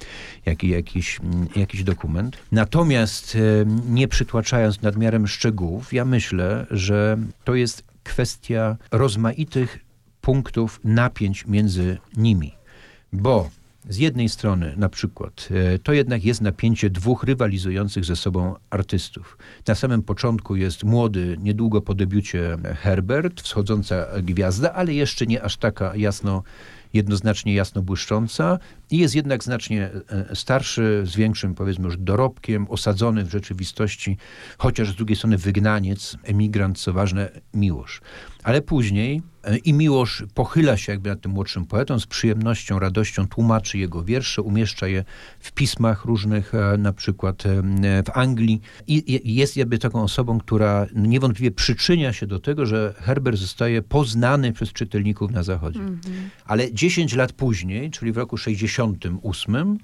jakiś, 0.46 0.72
jakiś, 0.72 1.20
mm, 1.20 1.48
jakiś 1.56 1.84
dokument. 1.84 2.38
Natomiast 2.52 3.38
nie 3.90 4.08
przytłaczając 4.08 4.82
nadmiarem 4.82 5.28
szczegółów, 5.28 5.94
ja 5.94 6.06
myślę, 6.06 6.66
że 6.72 7.18
to 7.44 7.56
jest 7.56 7.84
kwestia 8.04 8.78
rozmaitych 8.92 9.80
punktów 10.22 10.80
napięć 10.84 11.48
między 11.48 11.98
nimi. 12.18 12.59
Bo 13.14 13.50
z 13.90 13.98
jednej 13.98 14.30
strony 14.30 14.74
na 14.78 14.90
przykład 14.90 15.50
e, 15.52 15.80
to 15.80 15.94
jednak 15.94 16.26
jest 16.26 16.42
napięcie 16.42 16.90
dwóch 16.90 17.24
rywalizujących 17.24 18.06
ze 18.06 18.16
sobą 18.16 18.56
artystów. 18.70 19.38
Na 19.68 19.76
samym 19.76 20.04
początku 20.04 20.56
jest 20.56 20.84
młody, 20.84 21.38
niedługo 21.40 21.82
po 21.82 21.94
debiucie 21.94 22.58
Herbert, 22.76 23.42
wschodząca 23.42 24.06
gwiazda, 24.24 24.74
ale 24.74 24.94
jeszcze 24.94 25.26
nie 25.26 25.44
aż 25.44 25.58
taka 25.58 25.96
jasno 25.96 26.44
jednoznacznie 26.94 27.54
jasno 27.54 27.82
błyszcząca 27.82 28.60
i 28.92 28.98
jest 28.98 29.16
jednak 29.16 29.44
znacznie 29.44 29.90
e, 30.10 30.36
starszy, 30.36 31.04
z 31.06 31.16
większym 31.16 31.56
powiedzmy 31.56 31.86
już 31.86 31.98
dorobkiem, 31.98 32.68
osadzony 32.70 33.24
w 33.26 33.32
rzeczywistości, 33.32 34.18
chociaż 34.58 34.90
z 34.90 34.96
drugiej 34.96 35.16
strony 35.18 35.38
wygnaniec, 35.38 36.18
emigrant, 36.24 36.80
co 36.80 36.94
ważne, 36.94 37.30
miłość. 37.54 38.02
Ale 38.50 38.62
później 38.62 39.22
e, 39.44 39.58
i 39.58 39.74
Miłosz 39.74 40.24
pochyla 40.34 40.78
się 40.78 40.92
jakby 40.92 41.10
nad 41.10 41.22
tym 41.22 41.32
młodszym 41.32 41.66
poetą, 41.66 42.00
z 42.00 42.06
przyjemnością, 42.06 42.80
radością 42.80 43.28
tłumaczy 43.28 43.78
jego 43.78 44.04
wiersze, 44.04 44.42
umieszcza 44.42 44.88
je 44.88 45.04
w 45.40 45.52
pismach 45.52 46.06
różnych, 46.06 46.56
e, 46.56 46.78
na 46.78 46.94
przykład 46.94 47.44
w 48.06 48.10
Anglii. 48.14 48.62
I 48.88 49.36
jest 49.36 49.58
jakby 49.58 49.78
taką 49.78 50.04
osobą, 50.04 50.40
która 50.40 50.86
niewątpliwie 50.96 51.52
przyczynia 51.52 52.14
się 52.14 52.28
do 52.28 52.40
tego, 52.40 52.66
że 52.66 52.94
Herbert 52.98 53.38
zostaje 53.38 53.82
poznany 53.82 54.54
przez 54.54 54.74
czytelników 54.74 55.32
na 55.32 55.44
Zachodzie. 55.44 55.80
Mm 55.80 55.96
-hmm. 55.96 56.30
Ale 56.46 56.74
10 56.74 57.16
lat 57.16 57.34
później, 57.34 57.92
czyli 57.92 58.12
w 58.12 58.18
roku 58.18 58.38
68, 58.38 59.78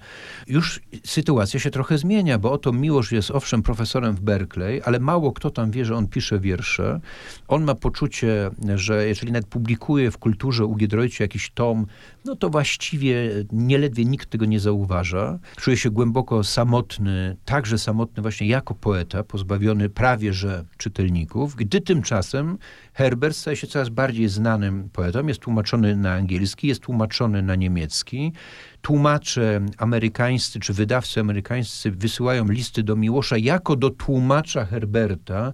już 0.48 0.82
sytuacja 1.04 1.60
się 1.60 1.72
trochę 1.72 1.98
zmienia, 1.98 2.40
bo 2.40 2.52
oto 2.52 2.74
Miłosz 2.74 3.12
jest 3.12 3.32
owszem 3.32 3.62
profesorem 3.62 4.16
w 4.16 4.22
Berkeley, 4.22 4.82
ale 4.86 5.00
mało 5.00 5.34
kto 5.34 5.50
tam 5.50 5.72
wie, 5.72 5.86
że 5.86 5.96
on 5.96 6.08
pisze 6.08 6.40
wiersze. 6.40 7.00
On 7.48 7.64
ma 7.64 7.76
poczucie 7.76 8.52
że 8.76 9.08
jeżeli 9.08 9.32
nawet 9.32 9.48
publikuje 9.48 10.12
w 10.12 10.18
kulturze 10.18 10.66
u 10.66 10.76
Giedroycia 10.76 11.24
jakiś 11.24 11.52
tom, 11.52 11.86
no 12.26 12.36
to 12.36 12.50
właściwie 12.50 13.16
nieledwie 13.52 14.06
nikt 14.06 14.30
tego 14.30 14.46
nie 14.46 14.60
zauważa. 14.60 15.40
Czuje 15.56 15.78
się 15.78 15.92
głęboko 15.92 16.44
samotny, 16.44 17.38
także 17.46 17.78
samotny 17.78 18.22
właśnie 18.22 18.48
jako 18.48 18.76
poeta, 18.76 19.24
pozbawiony 19.24 19.90
prawie 19.90 20.34
że 20.34 20.66
czytelników, 20.78 21.56
gdy 21.56 21.82
tymczasem 21.82 22.58
Herbert 22.94 23.36
staje 23.36 23.58
się 23.58 23.68
coraz 23.68 23.90
bardziej 23.90 24.30
znanym 24.30 24.90
poetą, 24.90 25.28
jest 25.28 25.40
tłumaczony 25.40 25.96
na 25.96 26.14
angielski, 26.14 26.68
jest 26.68 26.82
tłumaczony 26.82 27.42
na 27.42 27.56
niemiecki. 27.56 28.34
Tłumacze 28.82 29.62
amerykańscy 29.78 30.60
czy 30.60 30.74
wydawcy 30.74 31.20
amerykańscy 31.20 31.92
wysyłają 31.92 32.46
listy 32.46 32.84
do 32.84 32.96
Miłosza 32.96 33.38
jako 33.38 33.76
do 33.76 33.90
tłumacza 33.90 34.66
Herberta, 34.66 35.54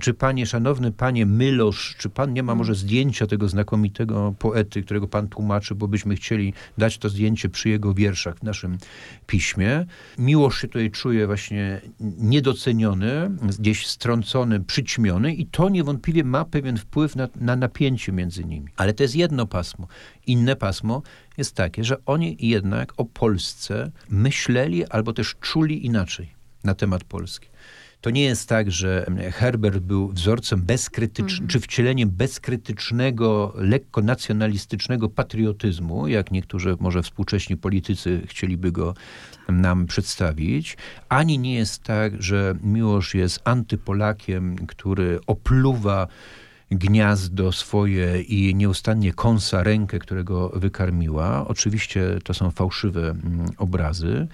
czy 0.00 0.14
panie, 0.14 0.46
szanowny 0.46 0.92
panie 0.92 1.26
Mylosz, 1.26 1.96
czy 1.98 2.08
pan 2.08 2.32
nie 2.32 2.42
ma 2.42 2.54
może 2.54 2.74
zdjęcia 2.74 3.26
tego 3.26 3.48
znakomitego 3.48 4.34
poety, 4.38 4.82
którego 4.82 5.08
pan 5.08 5.28
tłumaczy, 5.28 5.74
bo 5.74 5.88
byśmy 5.88 6.16
chcieli 6.16 6.52
dać 6.78 6.98
to 6.98 7.08
zdjęcie 7.08 7.48
przy 7.48 7.68
jego 7.68 7.94
wierszach 7.94 8.38
w 8.38 8.42
naszym 8.42 8.78
piśmie. 9.26 9.86
Miłosz 10.18 10.60
się 10.60 10.68
tutaj 10.68 10.90
czuje 10.90 11.26
właśnie 11.26 11.80
niedoceniony, 12.18 13.30
gdzieś 13.58 13.86
strącony, 13.86 14.60
przyćmiony 14.60 15.34
i 15.34 15.46
to 15.46 15.68
niewątpliwie 15.68 16.24
ma 16.24 16.44
pewien 16.44 16.76
wpływ 16.76 17.16
na, 17.16 17.28
na 17.40 17.56
napięcie 17.56 18.12
między 18.12 18.44
nimi. 18.44 18.68
Ale 18.76 18.92
to 18.94 19.02
jest 19.02 19.16
jedno 19.16 19.46
pasmo. 19.46 19.86
Inne 20.26 20.56
pasmo 20.56 21.02
jest 21.36 21.54
takie, 21.54 21.84
że 21.84 21.96
oni 22.06 22.36
jednak 22.40 22.92
o 22.96 23.04
Polsce 23.04 23.90
myśleli 24.08 24.86
albo 24.86 25.12
też 25.12 25.36
czuli 25.40 25.86
inaczej 25.86 26.34
na 26.64 26.74
temat 26.74 27.04
Polski. 27.04 27.48
To 28.06 28.10
nie 28.10 28.24
jest 28.24 28.48
tak, 28.48 28.70
że 28.70 29.06
Herbert 29.32 29.78
był 29.78 30.08
wzorcem 30.08 30.62
bezkrytycznym, 30.62 31.38
mm. 31.38 31.48
czy 31.48 31.60
wcieleniem 31.60 32.10
bezkrytycznego, 32.10 33.52
lekko 33.56 34.02
nacjonalistycznego 34.02 35.08
patriotyzmu, 35.08 36.08
jak 36.08 36.30
niektórzy 36.30 36.76
może 36.80 37.02
współcześni 37.02 37.56
politycy 37.56 38.22
chcieliby 38.26 38.72
go 38.72 38.94
nam 39.48 39.86
przedstawić, 39.86 40.76
ani 41.08 41.38
nie 41.38 41.54
jest 41.54 41.82
tak, 41.82 42.22
że 42.22 42.54
Miłosz 42.62 43.14
jest 43.14 43.40
antypolakiem, 43.44 44.56
który 44.66 45.20
opluwa 45.26 46.08
gniazdo 46.70 47.52
swoje 47.52 48.22
i 48.22 48.54
nieustannie 48.54 49.12
kąsa 49.12 49.62
rękę, 49.62 49.98
którego 49.98 50.48
wykarmiła. 50.48 51.48
Oczywiście 51.48 52.18
to 52.24 52.34
są 52.34 52.50
fałszywe 52.50 53.10
mm, 53.10 53.50
obrazy. 53.58 54.28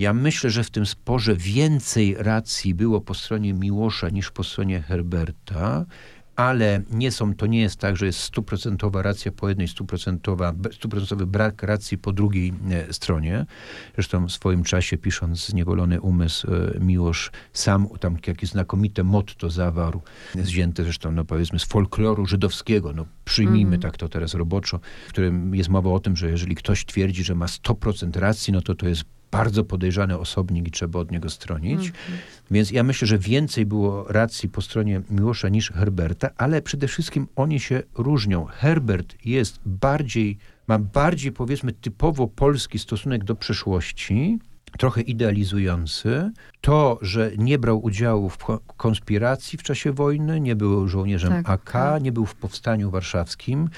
Ja 0.00 0.12
myślę, 0.12 0.50
że 0.50 0.64
w 0.64 0.70
tym 0.70 0.86
sporze 0.86 1.36
więcej 1.36 2.14
racji 2.18 2.74
było 2.74 3.00
po 3.00 3.14
stronie 3.14 3.54
Miłosza 3.54 4.08
niż 4.08 4.30
po 4.30 4.44
stronie 4.44 4.82
Herberta, 4.82 5.84
ale 6.36 6.82
nie 6.90 7.10
są, 7.10 7.34
to 7.34 7.46
nie 7.46 7.60
jest 7.60 7.76
tak, 7.76 7.96
że 7.96 8.06
jest 8.06 8.18
stuprocentowa 8.18 9.02
racja 9.02 9.32
po 9.32 9.48
jednej, 9.48 9.68
stuprocentowy 9.68 11.26
brak 11.26 11.62
racji 11.62 11.98
po 11.98 12.12
drugiej 12.12 12.52
e, 12.70 12.92
stronie. 12.92 13.46
Zresztą 13.94 14.26
w 14.26 14.32
swoim 14.32 14.62
czasie, 14.62 14.98
pisząc 14.98 15.46
Zniewolony 15.46 16.00
umysł, 16.00 16.46
e, 16.54 16.80
Miłosz 16.80 17.30
sam 17.52 17.88
tam 18.00 18.16
jakieś 18.26 18.50
znakomite 18.50 19.04
motto 19.04 19.50
zawarł, 19.50 20.02
wzięte 20.34 20.84
zresztą, 20.84 21.12
no 21.12 21.24
powiedzmy, 21.24 21.58
z 21.58 21.64
folkloru 21.64 22.26
żydowskiego, 22.26 22.92
no 22.92 23.06
przyjmijmy 23.24 23.76
mm. 23.76 23.80
tak 23.80 23.96
to 23.96 24.08
teraz 24.08 24.34
roboczo, 24.34 24.80
w 25.06 25.08
którym 25.08 25.54
jest 25.54 25.68
mowa 25.68 25.90
o 25.90 26.00
tym, 26.00 26.16
że 26.16 26.30
jeżeli 26.30 26.54
ktoś 26.54 26.84
twierdzi, 26.84 27.24
że 27.24 27.34
ma 27.34 27.46
100% 27.46 28.18
racji, 28.18 28.52
no 28.52 28.60
to 28.60 28.74
to 28.74 28.88
jest 28.88 29.04
bardzo 29.30 29.64
podejrzany 29.64 30.18
osobnik 30.18 30.68
i 30.68 30.70
trzeba 30.70 30.98
od 30.98 31.10
niego 31.10 31.30
stronić. 31.30 31.80
Mm. 31.80 31.92
Więc 32.50 32.70
ja 32.70 32.82
myślę, 32.82 33.08
że 33.08 33.18
więcej 33.18 33.66
było 33.66 34.04
racji 34.08 34.48
po 34.48 34.62
stronie 34.62 35.02
Miłosza 35.10 35.48
niż 35.48 35.72
Herberta, 35.72 36.30
ale 36.36 36.62
przede 36.62 36.88
wszystkim 36.88 37.28
oni 37.36 37.60
się 37.60 37.82
różnią. 37.94 38.44
Herbert 38.44 39.14
jest 39.24 39.60
bardziej, 39.66 40.38
ma 40.66 40.78
bardziej 40.78 41.32
powiedzmy 41.32 41.72
typowo 41.72 42.26
polski 42.26 42.78
stosunek 42.78 43.24
do 43.24 43.34
przeszłości, 43.34 44.38
trochę 44.78 45.00
idealizujący. 45.00 46.30
To, 46.60 46.98
że 47.02 47.30
nie 47.38 47.58
brał 47.58 47.84
udziału 47.84 48.28
w 48.28 48.38
konspiracji 48.76 49.58
w 49.58 49.62
czasie 49.62 49.92
wojny, 49.92 50.40
nie 50.40 50.56
był 50.56 50.88
żołnierzem 50.88 51.32
tak, 51.32 51.50
AK, 51.50 51.72
tak. 51.72 52.02
nie 52.02 52.12
był 52.12 52.26
w 52.26 52.34
powstaniu 52.34 52.90
warszawskim, 52.90 53.68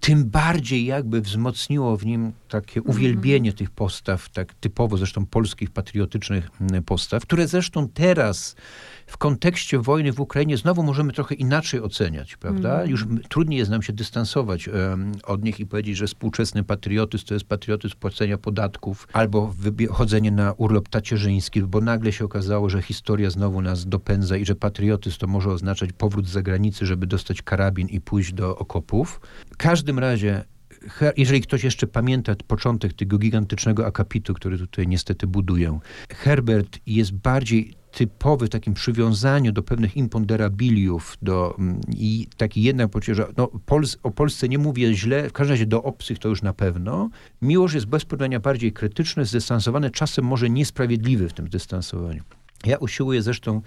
tym 0.00 0.24
bardziej 0.24 0.84
jakby 0.84 1.20
wzmocniło 1.20 1.96
w 1.96 2.06
nim 2.06 2.32
takie 2.48 2.80
mhm. 2.80 2.96
uwielbienie 2.96 3.52
tych 3.52 3.70
postaw, 3.70 4.28
tak 4.28 4.54
typowo 4.54 4.96
zresztą 4.96 5.26
polskich, 5.26 5.70
patriotycznych 5.70 6.50
mm, 6.60 6.84
postaw, 6.84 7.22
które 7.22 7.48
zresztą 7.48 7.88
teraz 7.88 8.56
w 9.08 9.18
kontekście 9.18 9.78
wojny 9.78 10.12
w 10.12 10.20
Ukrainie 10.20 10.56
znowu 10.56 10.82
możemy 10.82 11.12
trochę 11.12 11.34
inaczej 11.34 11.80
oceniać, 11.80 12.36
prawda? 12.36 12.74
Mm. 12.74 12.90
Już 12.90 13.06
trudniej 13.28 13.58
jest 13.58 13.70
nam 13.70 13.82
się 13.82 13.92
dystansować 13.92 14.68
um, 14.68 15.12
od 15.24 15.44
nich 15.44 15.60
i 15.60 15.66
powiedzieć, 15.66 15.96
że 15.96 16.06
współczesny 16.06 16.64
patriotyzm 16.64 17.26
to 17.26 17.34
jest 17.34 17.46
patriotyzm 17.46 17.94
płacenia 18.00 18.38
podatków 18.38 19.08
albo 19.12 19.54
chodzenie 19.90 20.30
na 20.30 20.52
urlop 20.52 20.88
tacierzyński, 20.88 21.62
bo 21.62 21.80
nagle 21.80 22.12
się 22.12 22.24
okazało, 22.24 22.70
że 22.70 22.82
historia 22.82 23.30
znowu 23.30 23.62
nas 23.62 23.86
dopędza 23.86 24.36
i 24.36 24.44
że 24.44 24.54
patriotyzm 24.54 25.18
to 25.18 25.26
może 25.26 25.50
oznaczać 25.50 25.92
powrót 25.92 26.26
z 26.26 26.30
zagranicy, 26.30 26.86
żeby 26.86 27.06
dostać 27.06 27.42
karabin 27.42 27.88
i 27.88 28.00
pójść 28.00 28.32
do 28.32 28.58
okopów. 28.58 29.20
W 29.52 29.56
każdym 29.56 29.98
razie 29.98 30.44
jeżeli 31.16 31.40
ktoś 31.40 31.64
jeszcze 31.64 31.86
pamięta 31.86 32.34
początek 32.46 32.92
tego 32.92 33.18
gigantycznego 33.18 33.86
akapitu, 33.86 34.34
który 34.34 34.58
tutaj 34.58 34.88
niestety 34.88 35.26
buduję, 35.26 35.78
Herbert 36.10 36.78
jest 36.86 37.12
bardziej 37.12 37.74
typowy 37.92 38.46
w 38.46 38.48
takim 38.48 38.74
przywiązaniu 38.74 39.52
do 39.52 39.62
pewnych 39.62 39.96
imponderabiliów 39.96 41.18
do, 41.22 41.54
mm, 41.58 41.80
i 41.96 42.26
taki 42.36 42.62
jednak 42.62 42.90
poczucie, 42.90 43.14
że 43.14 43.26
no, 43.36 43.46
Pols 43.66 43.98
o 44.02 44.10
Polsce 44.10 44.48
nie 44.48 44.58
mówię 44.58 44.94
źle, 44.94 45.28
w 45.28 45.32
każdym 45.32 45.54
razie 45.54 45.66
do 45.66 45.82
obcych 45.82 46.18
to 46.18 46.28
już 46.28 46.42
na 46.42 46.52
pewno. 46.52 47.10
Miłość 47.42 47.74
jest 47.74 47.86
bez 47.86 48.04
porównania 48.04 48.40
bardziej 48.40 48.72
krytyczny, 48.72 49.24
zdystansowany, 49.24 49.90
czasem 49.90 50.24
może 50.24 50.50
niesprawiedliwy 50.50 51.28
w 51.28 51.32
tym 51.32 51.46
zdystansowaniu. 51.46 52.22
Ja 52.66 52.76
usiłuję 52.76 53.22
zresztą 53.22 53.62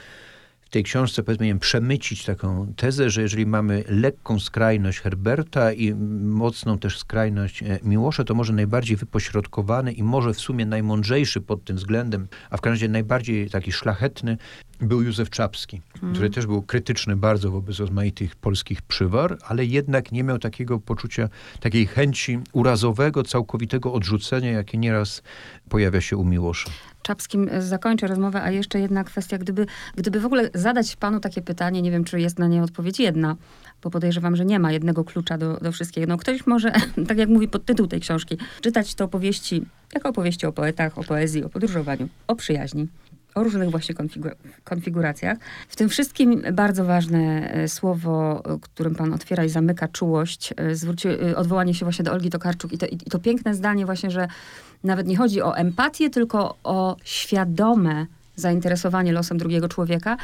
tej 0.72 0.84
książce, 0.84 1.24
powiedzmy, 1.24 1.59
przemycić 1.59 2.26
taką 2.26 2.74
tezę, 2.76 3.09
że 3.09 3.22
jeżeli 3.22 3.45
mamy 3.45 3.84
lekką 3.88 4.39
skrajność 4.39 4.99
Herberta 4.99 5.74
i 5.74 5.93
mocną 6.24 6.78
też 6.78 6.97
skrajność 6.97 7.63
e, 7.63 7.80
Miłosza, 7.84 8.24
to 8.24 8.34
może 8.34 8.53
najbardziej 8.53 8.97
wypośrodkowany 8.97 9.93
i 9.93 10.03
może 10.03 10.34
w 10.34 10.39
sumie 10.39 10.65
najmądrzejszy 10.65 11.41
pod 11.41 11.63
tym 11.63 11.76
względem, 11.76 12.28
a 12.49 12.57
w 12.57 12.61
każdym 12.61 12.74
razie 12.74 12.88
najbardziej 12.88 13.49
taki 13.49 13.72
szlachetny, 13.72 14.38
był 14.82 15.01
Józef 15.01 15.30
Czapski, 15.30 15.82
hmm. 15.93 16.13
który 16.13 16.30
też 16.30 16.45
był 16.45 16.61
krytyczny 16.61 17.15
bardzo 17.15 17.51
wobec 17.51 17.80
rozmaitych 17.80 18.36
polskich 18.36 18.82
przywar, 18.82 19.38
ale 19.47 19.65
jednak 19.65 20.11
nie 20.11 20.24
miał 20.24 20.39
takiego 20.39 20.80
poczucia, 20.80 21.30
takiej 21.59 21.86
chęci 21.88 22.39
urazowego, 22.53 23.24
całkowitego 23.24 23.93
odrzucenia, 23.93 24.51
jakie 24.51 24.78
nieraz 24.78 25.24
pojawia 25.69 26.01
się 26.01 26.17
u 26.17 26.26
Miłosza. 26.26 26.72
Czapskim 27.02 27.49
zakończę 27.60 28.08
rozmowę, 28.08 28.41
a 28.41 28.52
jeszcze 28.52 28.80
jedna 28.80 29.04
kwestia, 29.04 29.38
gdyby, 29.38 29.66
gdyby 29.95 30.20
w 30.20 30.26
ogóle 30.26 30.49
zadać 30.54 30.95
panu 30.95 31.20
takie 31.20 31.41
pytanie, 31.41 31.82
nie 31.82 31.91
wiem, 31.91 32.04
czy 32.04 32.20
jest 32.20 32.39
na 32.39 32.47
nie 32.47 32.64
odpowiedź 32.64 32.99
jedna, 32.99 33.36
bo 33.84 33.89
podejrzewam, 33.89 34.36
że 34.36 34.45
nie 34.45 34.60
ma 34.60 34.72
jednego 34.72 35.04
klucza 35.04 35.38
do, 35.38 35.58
do 35.58 35.72
wszystkiego. 35.72 36.08
No 36.08 36.18
ktoś 36.18 36.47
może, 36.47 36.72
tak 37.08 37.18
jak 37.18 37.30
mówi 37.30 37.47
podtytuł 37.47 37.88
tej 37.88 37.99
książki, 37.99 38.38
czytać 38.62 38.95
to 38.95 39.06
opowieści, 39.06 39.66
jako 39.93 40.10
opowieści 40.10 40.45
o 40.45 40.52
poetach, 40.52 40.97
o 40.97 41.04
poezji, 41.04 41.43
o 41.43 41.49
podróżowaniu, 41.49 42.10
o 42.28 42.36
przyjaźni, 42.36 42.88
o 43.36 43.43
różnych 43.43 43.71
właśnie 43.71 43.95
konfigur 43.95 44.36
konfiguracjach. 44.63 45.38
W 45.67 45.75
tym 45.75 45.89
wszystkim 45.89 46.41
bardzo 46.53 46.86
ważne 46.86 47.51
e, 47.53 47.67
słowo, 47.67 48.43
e, 48.45 48.59
którym 48.61 48.95
pan 48.95 49.13
otwiera 49.13 49.45
i 49.45 49.49
zamyka 49.49 49.88
czułość, 49.88 50.53
zwróci, 50.73 51.07
odwołanie 51.36 51.73
się 51.73 51.86
właśnie 51.86 52.03
do 52.05 52.11
Olgi 52.11 52.29
Tokarczuk 52.29 52.73
i 52.73 52.77
to, 52.77 52.86
i 52.86 52.97
to 52.97 53.19
piękne 53.19 53.55
zdanie 53.55 53.86
właśnie, 53.86 54.11
że 54.11 54.27
nawet 54.84 55.07
nie 55.07 55.17
chodzi 55.17 55.41
o 55.41 55.57
empatię, 55.57 56.09
tylko 56.09 56.57
o 56.63 56.95
świadome 57.03 58.05
zainteresowanie 58.36 59.11
losem 59.11 59.38
drugiego 59.38 59.67
człowieka. 59.67 60.17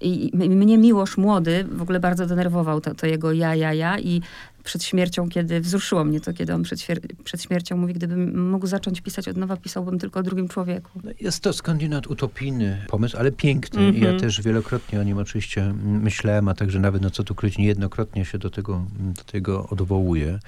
I 0.00 0.30
mnie 0.34 0.78
Miłosz 0.78 1.16
młody 1.16 1.64
w 1.72 1.82
ogóle 1.82 2.00
bardzo 2.00 2.26
denerwował 2.26 2.80
to, 2.80 2.94
to 2.94 3.06
jego 3.06 3.32
ja, 3.32 3.54
ja, 3.54 3.72
ja 3.72 3.98
i 3.98 4.22
przed 4.64 4.84
śmiercią, 4.84 5.28
kiedy 5.28 5.60
wzruszyło 5.60 6.04
mnie 6.04 6.20
to, 6.20 6.32
kiedy 6.32 6.54
on 6.54 6.62
przed, 6.62 6.86
przed 7.24 7.42
śmiercią 7.42 7.76
mówi, 7.76 7.94
gdybym 7.94 8.50
mógł 8.50 8.66
zacząć 8.66 9.00
pisać 9.00 9.28
od 9.28 9.36
nowa, 9.36 9.56
pisałbym 9.56 9.98
tylko 9.98 10.20
o 10.20 10.22
drugim 10.22 10.48
człowieku. 10.48 11.00
No, 11.04 11.10
jest 11.20 11.40
to 11.40 11.52
skądinąd 11.52 12.06
utopijny 12.06 12.86
pomysł, 12.88 13.16
ale 13.18 13.32
piękny. 13.32 13.80
Mm 13.80 13.94
-hmm. 13.94 14.04
Ja 14.04 14.20
też 14.20 14.42
wielokrotnie 14.42 15.00
o 15.00 15.02
nim 15.02 15.18
oczywiście 15.18 15.74
myślałem, 15.84 16.48
a 16.48 16.54
także 16.54 16.80
nawet, 16.80 17.02
no 17.02 17.10
co 17.10 17.24
tu 17.24 17.34
kryć, 17.34 17.58
niejednokrotnie 17.58 18.24
się 18.24 18.38
do 18.38 18.50
tego, 18.50 18.86
do 18.98 19.24
tego 19.24 19.68
odwołuję. 19.68 20.38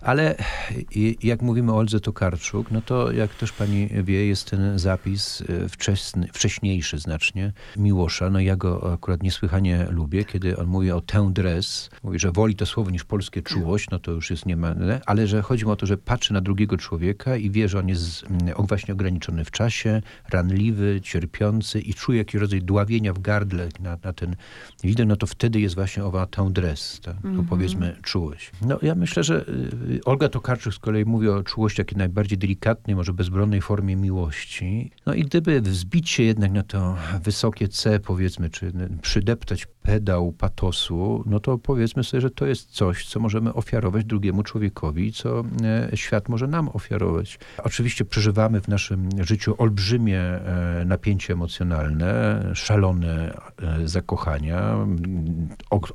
Ale 0.00 0.34
jak 1.22 1.42
mówimy 1.42 1.72
o 1.72 1.76
Oldze 1.76 2.00
Tokarczuk, 2.00 2.70
no 2.70 2.80
to 2.80 3.12
jak 3.12 3.34
też 3.34 3.52
pani 3.52 3.88
wie, 4.04 4.26
jest 4.26 4.50
ten 4.50 4.78
zapis 4.78 5.42
e, 5.48 5.68
wczesny, 5.68 6.28
wcześniejszy 6.32 6.98
znacznie 6.98 7.52
Miłosza. 7.76 8.30
No 8.30 8.40
ja 8.40 8.56
go 8.56 8.92
akurat 8.92 9.22
niesłychanie 9.22 9.86
lubię, 9.90 10.24
kiedy 10.24 10.56
on 10.56 10.66
mówi 10.66 10.90
o 10.90 11.00
tendresse, 11.00 11.90
mówi, 12.02 12.18
że 12.18 12.32
woli 12.32 12.54
to 12.54 12.66
słowo 12.66 12.90
niż 12.90 13.04
polskie 13.04 13.42
czułość, 13.60 13.90
no 13.90 13.98
to 13.98 14.12
już 14.12 14.30
jest 14.30 14.46
nie 14.46 14.56
ma, 14.56 14.74
ale 15.06 15.26
że 15.26 15.42
chodzi 15.42 15.64
mu 15.64 15.70
o 15.70 15.76
to, 15.76 15.86
że 15.86 15.96
patrzy 15.96 16.32
na 16.32 16.40
drugiego 16.40 16.76
człowieka 16.76 17.36
i 17.36 17.50
wie, 17.50 17.68
że 17.68 17.78
on 17.78 17.88
jest 17.88 18.24
mm, 18.24 18.66
właśnie 18.68 18.94
ograniczony 18.94 19.44
w 19.44 19.50
czasie, 19.50 20.02
ranliwy, 20.30 21.00
cierpiący 21.00 21.80
i 21.80 21.94
czuje 21.94 22.18
jakiś 22.18 22.40
rodzaj 22.40 22.62
dławienia 22.62 23.12
w 23.12 23.18
gardle 23.18 23.68
na, 23.80 23.98
na 24.04 24.12
ten 24.12 24.36
widok, 24.84 25.06
no 25.06 25.16
to 25.16 25.26
wtedy 25.26 25.60
jest 25.60 25.74
właśnie 25.74 26.04
owa 26.04 26.26
tendresse, 26.26 27.02
ta, 27.02 27.14
mm 27.24 27.36
-hmm. 27.36 27.48
powiedzmy 27.48 27.96
czułość. 28.02 28.50
No 28.62 28.78
ja 28.82 28.94
myślę, 28.94 29.24
że 29.24 29.44
y, 29.48 30.00
Olga 30.04 30.28
Tokarczuk 30.28 30.74
z 30.74 30.78
kolei 30.78 31.04
mówi 31.04 31.28
o 31.28 31.42
czułości 31.42 31.76
takiej 31.76 31.98
najbardziej 31.98 32.38
delikatnej, 32.38 32.96
może 32.96 33.12
bezbronnej 33.12 33.60
formie 33.60 33.96
miłości. 33.96 34.90
No 35.06 35.14
i 35.14 35.22
gdyby 35.22 35.60
wzbić 35.60 36.10
się 36.10 36.22
jednak 36.22 36.52
na 36.52 36.62
to 36.62 36.96
wysokie 37.22 37.68
C, 37.68 38.00
powiedzmy, 38.00 38.50
czy 38.50 38.72
przydeptać 39.02 39.66
pedał 39.86 40.32
patosu, 40.32 41.24
no 41.26 41.40
to 41.40 41.58
powiedzmy 41.58 42.04
sobie, 42.04 42.20
że 42.20 42.30
to 42.30 42.46
jest 42.46 42.70
coś, 42.70 43.06
co 43.06 43.20
możemy 43.20 43.54
ofiarować 43.54 44.04
drugiemu 44.04 44.42
człowiekowi, 44.42 45.12
co 45.12 45.44
e, 45.62 45.96
świat 45.96 46.28
może 46.28 46.46
nam 46.46 46.68
ofiarować. 46.68 47.38
Oczywiście 47.64 48.04
przeżywamy 48.04 48.60
w 48.60 48.68
naszym 48.68 49.08
życiu 49.20 49.54
olbrzymie 49.58 50.20
e, 50.20 50.84
napięcie 50.86 51.32
emocjonalne, 51.32 52.42
szalone 52.54 53.40
e, 53.62 53.88
zakochania, 53.88 54.86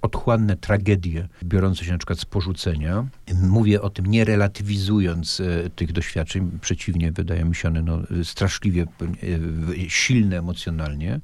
otchłanne 0.02 0.58
tragedie 0.58 1.28
biorące 1.44 1.86
się 1.86 1.92
na 1.92 1.98
przykład 1.98 2.20
z 2.20 2.26
porzucenia. 2.26 3.08
Mówię 3.44 3.82
o 3.82 3.89
tym 3.89 4.06
nie 4.06 4.26
relatywizując 4.26 5.42
tych 5.76 5.92
doświadczeń, 5.92 6.60
przeciwnie, 6.62 7.12
wydaje 7.12 7.46
mi 7.46 7.56
się 7.56 7.68
one 7.68 7.82
no, 7.82 8.00
straszliwie 8.24 8.86
silne 9.88 10.38
emocjonalnie, 10.38 11.20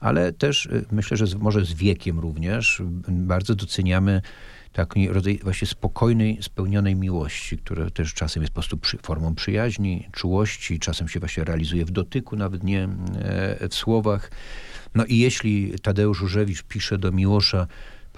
ale 0.00 0.32
też 0.32 0.68
myślę, 0.92 1.16
że 1.16 1.38
może 1.38 1.64
z 1.64 1.72
wiekiem 1.74 2.07
również 2.16 2.82
bardzo 3.08 3.54
doceniamy 3.54 4.22
taki 4.72 5.08
rodzaj 5.08 5.40
właśnie 5.42 5.68
spokojnej, 5.68 6.38
spełnionej 6.42 6.96
miłości, 6.96 7.58
która 7.58 7.90
też 7.90 8.14
czasem 8.14 8.42
jest 8.42 8.52
po 8.52 8.54
prostu 8.54 8.76
przy, 8.76 8.98
formą 8.98 9.34
przyjaźni, 9.34 10.08
czułości, 10.12 10.78
czasem 10.78 11.08
się 11.08 11.20
właśnie 11.20 11.44
realizuje 11.44 11.84
w 11.84 11.90
dotyku, 11.90 12.36
nawet 12.36 12.64
nie 12.64 12.82
e, 12.84 13.68
w 13.68 13.74
słowach. 13.74 14.30
No 14.94 15.04
i 15.04 15.18
jeśli 15.18 15.72
Tadeusz 15.82 16.20
Różewicz 16.20 16.62
pisze 16.62 16.98
do 16.98 17.12
Miłosza, 17.12 17.66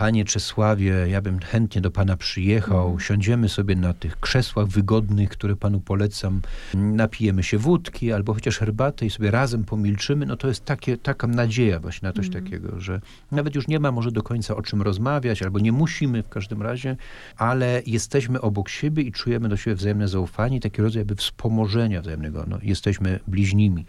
Panie 0.00 0.24
Czesławie, 0.24 0.94
ja 1.08 1.22
bym 1.22 1.38
chętnie 1.38 1.80
do 1.80 1.90
Pana 1.90 2.16
przyjechał, 2.16 2.86
mm. 2.88 3.00
siądziemy 3.00 3.48
sobie 3.48 3.76
na 3.76 3.94
tych 3.94 4.20
krzesłach 4.20 4.66
wygodnych, 4.66 5.30
które 5.30 5.56
Panu 5.56 5.80
polecam, 5.80 6.40
napijemy 6.74 7.42
się 7.42 7.58
wódki 7.58 8.12
albo 8.12 8.34
chociaż 8.34 8.58
herbaty 8.58 9.06
i 9.06 9.10
sobie 9.10 9.30
razem 9.30 9.64
pomilczymy, 9.64 10.26
no 10.26 10.36
to 10.36 10.48
jest 10.48 10.64
takie, 10.64 10.96
taka 10.96 11.26
nadzieja 11.26 11.80
właśnie 11.80 12.06
na 12.08 12.12
coś 12.12 12.26
mm. 12.28 12.44
takiego, 12.44 12.80
że 12.80 13.00
nawet 13.32 13.54
już 13.54 13.68
nie 13.68 13.80
ma 13.80 13.92
może 13.92 14.12
do 14.12 14.22
końca 14.22 14.56
o 14.56 14.62
czym 14.62 14.82
rozmawiać, 14.82 15.42
albo 15.42 15.58
nie 15.58 15.72
musimy 15.72 16.22
w 16.22 16.28
każdym 16.28 16.62
razie, 16.62 16.96
ale 17.36 17.82
jesteśmy 17.86 18.40
obok 18.40 18.68
siebie 18.68 19.02
i 19.02 19.12
czujemy 19.12 19.48
do 19.48 19.56
siebie 19.56 19.76
wzajemne 19.76 20.08
zaufanie, 20.08 20.60
taki 20.60 20.82
rodzaj 20.82 21.00
jakby 21.00 21.16
wspomożenia 21.16 22.02
wzajemnego, 22.02 22.44
no, 22.48 22.58
jesteśmy 22.62 23.20
bliźnimi. 23.28 23.84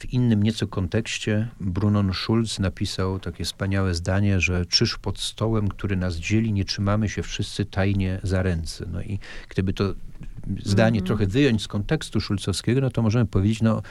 W 0.00 0.12
innym 0.12 0.42
nieco 0.42 0.66
kontekście 0.66 1.48
Brunon 1.60 2.12
Schulz 2.14 2.58
napisał 2.58 3.20
takie 3.20 3.44
wspaniałe 3.44 3.94
zdanie, 3.94 4.40
że 4.40 4.66
czyż 4.66 4.98
pod 4.98 5.18
stołem, 5.18 5.68
który 5.68 5.96
nas 5.96 6.16
dzieli, 6.16 6.52
nie 6.52 6.64
trzymamy 6.64 7.08
się 7.08 7.22
wszyscy 7.22 7.64
tajnie 7.64 8.20
za 8.22 8.42
ręce. 8.42 8.86
No 8.92 9.02
i 9.02 9.18
gdyby 9.48 9.72
to 9.72 9.94
zdanie 10.64 10.98
mm 10.98 11.04
-hmm. 11.04 11.06
trochę 11.06 11.26
wyjąć 11.26 11.62
z 11.62 11.68
kontekstu 11.68 12.20
szulcowskiego, 12.20 12.80
no 12.80 12.90
to 12.90 13.02
możemy 13.02 13.26
powiedzieć, 13.26 13.62
no 13.62 13.82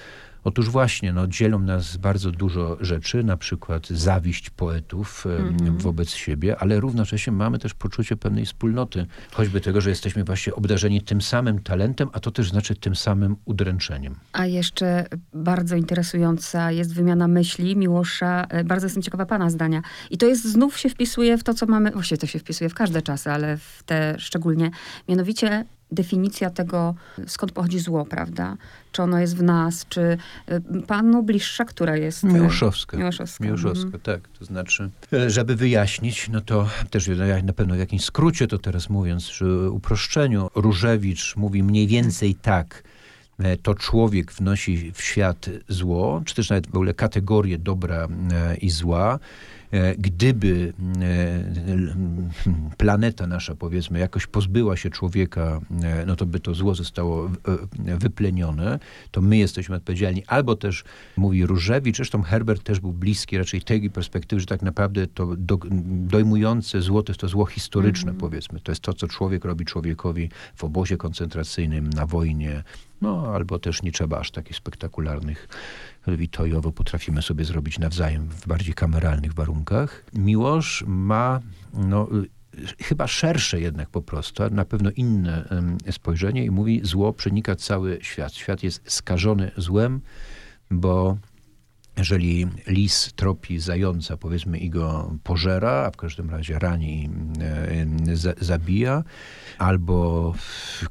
Otóż 0.44 0.70
właśnie, 0.70 1.14
no, 1.14 1.28
dzielą 1.28 1.60
nas 1.60 1.98
bardzo 1.98 2.32
dużo 2.32 2.78
rzeczy, 2.82 3.24
na 3.24 3.38
przykład 3.38 3.88
zawiść 3.88 4.50
poetów 4.50 5.26
mm. 5.26 5.78
wobec 5.78 6.10
siebie, 6.10 6.58
ale 6.60 6.80
równocześnie 6.80 7.34
mamy 7.34 7.60
też 7.60 7.74
poczucie 7.74 8.18
pewnej 8.18 8.46
wspólnoty, 8.46 9.06
choćby 9.32 9.62
tego, 9.62 9.82
że 9.82 9.90
jesteśmy 9.90 10.24
właśnie 10.24 10.56
obdarzeni 10.56 11.02
tym 11.02 11.22
samym 11.22 11.60
talentem, 11.60 12.10
a 12.14 12.20
to 12.20 12.32
też 12.32 12.50
znaczy 12.50 12.76
tym 12.76 12.96
samym 12.96 13.36
udręczeniem. 13.46 14.16
A 14.34 14.46
jeszcze 14.46 15.06
bardzo 15.34 15.76
interesująca 15.76 16.72
jest 16.72 16.94
wymiana 16.94 17.28
myśli 17.28 17.76
Miłosza. 17.76 18.46
E, 18.50 18.64
bardzo 18.64 18.86
jestem 18.86 19.04
ciekawa 19.04 19.26
pana 19.26 19.50
zdania. 19.50 19.82
I 20.10 20.18
to 20.18 20.26
jest, 20.26 20.44
znów 20.44 20.78
się 20.78 20.90
wpisuje 20.90 21.38
w 21.38 21.44
to, 21.44 21.54
co 21.54 21.66
mamy, 21.66 21.92
właściwie 21.92 22.18
to 22.18 22.28
się 22.28 22.40
wpisuje 22.40 22.70
w 22.70 22.74
każde 22.74 23.02
czasy, 23.02 23.32
ale 23.32 23.58
w 23.58 23.84
te 23.86 24.16
szczególnie, 24.20 24.72
mianowicie 25.08 25.66
definicja 25.92 26.50
tego, 26.50 26.96
skąd 27.28 27.52
pochodzi 27.52 27.80
zło, 27.80 28.06
prawda? 28.06 28.58
Czy 28.92 29.04
ono 29.04 29.20
jest 29.20 29.38
w 29.38 29.44
nas, 29.44 29.86
czy 29.90 30.02
y, 30.02 30.82
panu 30.88 31.24
bliższa, 31.24 31.66
która 31.66 31.98
jest... 31.98 32.24
Y, 32.24 32.28
Miłoszowska. 32.28 32.98
Miłoszowska, 32.98 33.44
Miłoszowska 33.44 33.86
mhm. 33.86 34.02
tak. 34.04 34.28
To 34.40 34.46
znaczy, 34.46 34.90
żeby 35.28 35.56
wyjaśnić, 35.56 36.30
no 36.30 36.42
to 36.42 36.68
też 36.90 37.10
na 37.44 37.54
pewno 37.54 37.76
w 37.76 37.80
jakimś 37.80 38.06
skrócie 38.06 38.48
to 38.48 38.58
teraz 38.58 38.90
mówiąc, 38.90 39.28
że 39.28 39.72
uproszczeniu, 39.72 40.50
Różewicz 40.56 41.36
mówi 41.36 41.64
mniej 41.64 41.88
więcej 41.88 42.36
tak, 42.36 42.84
e, 43.40 43.58
to 43.58 43.76
człowiek 43.76 44.32
wnosi 44.32 44.92
w 44.92 45.02
świat 45.02 45.50
zło, 45.68 46.22
czy 46.26 46.36
też 46.36 46.50
nawet 46.50 46.68
w 46.68 46.76
ogóle 46.76 46.94
kategorie 46.94 47.58
dobra 47.58 48.08
e, 48.34 48.56
i 48.58 48.70
zła, 48.70 49.20
gdyby 49.98 50.74
e, 51.02 52.76
planeta 52.78 53.28
nasza, 53.28 53.56
powiedzmy, 53.56 54.00
jakoś 54.00 54.28
pozbyła 54.28 54.78
się 54.78 54.90
człowieka, 54.90 55.62
e, 55.84 56.06
no 56.06 56.16
to 56.16 56.26
by 56.26 56.40
to 56.40 56.54
zło 56.54 56.76
zostało 56.76 57.32
wyplenione, 58.00 58.80
to 59.12 59.22
my 59.22 59.38
jesteśmy 59.38 59.76
odpowiedzialni. 59.76 60.24
Albo 60.28 60.56
też, 60.56 60.84
mówi 61.18 61.46
Różewicz, 61.46 61.96
zresztą 61.96 62.22
Herbert 62.22 62.64
też 62.64 62.80
był 62.80 62.94
bliski 62.94 63.38
raczej 63.38 63.62
tej 63.62 63.90
perspektywy, 63.90 64.40
że 64.40 64.46
tak 64.46 64.62
naprawdę 64.62 65.08
to 65.08 65.36
do, 65.38 65.58
dojmujące 65.86 66.82
zło 66.82 67.04
to 67.04 67.12
jest 67.12 67.22
to 67.22 67.28
zło 67.28 67.46
historyczne, 67.46 68.10
mm. 68.10 68.20
powiedzmy. 68.20 68.60
To 68.60 68.72
jest 68.72 68.82
to, 68.82 68.94
co 68.94 69.08
człowiek 69.08 69.46
robi 69.46 69.66
człowiekowi 69.66 70.30
w 70.56 70.64
obozie 70.64 70.98
koncentracyjnym, 70.98 71.90
na 71.90 72.06
wojnie, 72.06 72.64
no 73.02 73.32
albo 73.36 73.60
też 73.60 73.84
nie 73.84 73.92
trzeba 73.92 74.20
aż 74.20 74.32
takich 74.32 74.58
spektakularnych 74.58 75.48
Witojowo 76.18 76.72
potrafimy 76.72 77.22
sobie 77.22 77.46
zrobić 77.46 77.80
nawzajem 77.80 78.30
w 78.30 78.48
bardziej 78.48 78.74
kameralnych 78.74 79.34
warunkach. 79.34 80.06
Miłosz 80.14 80.84
ma 80.88 81.40
no, 81.74 82.08
chyba 82.82 83.08
szersze 83.08 83.62
jednak 83.62 83.90
po 83.90 84.02
prostu, 84.02 84.44
na 84.52 84.66
pewno 84.66 84.92
inne 84.92 85.50
spojrzenie 85.92 86.46
i 86.46 86.52
mówi, 86.52 86.82
zło 86.84 87.14
przenika 87.14 87.56
cały 87.56 88.00
świat. 88.02 88.34
Świat 88.34 88.64
jest 88.64 88.92
skażony 88.92 89.52
złem, 89.58 90.02
bo 90.72 91.18
jeżeli 92.00 92.48
lis 92.68 93.14
tropi 93.16 93.60
zająca, 93.60 94.18
powiedzmy, 94.18 94.58
i 94.58 94.70
go 94.70 95.16
pożera, 95.24 95.72
a 95.72 95.92
w 95.92 95.98
każdym 95.98 96.30
razie 96.30 96.60
rani, 96.60 97.10
e, 98.12 98.16
zabija, 98.46 99.04
albo 99.58 100.34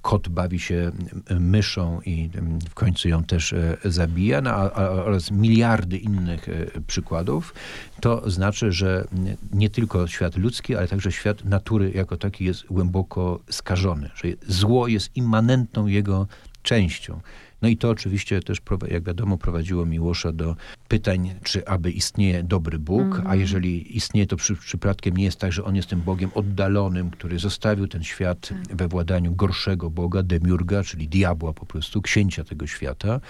kot 0.03 0.29
bawi 0.29 0.61
się 0.61 0.93
myszą 1.41 2.01
i 2.01 2.31
w 2.71 2.75
końcu 2.75 3.09
ją 3.09 3.25
też 3.25 3.53
e, 3.53 3.77
zabija, 3.85 4.41
no, 4.41 4.73
oraz 5.05 5.31
miliardy 5.31 5.99
innych 5.99 6.49
e, 6.49 6.81
przykładów, 6.87 7.55
to 8.01 8.31
znaczy, 8.31 8.73
że 8.73 9.05
nie 9.53 9.71
tylko 9.71 10.07
świat 10.07 10.37
ludzki, 10.37 10.77
ale 10.77 10.89
także 10.89 11.13
świat 11.13 11.45
natury 11.45 11.93
jako 11.95 12.17
taki 12.17 12.45
jest 12.45 12.67
głęboko 12.67 13.41
skażony, 13.51 14.11
że 14.15 14.29
zło 14.49 14.89
jest 14.89 15.17
immanentną 15.17 15.87
jego 15.87 16.27
częścią. 16.63 17.21
No 17.63 17.69
i 17.69 17.77
to 17.77 17.91
oczywiście 17.91 18.41
też, 18.41 18.59
jak 18.89 19.05
wiadomo, 19.05 19.39
prowadziło 19.39 19.87
Miłosza 19.87 20.33
do 20.33 20.57
pytań, 20.89 21.35
czy 21.43 21.67
aby 21.67 21.91
istnieje 21.91 22.43
dobry 22.43 22.79
Bóg, 22.79 23.01
mm 23.01 23.13
-hmm. 23.13 23.17
a 23.17 23.21
mhm. 23.21 23.41
jeżeli 23.41 23.97
istnieje, 23.97 24.27
to 24.27 24.37
przy, 24.37 24.57
przypadkiem 24.57 25.17
nie 25.17 25.25
jest 25.25 25.41
tak, 25.41 25.53
że 25.53 25.65
on 25.65 25.77
jest 25.77 25.89
tym 25.89 26.01
Bogiem 26.01 26.31
oddalonym, 26.35 27.11
który 27.11 27.39
zostawił 27.39 27.89
ten 27.89 28.05
świat 28.05 28.41
tak. 28.41 28.77
we 28.77 28.89
władaniu 28.89 29.35
gorszego 29.35 29.91
Boga, 29.91 30.23
demiurga, 30.23 30.83
czyli 30.85 31.09
diabła 31.09 31.53
po 31.53 31.67
prostu, 31.67 32.03
księcia 32.03 32.45
tego 32.45 32.67
świata. 32.67 33.21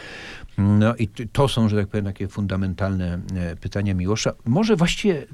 No 0.59 0.97
i 0.97 1.09
to 1.09 1.49
są, 1.49 1.69
że 1.69 1.77
tak 1.77 1.89
powiem, 1.89 2.05
takie 2.05 2.29
fundamentalne 2.29 3.21
e, 3.35 3.57
pytania 3.57 3.95
Miłosza. 3.95 4.33
Może 4.45 4.77
właściwie 4.77 5.27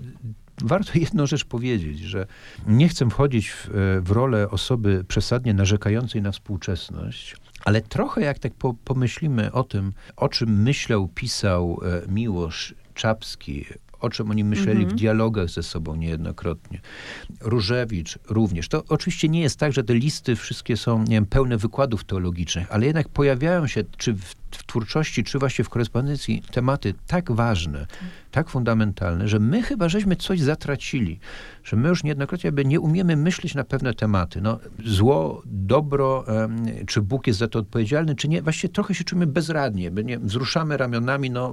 warto 0.63 0.93
jedną 0.99 1.27
rzecz 1.27 1.45
powiedzieć, 1.45 1.99
że 1.99 2.27
nie 2.67 2.89
chcę 2.89 3.11
wchodzić 3.11 3.51
w, 3.51 3.69
e, 3.69 4.01
w 4.01 4.11
rolę 4.11 4.51
osoby 4.51 5.05
przesadnie 5.09 5.55
narzekającej 5.55 6.23
na 6.23 6.33
współczesność, 6.33 7.37
ale 7.65 7.81
trochę 7.81 8.21
jak 8.21 8.39
tak 8.39 8.55
po, 8.55 8.75
pomyślimy 8.85 9.53
o 9.53 9.65
tym, 9.65 9.93
o 10.17 10.29
czym 10.29 10.62
myślał, 10.62 11.09
pisał 11.09 11.81
e, 11.83 12.12
Miłosz 12.12 12.75
Czapski, 12.95 13.65
o 14.01 14.11
czym 14.11 14.31
oni 14.31 14.45
myśleli 14.45 14.71
mm 14.71 14.83
-hmm. 14.83 14.89
w 14.89 14.93
mhm. 14.93 14.99
dialogach 14.99 15.51
ze 15.51 15.62
sobą 15.62 15.97
niejednokrotnie. 15.97 16.81
Różewicz 17.41 18.19
również. 18.29 18.69
To 18.69 18.85
oczywiście 18.89 19.29
nie 19.29 19.41
jest 19.41 19.59
tak, 19.59 19.73
że 19.73 19.85
te 19.85 19.95
listy 19.95 20.37
wszystkie 20.37 20.77
są 20.77 20.99
nie 20.99 21.17
wiem, 21.17 21.27
pełne 21.27 21.57
wykładów 21.57 22.05
teologicznych, 22.05 22.73
ale 22.73 22.87
jednak 22.87 23.09
pojawiają 23.09 23.67
się 23.67 23.85
czy 23.97 24.15
w 24.15 24.35
w 24.57 24.67
twórczości, 24.67 25.25
czy 25.25 25.39
właśnie 25.39 25.65
w 25.65 25.69
korespondencji 25.69 26.43
tematy 26.53 26.95
tak 27.07 27.33
ważne, 27.33 27.87
tak 28.31 28.49
fundamentalne, 28.49 29.29
że 29.29 29.39
my 29.39 29.63
chyba 29.63 29.89
żeśmy 29.89 30.17
coś 30.17 30.41
zatracili, 30.41 31.19
że 31.65 31.77
my 31.77 31.89
już 31.89 32.05
niejednokrotnie 32.05 32.49
jakby 32.49 32.65
nie 32.65 32.81
umiemy 32.81 33.17
myśleć 33.17 33.55
na 33.55 33.65
pewne 33.65 33.95
tematy. 33.95 34.41
No, 34.41 34.59
zło, 34.87 35.43
dobro, 35.47 36.25
czy 36.87 37.03
Bóg 37.03 37.27
jest 37.27 37.39
za 37.39 37.49
to 37.49 37.59
odpowiedzialny, 37.59 38.15
czy 38.15 38.29
nie. 38.29 38.43
Właściwie 38.43 38.73
trochę 38.73 38.95
się 38.95 39.05
czujemy 39.05 39.27
bezradnie, 39.27 39.91
by 39.91 40.05
nie, 40.05 40.19
wzruszamy 40.19 40.77
ramionami, 40.77 41.31
no, 41.31 41.53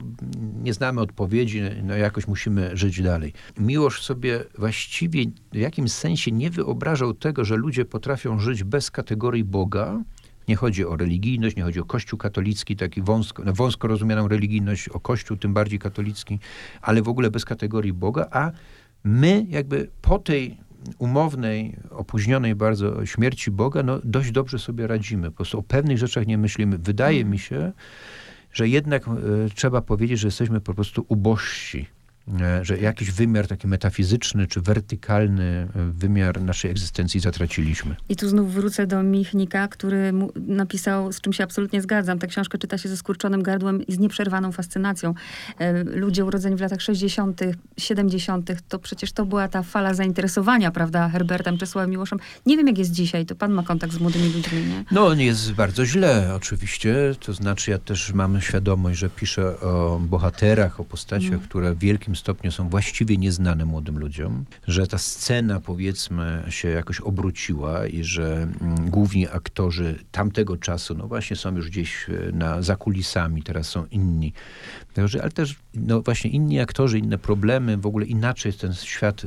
nie 0.63 0.73
znamy 0.73 1.01
odpowiedzi, 1.01 1.61
no, 1.83 1.95
jakoś 1.95 2.27
musimy 2.27 2.77
żyć 2.77 3.01
dalej. 3.01 3.33
Miłość 3.57 4.03
sobie 4.03 4.43
właściwie 4.57 5.25
w 5.51 5.55
jakimś 5.55 5.91
sensie 5.91 6.31
nie 6.31 6.49
wyobrażał 6.49 7.13
tego, 7.13 7.45
że 7.45 7.55
ludzie 7.55 7.85
potrafią 7.85 8.39
żyć 8.39 8.63
bez 8.63 8.91
kategorii 8.91 9.43
Boga, 9.43 10.01
nie 10.47 10.55
chodzi 10.55 10.85
o 10.85 10.95
religijność, 10.95 11.55
nie 11.55 11.63
chodzi 11.63 11.79
o 11.79 11.85
Kościół 11.85 12.19
katolicki, 12.19 12.75
taki 12.75 13.01
wąsko, 13.01 13.43
no 13.43 13.53
wąsko 13.53 13.87
rozumianą 13.87 14.27
religijność, 14.27 14.89
o 14.89 14.99
Kościół 14.99 15.37
tym 15.37 15.53
bardziej 15.53 15.79
katolicki, 15.79 16.39
ale 16.81 17.01
w 17.01 17.07
ogóle 17.07 17.31
bez 17.31 17.45
kategorii 17.45 17.93
Boga, 17.93 18.27
a 18.31 18.51
my 19.03 19.45
jakby 19.49 19.89
po 20.01 20.19
tej 20.19 20.57
umownej, 20.97 21.77
opóźnionej 21.89 22.55
bardzo 22.55 23.05
śmierci 23.05 23.51
Boga, 23.51 23.83
no 23.83 23.99
dość 24.03 24.31
dobrze 24.31 24.59
sobie 24.59 24.87
radzimy. 24.87 25.31
Po 25.31 25.35
prostu 25.35 25.59
o 25.59 25.63
pewnych 25.63 25.97
rzeczach 25.97 26.27
nie 26.27 26.37
myślimy. 26.37 26.77
Wydaje 26.77 27.25
mi 27.25 27.39
się, 27.39 27.71
że 28.53 28.67
jednak 28.67 29.07
e, 29.07 29.11
trzeba 29.55 29.81
powiedzieć, 29.81 30.19
że 30.19 30.27
jesteśmy 30.27 30.61
po 30.61 30.73
prostu 30.73 31.05
ubożsi 31.07 31.87
że 32.61 32.77
jakiś 32.77 33.11
wymiar 33.11 33.47
taki 33.47 33.67
metafizyczny 33.67 34.47
czy 34.47 34.61
wertykalny 34.61 35.43
e, 35.43 35.91
wymiar 35.91 36.41
naszej 36.41 36.71
egzystencji 36.71 37.19
zatraciliśmy. 37.19 37.95
I 38.09 38.15
tu 38.15 38.29
znów 38.29 38.53
wrócę 38.53 38.87
do 38.87 39.03
Michnika, 39.03 39.67
który 39.67 40.13
napisał, 40.47 41.11
z 41.11 41.21
czym 41.21 41.33
się 41.33 41.43
absolutnie 41.43 41.81
zgadzam. 41.81 42.19
Ta 42.19 42.27
książka 42.27 42.57
czyta 42.57 42.77
się 42.77 42.89
ze 42.89 42.97
skurczonym 42.97 43.43
gardłem 43.43 43.87
i 43.87 43.93
z 43.93 43.99
nieprzerwaną 43.99 44.51
fascynacją. 44.51 45.13
E, 45.59 45.83
ludzie 45.83 46.25
urodzeni 46.25 46.55
w 46.55 46.61
latach 46.61 46.81
60., 46.81 47.41
70., 47.77 48.51
to 48.69 48.79
przecież 48.79 49.11
to 49.11 49.25
była 49.25 49.47
ta 49.47 49.63
fala 49.63 49.93
zainteresowania, 49.93 50.71
prawda, 50.71 51.09
Herbertem 51.09 51.57
Czesławem 51.57 51.89
Miłoszem. 51.89 52.19
Nie 52.45 52.57
wiem, 52.57 52.67
jak 52.67 52.77
jest 52.77 52.91
dzisiaj, 52.91 53.25
to 53.25 53.35
pan 53.35 53.51
ma 53.51 53.63
kontakt 53.63 53.93
z 53.93 53.99
młodymi 53.99 54.25
ludźmi, 54.25 54.59
nie? 54.61 54.83
No, 54.91 55.13
nie 55.13 55.25
jest 55.25 55.53
bardzo 55.53 55.85
źle, 55.85 56.33
oczywiście. 56.35 56.95
To 57.19 57.33
znaczy, 57.33 57.71
ja 57.71 57.77
też 57.77 58.13
mam 58.13 58.41
świadomość, 58.41 58.99
że 58.99 59.09
piszę 59.09 59.59
o 59.59 59.99
bohaterach, 59.99 60.79
o 60.79 60.83
postaciach, 60.83 61.33
mm. 61.33 61.39
które 61.39 61.73
w 61.73 61.77
wielkim 62.11 62.15
stopniu 62.15 62.51
są 62.51 62.69
właściwie 62.69 63.17
nieznane 63.17 63.65
młodym 63.65 63.99
ludziom, 63.99 64.45
że 64.67 64.87
ta 64.87 64.97
scena 64.97 65.59
powiedzmy 65.59 66.43
się 66.49 66.69
jakoś 66.69 66.99
obróciła 66.99 67.87
i 67.87 68.03
że 68.03 68.47
mm, 68.61 68.89
główni 68.89 69.27
aktorzy 69.27 69.99
tamtego 70.11 70.57
czasu, 70.57 70.95
no 70.95 71.07
właśnie 71.07 71.35
są 71.35 71.55
już 71.55 71.69
gdzieś 71.69 72.09
e, 72.09 72.31
na 72.31 72.61
zakulisami, 72.61 73.43
teraz 73.43 73.67
są 73.67 73.85
inni. 73.85 74.33
Także, 74.93 75.21
ale 75.21 75.31
też 75.31 75.55
no 75.73 76.01
właśnie 76.01 76.29
inni 76.31 76.59
aktorzy, 76.59 76.99
inne 76.99 77.17
problemy, 77.17 77.77
w 77.77 77.85
ogóle 77.85 78.05
inaczej 78.05 78.49
jest 78.49 78.61
ten 78.61 78.73
świat 78.73 79.21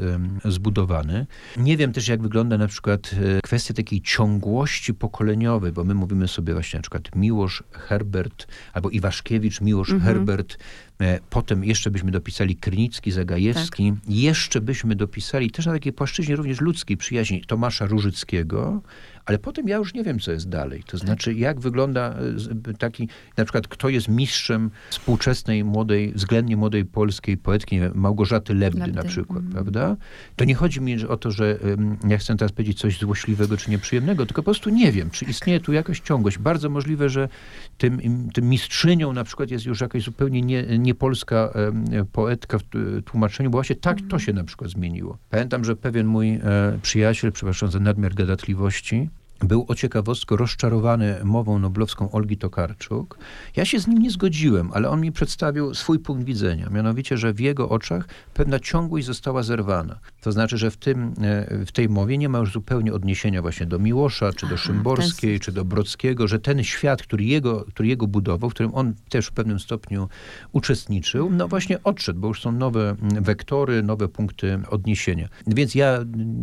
zbudowany. 0.45 1.27
Nie 1.57 1.77
wiem 1.77 1.93
też, 1.93 2.09
jak 2.09 2.23
wygląda 2.23 2.59
na 2.59 2.69
przykład 2.69 3.11
e, 3.37 3.41
kwestia 3.41 3.75
takiej 3.75 4.01
ciągłości 4.01 4.95
pokoleniowej, 4.95 5.73
bo 5.73 5.85
my 5.85 5.95
mówimy 5.95 6.29
sobie 6.29 6.53
właśnie 6.53 6.79
na 6.79 6.83
przykład 6.83 7.17
Miłosz, 7.17 7.62
Herbert, 7.71 8.47
albo 8.73 8.91
Iwaszkiewicz, 8.91 9.61
Miłosz, 9.61 9.91
mhm. 9.91 10.15
Herbert, 10.15 10.59
e, 11.01 11.21
potem 11.31 11.65
jeszcze 11.65 11.91
byśmy 11.91 12.11
dopisali 12.11 12.57
Krynicki, 12.57 13.11
Zagajewski, 13.11 13.93
tak. 13.93 14.11
jeszcze 14.15 14.61
byśmy 14.61 14.95
dopisali 14.95 15.51
też 15.51 15.67
na 15.67 15.73
takiej 15.73 15.93
płaszczyźnie 15.93 16.37
również 16.37 16.61
ludzkiej 16.61 16.97
przyjaźni 16.97 17.45
Tomasza 17.47 17.87
Różyckiego, 17.87 18.83
Ale 19.27 19.39
potem 19.39 19.68
ja 19.68 19.77
już 19.77 19.95
nie 19.95 20.05
wiem, 20.05 20.18
co 20.18 20.33
jest 20.33 20.49
dalej. 20.49 20.83
To 20.87 20.99
znaczy, 20.99 21.35
jak 21.35 21.61
wygląda 21.61 22.14
e, 22.70 22.75
taki, 22.75 23.09
na 23.37 23.45
przykład, 23.45 23.68
kto 23.68 23.89
jest 23.89 24.09
mistrzem 24.09 24.70
współczesnej, 24.91 25.64
młodej, 25.64 26.12
względnie 26.12 26.57
młodej 26.57 26.85
polskiej 26.85 27.37
poetki, 27.37 27.81
wiem, 27.81 27.93
Małgorzaty 27.95 28.55
Lebdy, 28.55 28.81
Lebdy. 28.81 28.97
na 28.97 29.03
przykład, 29.03 29.39
mm. 29.39 29.53
prawda? 29.53 29.97
To 30.37 30.45
nie 30.45 30.55
chodzi 30.55 30.81
mi 30.81 31.07
o 31.07 31.16
to, 31.16 31.31
że 31.31 31.59
ja 32.09 32.18
chcę 32.18 32.37
teraz 32.37 32.53
powiedzieć 32.53 32.79
coś 32.79 32.99
złośliwego 32.99 33.57
czy 33.57 33.70
nieprzyjemnego, 33.70 34.27
tylko 34.27 34.43
po 34.43 34.45
prostu 34.45 34.70
nie 34.70 34.93
wiem, 34.93 35.11
czy 35.11 35.25
istnieje 35.25 35.61
tu 35.61 35.72
jakaś 35.72 36.01
ciągłość. 36.01 36.39
Bardzo 36.39 36.70
możliwe, 36.70 37.09
że 37.09 37.29
tym, 37.79 38.31
tym 38.35 38.49
mistrzynią 38.49 39.12
na 39.12 39.25
przykład 39.25 39.51
jest 39.51 39.66
już 39.66 39.81
jakaś 39.81 40.03
zupełnie 40.03 40.43
nie, 40.43 40.79
niepolska 40.79 41.53
poetka 42.12 42.59
w 42.59 42.62
tłumaczeniu, 43.05 43.51
bo 43.51 43.59
właśnie 43.59 43.77
tak 43.77 43.99
to 44.11 44.18
się 44.18 44.33
na 44.33 44.45
przykład 44.45 44.70
zmieniło. 44.70 45.18
Pamiętam, 45.31 45.64
że 45.64 45.77
pewien 45.77 46.07
mój 46.07 46.31
e, 46.31 46.41
przyjaciel, 46.83 47.33
przepraszam 47.33 47.70
za 47.70 47.81
nadmiar 47.81 48.14
gadatliwości, 48.14 49.09
był 49.47 49.64
o 49.68 49.74
ciekawostkę 49.74 50.36
rozczarowany 50.36 51.16
mową 51.24 51.59
noblowską 51.59 52.11
Olgi 52.12 52.36
Tokarczuk. 52.36 53.18
Ja 53.57 53.64
się 53.64 53.80
z 53.80 53.86
nim 53.86 53.99
nie 53.99 54.11
zgodziłem, 54.11 54.70
ale 54.72 54.90
on 54.90 55.01
mi 55.01 55.12
przedstawił 55.12 55.74
swój 55.74 55.99
punkt 55.99 56.24
widzenia, 56.24 56.70
mianowicie, 56.70 57.16
że 57.16 57.32
w 57.32 57.40
jego 57.40 57.68
oczach 57.68 58.09
pewna 58.34 58.59
ciągłość 58.59 59.07
została 59.07 59.42
zerwana. 59.42 59.99
To 60.20 60.32
znaczy, 60.32 60.59
że 60.59 60.70
w, 60.70 60.76
tym, 60.76 61.14
e, 61.20 61.64
w 61.66 61.72
tej 61.72 61.88
mowie 61.88 62.18
nie 62.18 62.28
ma 62.28 62.38
już 62.38 62.53
zupełnie 62.53 62.92
odniesienia 62.92 63.42
właśnie 63.42 63.66
do 63.66 63.78
Miłosza, 63.78 64.32
czy 64.32 64.47
do 64.47 64.57
Szymborskiej, 64.57 65.40
czy 65.40 65.53
do 65.53 65.64
Brodskiego, 65.64 66.28
że 66.28 66.38
ten 66.38 66.64
świat, 66.64 67.03
który 67.03 67.24
jego, 67.24 67.64
który 67.64 67.88
jego 67.88 68.07
budował, 68.07 68.51
w 68.51 68.55
którym 68.55 68.74
on 68.74 68.95
też 69.09 69.26
w 69.26 69.32
pewnym 69.32 69.59
stopniu 69.61 70.09
uczestniczył, 70.53 71.30
no 71.30 71.49
właśnie 71.49 71.82
odszedł, 71.82 72.20
bo 72.20 72.28
już 72.28 72.42
są 72.42 72.53
nowe 72.53 72.97
wektory, 73.20 73.82
nowe 73.82 74.09
punkty 74.09 74.61
odniesienia. 74.70 75.28
Więc 75.47 75.74
ja 75.74 75.99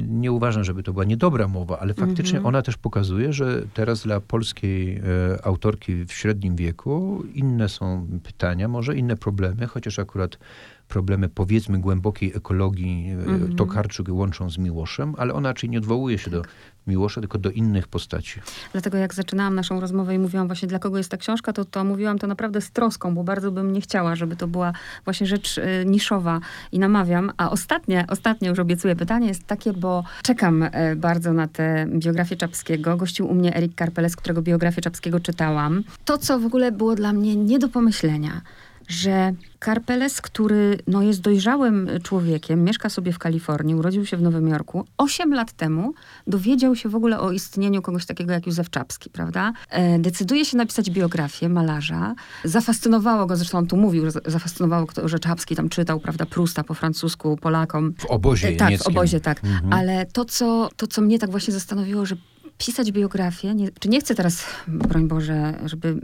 nie 0.08 0.32
uważam, 0.32 0.64
żeby 0.64 0.84
to 0.84 0.94
była 0.94 1.06
niedobra 1.06 1.48
mowa, 1.48 1.80
ale 1.80 1.94
faktycznie 1.94 2.38
mhm. 2.38 2.46
ona 2.46 2.62
też 2.62 2.78
pokazuje, 2.78 2.91
że 3.34 3.62
teraz 3.74 4.04
dla 4.04 4.20
polskiej 4.20 4.98
e, 4.98 5.02
autorki 5.46 6.06
w 6.06 6.14
średnim 6.14 6.56
wieku 6.56 7.24
inne 7.34 7.70
są 7.70 8.08
pytania, 8.24 8.68
może 8.68 8.96
inne 8.96 9.18
problemy, 9.18 9.68
chociaż 9.68 10.00
akurat 10.00 10.38
problemy 10.92 11.30
powiedzmy 11.30 11.80
głębokiej 11.80 12.32
ekologii 12.36 13.16
mm-hmm. 13.16 13.56
Tokarczuk 13.56 14.08
łączą 14.10 14.50
z 14.50 14.58
Miłoszem, 14.58 15.16
ale 15.18 15.34
ona 15.34 15.50
raczej 15.50 15.70
nie 15.70 15.78
odwołuje 15.78 16.18
się 16.18 16.32
do 16.32 16.42
Miłosza, 16.88 17.22
tylko 17.22 17.38
do 17.38 17.52
innych 17.52 17.88
postaci. 17.88 18.40
Dlatego 18.72 18.98
jak 18.98 19.14
zaczynałam 19.14 19.56
naszą 19.56 19.80
rozmowę 19.80 20.16
i 20.16 20.20
mówiłam 20.20 20.48
właśnie, 20.48 20.68
dla 20.68 20.80
kogo 20.80 20.98
jest 20.98 21.12
ta 21.12 21.18
książka, 21.18 21.54
to, 21.54 21.66
to 21.66 21.84
mówiłam 21.84 22.20
to 22.20 22.28
naprawdę 22.28 22.62
z 22.62 22.72
troską, 22.72 23.16
bo 23.16 23.24
bardzo 23.24 23.52
bym 23.52 23.74
nie 23.74 23.82
chciała, 23.82 24.16
żeby 24.16 24.36
to 24.36 24.48
była 24.48 24.74
właśnie 25.06 25.28
rzecz 25.28 25.58
y, 25.58 25.64
niszowa 25.86 26.40
i 26.72 26.80
namawiam. 26.80 27.32
A 27.38 27.52
ostatnie, 27.52 28.06
ostatnie 28.10 28.50
już 28.50 28.60
obiecuję 28.60 28.96
pytanie 28.96 29.28
jest 29.28 29.48
takie, 29.48 29.74
bo 29.74 30.04
czekam 30.24 30.64
y, 30.64 30.70
bardzo 30.96 31.34
na 31.34 31.48
tę 31.48 31.88
biografię 32.00 32.36
Czapskiego. 32.36 32.98
Gościł 32.98 33.28
u 33.28 33.34
mnie 33.34 33.56
Erik 33.56 33.76
Karpeles, 33.76 34.16
którego 34.16 34.42
biografię 34.42 34.82
Czapskiego 34.82 35.20
czytałam. 35.20 35.84
To, 36.06 36.18
co 36.18 36.40
w 36.40 36.46
ogóle 36.46 36.72
było 36.72 36.96
dla 36.96 37.14
mnie 37.14 37.36
nie 37.36 37.60
do 37.60 37.70
pomyślenia, 37.70 38.42
że 38.92 39.34
Karpeles, 39.60 40.22
który 40.22 40.78
no, 40.88 41.02
jest 41.02 41.22
dojrzałym 41.22 41.90
człowiekiem, 42.04 42.64
mieszka 42.64 42.90
sobie 42.90 43.12
w 43.12 43.20
Kalifornii, 43.20 43.76
urodził 43.76 44.06
się 44.06 44.18
w 44.18 44.22
Nowym 44.22 44.48
Jorku, 44.48 44.86
osiem 44.98 45.34
lat 45.34 45.52
temu 45.52 45.94
dowiedział 46.28 46.76
się 46.76 46.90
w 46.90 46.96
ogóle 46.96 47.20
o 47.20 47.32
istnieniu 47.32 47.82
kogoś 47.82 48.06
takiego 48.06 48.34
jak 48.34 48.46
Józef 48.46 48.70
Czapski, 48.70 49.10
prawda? 49.10 49.54
E, 49.70 50.00
decyduje 50.00 50.46
się 50.46 50.58
napisać 50.58 50.90
biografię 50.90 51.50
malarza. 51.50 52.16
Zafascynowało 52.44 53.26
go, 53.26 53.36
zresztą 53.36 53.58
on 53.58 53.68
tu 53.68 53.78
mówił, 53.78 54.06
że 54.06 54.20
zafascynowało 54.26 54.86
go, 54.86 55.08
że 55.08 55.20
Czapski 55.20 55.56
tam 55.56 55.70
czytał, 55.70 56.00
prawda, 56.00 56.26
Prusta 56.26 56.64
po 56.64 56.74
francusku, 56.74 57.38
Polakom. 57.38 57.94
W 57.98 58.06
obozie 58.06 58.48
e, 58.48 58.56
Tak, 58.56 58.78
w 58.78 58.88
obozie, 58.88 59.20
tak. 59.20 59.44
Mhm. 59.44 59.74
Ale 59.74 60.06
to 60.06 60.26
co, 60.26 60.70
to, 60.76 60.88
co 60.88 61.02
mnie 61.02 61.20
tak 61.20 61.32
właśnie 61.32 61.54
zastanowiło, 61.54 62.06
że 62.06 62.16
pisać 62.66 62.92
biografię, 62.92 63.56
nie, 63.56 63.70
czy 63.80 63.90
nie 63.90 64.00
chcę 64.00 64.16
teraz, 64.16 64.46
broń 64.68 65.08
Boże, 65.08 65.54
żeby 65.66 65.96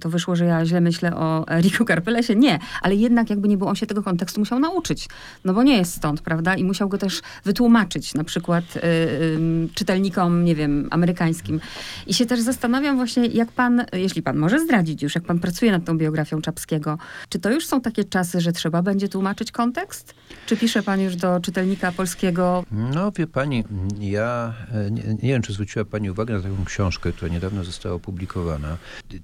to 0.00 0.08
wyszło, 0.10 0.36
że 0.36 0.44
ja 0.44 0.66
źle 0.66 0.80
myślę 0.80 1.16
o 1.16 1.44
Riku 1.60 1.84
Karpelesie, 1.84 2.36
nie, 2.36 2.58
ale 2.82 2.94
jednak 2.94 3.30
jakby 3.30 3.48
nie 3.48 3.56
było, 3.58 3.70
on 3.70 3.76
się 3.76 3.86
tego 3.86 4.02
kontekstu 4.02 4.40
musiał 4.40 4.58
nauczyć, 4.58 5.08
no 5.44 5.54
bo 5.54 5.62
nie 5.62 5.76
jest 5.76 5.94
stąd, 5.94 6.20
prawda, 6.20 6.54
i 6.54 6.64
musiał 6.64 6.88
go 6.88 6.98
też 6.98 7.22
wytłumaczyć, 7.44 8.14
na 8.14 8.24
przykład 8.24 8.64
y, 8.76 8.80
y, 8.84 9.68
czytelnikom, 9.74 10.44
nie 10.44 10.54
wiem, 10.54 10.88
amerykańskim. 10.90 11.60
I 12.06 12.14
się 12.14 12.26
też 12.26 12.40
zastanawiam 12.40 12.96
właśnie, 12.96 13.26
jak 13.26 13.52
pan, 13.52 13.84
jeśli 13.92 14.22
pan 14.22 14.36
może 14.36 14.60
zdradzić 14.60 15.02
już, 15.02 15.14
jak 15.14 15.24
pan 15.24 15.38
pracuje 15.38 15.72
nad 15.72 15.84
tą 15.84 15.98
biografią 15.98 16.40
Czapskiego, 16.40 16.98
czy 17.28 17.38
to 17.38 17.50
już 17.50 17.66
są 17.66 17.80
takie 17.80 18.04
czasy, 18.04 18.40
że 18.40 18.52
trzeba 18.52 18.82
będzie 18.82 19.08
tłumaczyć 19.08 19.52
kontekst? 19.52 20.14
Czy 20.46 20.56
pisze 20.56 20.82
pan 20.82 21.00
już 21.00 21.16
do 21.16 21.40
czytelnika 21.40 21.92
polskiego? 21.92 22.64
No, 22.72 23.12
wie 23.12 23.26
pani, 23.26 23.64
ja 24.00 24.54
nie, 24.90 25.02
nie 25.02 25.28
wiem, 25.28 25.42
czy 25.42 25.52
zwróciła 25.52 25.84
pani 25.92 26.10
uwagę 26.10 26.34
na 26.34 26.40
taką 26.40 26.64
książkę, 26.64 27.12
która 27.12 27.32
niedawno 27.32 27.64
została 27.64 27.94
opublikowana. 27.94 28.76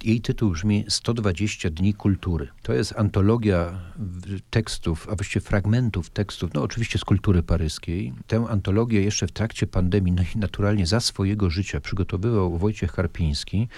Jej 0.04 0.20
tytuł 0.20 0.50
brzmi 0.50 0.84
120 0.88 1.70
dni 1.70 1.94
kultury. 1.94 2.48
To 2.62 2.72
jest 2.72 2.94
antologia 2.96 3.78
tekstów, 4.50 5.08
a 5.10 5.16
właściwie 5.16 5.40
fragmentów 5.40 6.10
tekstów, 6.10 6.54
no 6.54 6.62
oczywiście 6.62 6.98
z 6.98 7.04
kultury 7.04 7.42
paryskiej. 7.42 8.12
Tę 8.26 8.46
antologię 8.48 9.02
jeszcze 9.02 9.26
w 9.26 9.32
trakcie 9.32 9.66
pandemii, 9.66 10.12
no 10.12 10.22
i 10.34 10.38
naturalnie 10.38 10.86
za 10.86 11.00
swojego 11.00 11.50
życia 11.50 11.80
przygotowywał 11.80 12.58
Wojciech 12.58 12.92
Karpiński. 12.92 13.68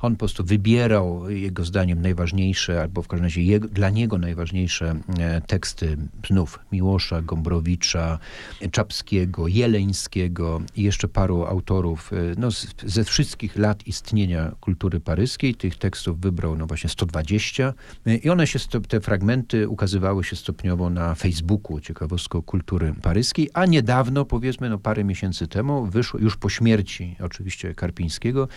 On 0.00 0.12
po 0.12 0.18
prostu 0.18 0.44
wybierał 0.44 1.30
jego 1.30 1.64
zdaniem 1.64 2.02
najważniejsze, 2.02 2.82
albo 2.82 3.02
w 3.02 3.08
każdym 3.08 3.24
razie 3.24 3.42
jego, 3.42 3.68
dla 3.68 3.90
niego 3.90 4.18
najważniejsze 4.18 4.96
e, 5.18 5.40
teksty 5.40 5.96
znów 6.28 6.58
Miłosza, 6.72 7.22
Gombrowicza, 7.22 8.18
Czapskiego, 8.70 9.48
Jeleńskiego 9.48 10.60
i 10.76 10.82
jeszcze 10.82 11.08
paru 11.08 11.44
autorów 11.44 12.12
no, 12.38 12.48
ze 12.86 13.04
wszystkich 13.04 13.56
lat 13.56 13.86
istnienia 13.86 14.52
kultury 14.60 15.00
paryskiej. 15.00 15.54
Tych 15.54 15.78
tekstów 15.78 16.20
wybrał 16.20 16.56
no 16.56 16.66
właśnie 16.66 16.90
120 16.90 17.74
i 18.22 18.30
one 18.30 18.46
się, 18.46 18.58
te 18.88 19.00
fragmenty 19.00 19.68
ukazywały 19.68 20.24
się 20.24 20.36
stopniowo 20.36 20.90
na 20.90 21.14
Facebooku 21.14 21.80
ciekawostką 21.80 22.42
kultury 22.42 22.94
paryskiej, 23.02 23.50
a 23.54 23.66
niedawno, 23.66 24.24
powiedzmy 24.24 24.70
no 24.70 24.78
parę 24.78 25.04
miesięcy 25.04 25.48
temu, 25.48 25.86
wyszło 25.86 26.20
już 26.20 26.36
po 26.36 26.48
śmierci 26.48 27.16
oczywiście 27.20 27.74
Karpińskiego, 27.74 28.48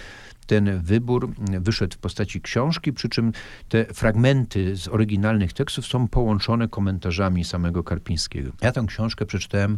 ten 0.47 0.82
wybór 0.82 1.34
wyszedł 1.60 1.95
w 1.95 1.97
postaci 1.97 2.41
książki, 2.41 2.93
przy 2.93 3.10
czym 3.10 3.32
te 3.70 3.86
fragmenty 3.86 4.76
z 4.76 4.88
oryginalnych 4.88 5.53
tekstów 5.53 5.86
są 5.86 6.07
połączone 6.07 6.68
komentarzami 6.68 7.43
samego 7.43 7.84
Karpińskiego. 7.84 8.51
Ja 8.62 8.72
tę 8.72 8.86
książkę 8.88 9.26
przeczytałem 9.26 9.78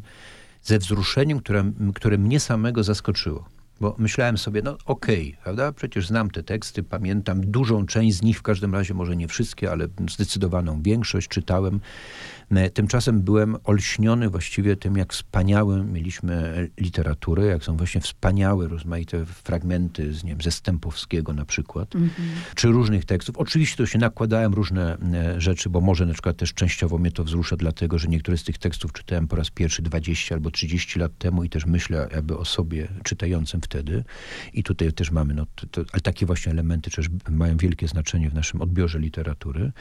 ze 0.64 0.80
wzruszeniem, 0.80 1.40
które, 1.40 1.72
które 1.96 2.18
mnie 2.18 2.40
samego 2.40 2.84
zaskoczyło. 2.84 3.61
Bo 3.82 3.96
myślałem 3.98 4.38
sobie, 4.38 4.62
no 4.62 4.78
okej, 4.86 5.30
okay, 5.30 5.44
prawda? 5.44 5.72
Przecież 5.72 6.08
znam 6.08 6.32
te 6.32 6.44
teksty, 6.44 6.84
pamiętam 6.84 7.42
dużą 7.42 7.86
część 7.86 8.18
z 8.18 8.22
nich, 8.22 8.40
w 8.40 8.42
każdym 8.42 8.74
razie 8.74 8.94
może 8.94 9.16
nie 9.16 9.28
wszystkie, 9.28 9.72
ale 9.72 9.88
zdecydowaną 10.10 10.82
większość 10.82 11.28
czytałem. 11.28 11.80
E, 12.52 12.70
tymczasem 12.70 13.22
byłem 13.22 13.56
olśniony 13.64 14.30
właściwie 14.30 14.76
tym, 14.76 14.98
jak 14.98 15.14
wspaniałe 15.14 15.84
mieliśmy 15.84 16.70
literaturę, 16.78 17.46
jak 17.46 17.64
są 17.64 17.78
właśnie 17.78 18.02
wspaniałe, 18.02 18.68
rozmaite 18.68 19.26
fragmenty 19.26 20.14
z, 20.14 20.24
nie 20.24 20.30
wiem, 20.32 20.42
ze 20.42 20.52
Stępowskiego 20.52 21.34
na 21.34 21.46
przykład, 21.46 21.96
mm 21.96 22.10
-hmm. 22.10 22.56
czy 22.56 22.68
różnych 22.68 23.06
tekstów. 23.06 23.38
Oczywiście 23.38 23.78
to 23.78 23.86
się 23.86 24.00
nakładałem 24.00 24.54
różne 24.54 24.98
e, 25.14 25.42
rzeczy, 25.42 25.70
bo 25.70 25.82
może 25.82 26.06
na 26.06 26.14
przykład 26.14 26.38
też 26.38 26.54
częściowo 26.54 26.98
mnie 26.98 27.12
to 27.12 27.24
wzrusza, 27.24 27.56
dlatego, 27.56 28.00
że 28.00 28.08
niektóre 28.08 28.38
z 28.38 28.44
tych 28.44 28.58
tekstów 28.58 28.94
czytałem 28.94 29.28
po 29.28 29.36
raz 29.36 29.50
pierwszy 29.50 29.82
20 29.82 30.36
albo 30.36 30.52
30 30.52 31.00
lat 31.00 31.18
temu 31.18 31.44
i 31.44 31.50
też 31.50 31.66
myślę 31.66 32.08
jakby 32.12 32.38
o 32.38 32.46
sobie 32.46 32.88
czytającym 33.04 33.62
wtedy. 33.62 34.04
I 34.54 34.64
tutaj 34.64 34.94
też 34.94 35.12
mamy, 35.12 35.34
no, 35.34 35.46
to, 35.72 35.82
ale 35.92 36.02
takie 36.02 36.26
właśnie 36.26 36.52
elementy 36.52 36.92
też 36.92 37.10
mają 37.30 37.58
wielkie 37.58 37.88
znaczenie 37.88 38.30
w 38.30 38.34
naszym 38.34 38.62
odbiorze 38.62 39.00
literatury. 39.00 39.72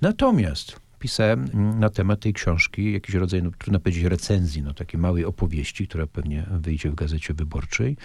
Natomiast 0.00 0.80
pisałem 1.00 1.48
na 1.80 1.90
temat 1.90 2.20
tej 2.20 2.32
książki 2.32 2.92
jakiś 2.92 3.14
rodzaj, 3.14 3.42
no, 3.42 3.50
trudno 3.58 3.80
powiedzieć 3.80 4.04
recenzji, 4.04 4.62
no, 4.62 4.74
takiej 4.74 5.00
małej 5.00 5.24
opowieści, 5.24 5.88
która 5.88 6.06
pewnie 6.06 6.46
wyjdzie 6.50 6.90
w 6.90 6.94
Gazecie 6.94 7.34
Wyborczej 7.34 7.96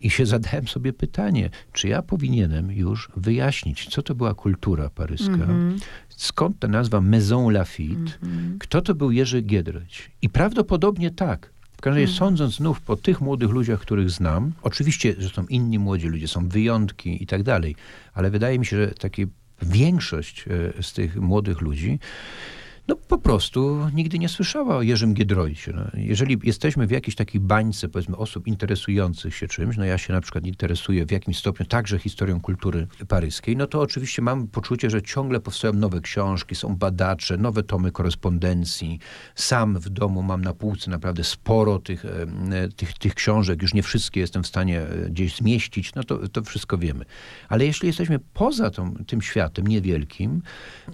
i 0.00 0.10
się 0.10 0.26
zadałem 0.34 0.68
sobie 0.68 0.92
pytanie, 0.92 1.50
czy 1.72 1.88
ja 1.88 2.02
powinienem 2.02 2.72
już 2.72 3.08
wyjaśnić, 3.16 3.88
co 3.88 4.02
to 4.02 4.14
była 4.14 4.34
kultura 4.34 4.90
paryska, 4.90 5.32
mm 5.32 5.48
-hmm. 5.48 5.84
skąd 6.08 6.58
ta 6.58 6.68
nazwa 6.68 7.00
Maison 7.00 7.52
Lafitte, 7.52 7.94
mm 7.94 8.14
-hmm. 8.22 8.58
kto 8.58 8.82
to 8.82 8.94
był 8.94 9.10
Jerzy 9.10 9.42
Giedroyć. 9.42 10.10
I 10.22 10.28
prawdopodobnie 10.28 11.10
tak. 11.10 11.50
W 11.72 11.82
każdym 11.82 12.02
razie, 12.02 12.06
hmm. 12.06 12.18
sądząc 12.18 12.54
znów 12.54 12.80
po 12.80 12.96
tych 12.96 13.20
młodych 13.20 13.50
ludziach, 13.50 13.80
których 13.80 14.10
znam, 14.10 14.52
oczywiście, 14.62 15.14
że 15.18 15.28
są 15.28 15.46
inni 15.46 15.78
młodzi 15.78 16.08
ludzie, 16.08 16.28
są 16.28 16.48
wyjątki 16.48 17.22
i 17.22 17.26
tak 17.26 17.42
dalej, 17.42 17.76
ale 18.14 18.30
wydaje 18.30 18.58
mi 18.58 18.66
się, 18.66 18.76
że 18.76 18.88
taki 18.88 19.26
większość 19.62 20.44
e, 20.78 20.82
z 20.82 20.92
tych 20.92 21.16
młodych 21.16 21.60
ludzi 21.60 21.98
no 22.90 22.96
po 22.96 23.18
prostu 23.18 23.86
nigdy 23.94 24.18
nie 24.18 24.28
słyszała 24.28 24.76
o 24.76 24.82
Jerzym 24.82 25.14
Giedroycie. 25.14 25.72
No, 25.72 25.82
jeżeli 25.94 26.38
jesteśmy 26.42 26.86
w 26.86 26.90
jakiejś 26.90 27.16
takiej 27.16 27.40
bańce, 27.40 27.88
powiedzmy, 27.88 28.16
osób 28.16 28.46
interesujących 28.46 29.36
się 29.36 29.48
czymś, 29.48 29.76
no 29.76 29.84
ja 29.84 29.98
się 29.98 30.12
na 30.12 30.20
przykład 30.20 30.46
interesuję 30.46 31.06
w 31.06 31.10
jakimś 31.10 31.38
stopniu 31.38 31.66
także 31.66 31.98
historią 31.98 32.40
kultury 32.40 32.86
paryskiej, 33.08 33.56
no 33.56 33.66
to 33.66 33.80
oczywiście 33.80 34.22
mam 34.22 34.48
poczucie, 34.48 34.90
że 34.90 35.02
ciągle 35.02 35.40
powstają 35.40 35.74
nowe 35.74 36.00
książki, 36.00 36.54
są 36.54 36.76
badacze, 36.76 37.36
nowe 37.36 37.62
tomy 37.62 37.92
korespondencji. 37.92 38.98
Sam 39.34 39.78
w 39.78 39.88
domu 39.88 40.22
mam 40.22 40.44
na 40.44 40.54
półce 40.54 40.90
naprawdę 40.90 41.24
sporo 41.24 41.78
tych, 41.78 42.04
tych, 42.76 42.98
tych 42.98 43.14
książek, 43.14 43.62
już 43.62 43.74
nie 43.74 43.82
wszystkie 43.82 44.20
jestem 44.20 44.42
w 44.42 44.46
stanie 44.46 44.80
e, 44.80 45.10
gdzieś 45.10 45.36
zmieścić, 45.36 45.94
no 45.94 46.04
to, 46.04 46.28
to 46.28 46.42
wszystko 46.42 46.78
wiemy. 46.78 47.04
Ale 47.48 47.66
jeśli 47.66 47.86
jesteśmy 47.86 48.18
poza 48.18 48.70
tą, 48.70 48.94
tym 49.06 49.22
światem 49.22 49.66
niewielkim, 49.66 50.42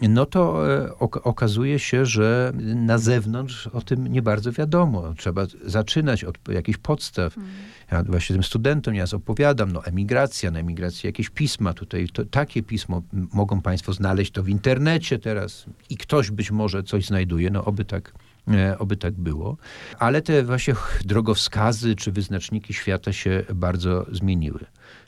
no 0.03 0.27
to 0.27 0.73
e, 0.77 0.99
okazuje 1.23 1.79
się, 1.79 1.86
że 2.03 2.53
na 2.75 2.99
zewnątrz 2.99 3.67
o 3.67 3.81
tym 3.81 4.07
nie 4.07 4.23
bardzo 4.23 4.53
wiadomo. 4.53 5.15
Trzeba 5.17 5.47
zaczynać 5.65 6.25
od 6.25 6.39
jakichś 6.49 6.79
podstaw. 6.79 7.37
Mm. 7.37 7.49
Ja 7.93 8.03
właśnie 8.03 8.35
tym 8.35 8.43
studentom 8.43 8.95
ja 8.95 9.05
opowiadam, 9.13 9.73
no 9.73 9.85
emigracja, 9.85 10.51
na 10.51 10.59
emigracji 10.59 11.07
jakieś 11.07 11.31
pisma 11.31 11.75
tutaj, 11.75 12.09
to, 12.09 12.25
takie 12.25 12.63
pismo 12.63 13.03
mogą 13.13 13.63
państwo 13.63 13.93
znaleźć 13.93 14.31
to 14.31 14.43
w 14.43 14.49
internecie 14.49 15.19
teraz 15.19 15.67
i 15.91 15.97
ktoś 15.97 16.31
być 16.31 16.51
może 16.51 16.83
coś 16.83 17.07
znajduje, 17.07 17.51
no 17.51 17.65
oby 17.65 17.85
tak 17.85 18.13
e, 18.49 18.79
oby 18.79 18.97
tak 18.97 19.15
było. 19.15 19.57
Ale 19.99 20.23
te 20.23 20.43
właśnie 20.43 20.75
drogowskazy 21.05 21.97
czy 21.97 22.13
wyznaczniki 22.13 22.75
świata 22.75 23.13
się 23.13 23.45
bardzo 23.55 24.07
zmieniły. 24.13 24.61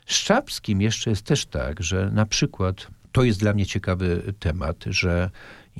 Z 0.05 0.23
Czapskim 0.23 0.81
jeszcze 0.81 1.09
jest 1.09 1.23
też 1.23 1.45
tak, 1.45 1.83
że 1.83 2.11
na 2.13 2.25
przykład 2.25 2.87
to 3.11 3.23
jest 3.23 3.39
dla 3.39 3.53
mnie 3.53 3.65
ciekawy 3.65 4.33
temat, 4.39 4.85
że 4.87 5.29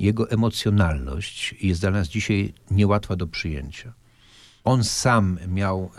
jego 0.00 0.30
emocjonalność 0.30 1.54
jest 1.62 1.80
dla 1.80 1.90
nas 1.90 2.08
dzisiaj 2.08 2.54
niełatwa 2.70 3.16
do 3.16 3.26
przyjęcia. 3.26 3.92
On 4.64 4.84
sam 4.84 5.38
miał, 5.48 5.90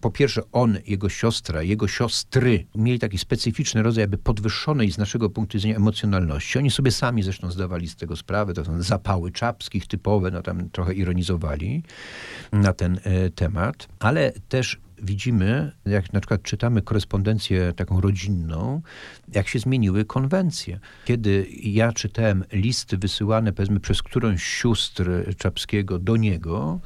po 0.00 0.10
pierwsze 0.10 0.42
on, 0.52 0.78
jego 0.86 1.08
siostra, 1.08 1.62
jego 1.62 1.88
siostry 1.88 2.66
mieli 2.74 2.98
taki 2.98 3.18
specyficzny 3.18 3.82
rodzaj 3.82 4.02
jakby 4.02 4.18
podwyższonej 4.18 4.92
z 4.92 4.98
naszego 4.98 5.30
punktu 5.30 5.58
widzenia 5.58 5.76
emocjonalności. 5.76 6.58
Oni 6.58 6.70
sobie 6.70 6.90
sami 6.90 7.22
zresztą 7.22 7.50
zdawali 7.50 7.88
z 7.88 7.96
tego 7.96 8.16
sprawę, 8.16 8.54
to 8.54 8.64
są 8.64 8.82
zapały 8.82 9.32
czapskich 9.32 9.86
typowe, 9.86 10.30
no 10.30 10.42
tam 10.42 10.70
trochę 10.70 10.94
ironizowali 10.94 11.82
na 12.52 12.72
ten 12.72 13.00
e, 13.04 13.30
temat, 13.30 13.88
ale 13.98 14.32
też 14.48 14.80
widzimy, 15.02 15.72
jak 15.86 16.12
na 16.12 16.20
przykład 16.20 16.42
czytamy 16.42 16.82
korespondencję 16.82 17.72
taką 17.76 18.00
rodzinną, 18.00 18.82
jak 19.34 19.48
się 19.48 19.58
zmieniły 19.58 20.04
konwencje. 20.04 20.80
Kiedy 21.04 21.46
ja 21.62 21.92
czytałem 21.92 22.44
listy 22.52 22.98
wysyłane 22.98 23.52
powiedzmy 23.52 23.80
przez 23.80 24.02
którąś 24.02 24.42
sióstr 24.42 25.10
Czapskiego 25.36 25.98
do 25.98 26.16
niego, 26.16 26.80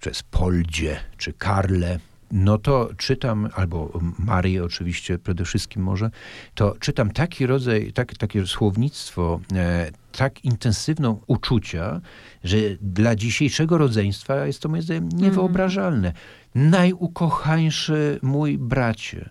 przez 0.00 0.22
Poldzie 0.22 1.00
czy 1.16 1.32
Karle, 1.32 1.98
no 2.32 2.58
to 2.58 2.90
czytam, 2.96 3.48
albo 3.54 4.00
Marię 4.18 4.64
oczywiście 4.64 5.18
przede 5.18 5.44
wszystkim 5.44 5.82
może, 5.82 6.10
to 6.54 6.74
czytam 6.80 7.10
taki 7.10 7.46
rodzaj, 7.46 7.92
tak, 7.92 8.14
takie 8.14 8.46
słownictwo, 8.46 9.40
e, 9.54 9.90
tak 10.18 10.44
intensywną 10.44 11.20
uczucia, 11.26 12.00
że 12.44 12.56
dla 12.80 13.16
dzisiejszego 13.16 13.78
rodzeństwa 13.78 14.46
jest 14.46 14.62
to 14.62 14.68
moim 14.68 14.82
zdaniem 14.82 15.04
mhm. 15.04 15.22
niewyobrażalne. 15.22 16.12
Najukochańszy 16.54 18.18
mój 18.22 18.58
bracie, 18.58 19.30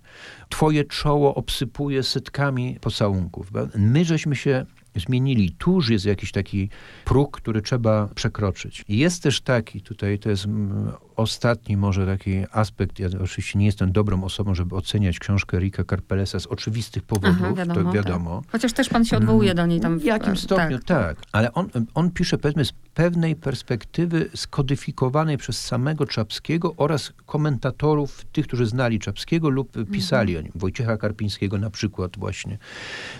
twoje 0.50 0.84
czoło 0.84 1.36
obsypuje 1.36 2.04
setkami 2.04 2.78
pocałunków. 2.82 3.52
My 3.76 4.06
żeśmy 4.06 4.36
się 4.36 4.66
zmienili. 4.96 5.52
Tu 5.52 5.74
już 5.74 5.90
jest 5.90 6.06
jakiś 6.06 6.32
taki 6.32 6.70
próg, 7.06 7.38
który 7.38 7.62
trzeba 7.62 8.10
przekroczyć. 8.16 8.86
Jest 8.90 9.24
też 9.24 9.42
taki, 9.42 9.82
tutaj 9.82 10.20
to 10.20 10.30
jest 10.30 10.46
mm, 10.46 10.92
ostatni 11.18 11.78
może 11.78 12.05
taki 12.05 12.45
aspekt, 12.51 12.99
ja 12.99 13.07
oczywiście 13.24 13.59
nie 13.59 13.65
jestem 13.65 13.91
dobrą 13.91 14.24
osobą, 14.24 14.55
żeby 14.55 14.76
oceniać 14.76 15.20
książkę 15.20 15.59
Rika 15.59 15.84
Carpelesa 15.84 16.39
z 16.39 16.47
oczywistych 16.47 17.03
powodów, 17.03 17.38
Aha, 17.39 17.53
wiadomo, 17.53 17.84
to 17.84 17.91
wiadomo. 17.91 18.41
Tak. 18.41 18.51
Chociaż 18.51 18.74
też 18.74 18.89
pan 18.89 19.05
się 19.05 19.18
odwołuje 19.18 19.53
do 19.53 19.65
niej 19.65 19.80
tam. 19.80 19.99
W 19.99 20.03
jakim 20.03 20.34
tak, 20.34 20.39
stopniu, 20.39 20.80
tak. 20.80 21.18
tak. 21.18 21.26
Ale 21.32 21.53
on, 21.53 21.70
on 21.93 22.11
pisze 22.11 22.38
powiedzmy 22.38 22.65
z 22.65 22.72
pewnej 22.93 23.36
perspektywy 23.36 24.30
skodyfikowanej 24.36 25.38
przez 25.38 25.61
samego 25.61 26.05
Czapskiego 26.05 26.74
oraz 26.78 27.13
komentatorów, 27.26 28.26
tych, 28.26 28.47
którzy 28.47 28.65
znali 28.65 28.99
Czapskiego 28.99 29.49
lub 29.49 29.72
pisali 29.91 30.36
mhm. 30.36 30.45
o 30.45 30.47
nim. 30.47 30.61
Wojciecha 30.61 30.97
Karpińskiego 30.97 31.57
na 31.57 31.70
przykład 31.70 32.18
właśnie, 32.18 32.57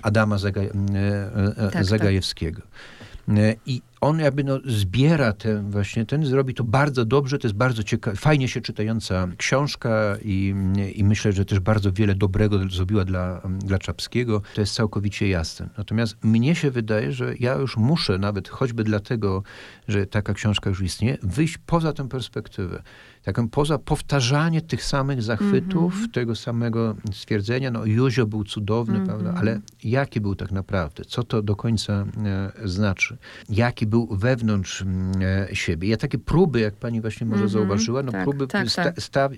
Adama 0.02 0.38
Zaga, 0.38 0.62
e, 0.62 0.68
e, 0.68 1.54
tak, 1.56 1.74
tak, 1.74 1.86
Zagajewskiego. 1.86 2.62
E, 2.62 3.17
I 3.66 3.82
on 4.02 4.20
jakby 4.20 4.44
no, 4.44 4.60
zbiera 4.66 5.34
ten 5.34 5.72
właśnie, 5.72 6.06
ten 6.06 6.26
zrobi 6.26 6.54
to 6.54 6.64
bardzo 6.64 7.06
dobrze, 7.06 7.40
to 7.40 7.48
jest 7.48 7.58
bardzo 7.58 7.84
ciekawe, 7.84 8.18
fajnie 8.18 8.48
się 8.48 8.62
czytająca 8.62 9.28
książka 9.38 10.18
i, 10.22 10.56
i 10.96 11.04
myślę, 11.04 11.34
że 11.34 11.46
też 11.46 11.60
bardzo 11.60 11.92
wiele 11.92 12.16
dobrego 12.16 12.70
zrobiła 12.70 13.06
dla, 13.06 13.42
dla 13.60 13.80
Czapskiego. 13.80 14.42
To 14.56 14.62
jest 14.62 14.74
całkowicie 14.74 15.30
jasne. 15.30 15.70
Natomiast 15.78 16.24
mnie 16.24 16.56
się 16.56 16.72
wydaje, 16.72 17.12
że 17.12 17.36
ja 17.40 17.56
już 17.56 17.78
muszę 17.78 18.18
nawet, 18.18 18.50
choćby 18.50 18.84
dlatego, 18.84 19.44
że 19.88 20.06
taka 20.06 20.34
książka 20.34 20.70
już 20.70 20.82
istnieje, 20.82 21.18
wyjść 21.24 21.58
poza 21.66 21.94
tę 21.94 22.10
perspektywę 22.10 22.84
taką 23.28 23.50
poza 23.50 23.78
powtarzanie 23.78 24.62
tych 24.62 24.84
samych 24.84 25.22
zachwytów, 25.22 25.94
mm 25.94 26.08
-hmm. 26.08 26.12
tego 26.12 26.36
samego 26.36 26.96
stwierdzenia, 27.14 27.72
no 27.72 27.86
Józio 27.86 28.28
był 28.28 28.44
cudowny, 28.44 28.96
mm 28.96 29.04
-hmm. 29.04 29.08
prawda, 29.08 29.34
ale 29.38 29.62
jaki 29.84 30.22
był 30.22 30.36
tak 30.36 30.52
naprawdę? 30.52 31.06
Co 31.06 31.24
to 31.24 31.42
do 31.42 31.56
końca 31.56 32.06
e, 32.26 32.52
znaczy? 32.68 33.18
Jaki 33.50 33.88
był 33.88 34.08
wewnątrz 34.12 34.84
e, 35.22 35.56
siebie? 35.56 35.90
Ja 35.90 35.98
takie 35.98 36.18
próby, 36.18 36.60
jak 36.60 36.76
pani 36.76 37.02
właśnie 37.02 37.28
może 37.28 37.40
mm 37.40 37.50
-hmm. 37.50 37.54
zauważyła, 37.54 38.04
no 38.04 38.12
tak, 38.12 38.24
próby 38.24 38.48
tak, 38.48 38.70
sta, 38.70 38.84
tak. 38.84 39.02
Sta, 39.02 39.30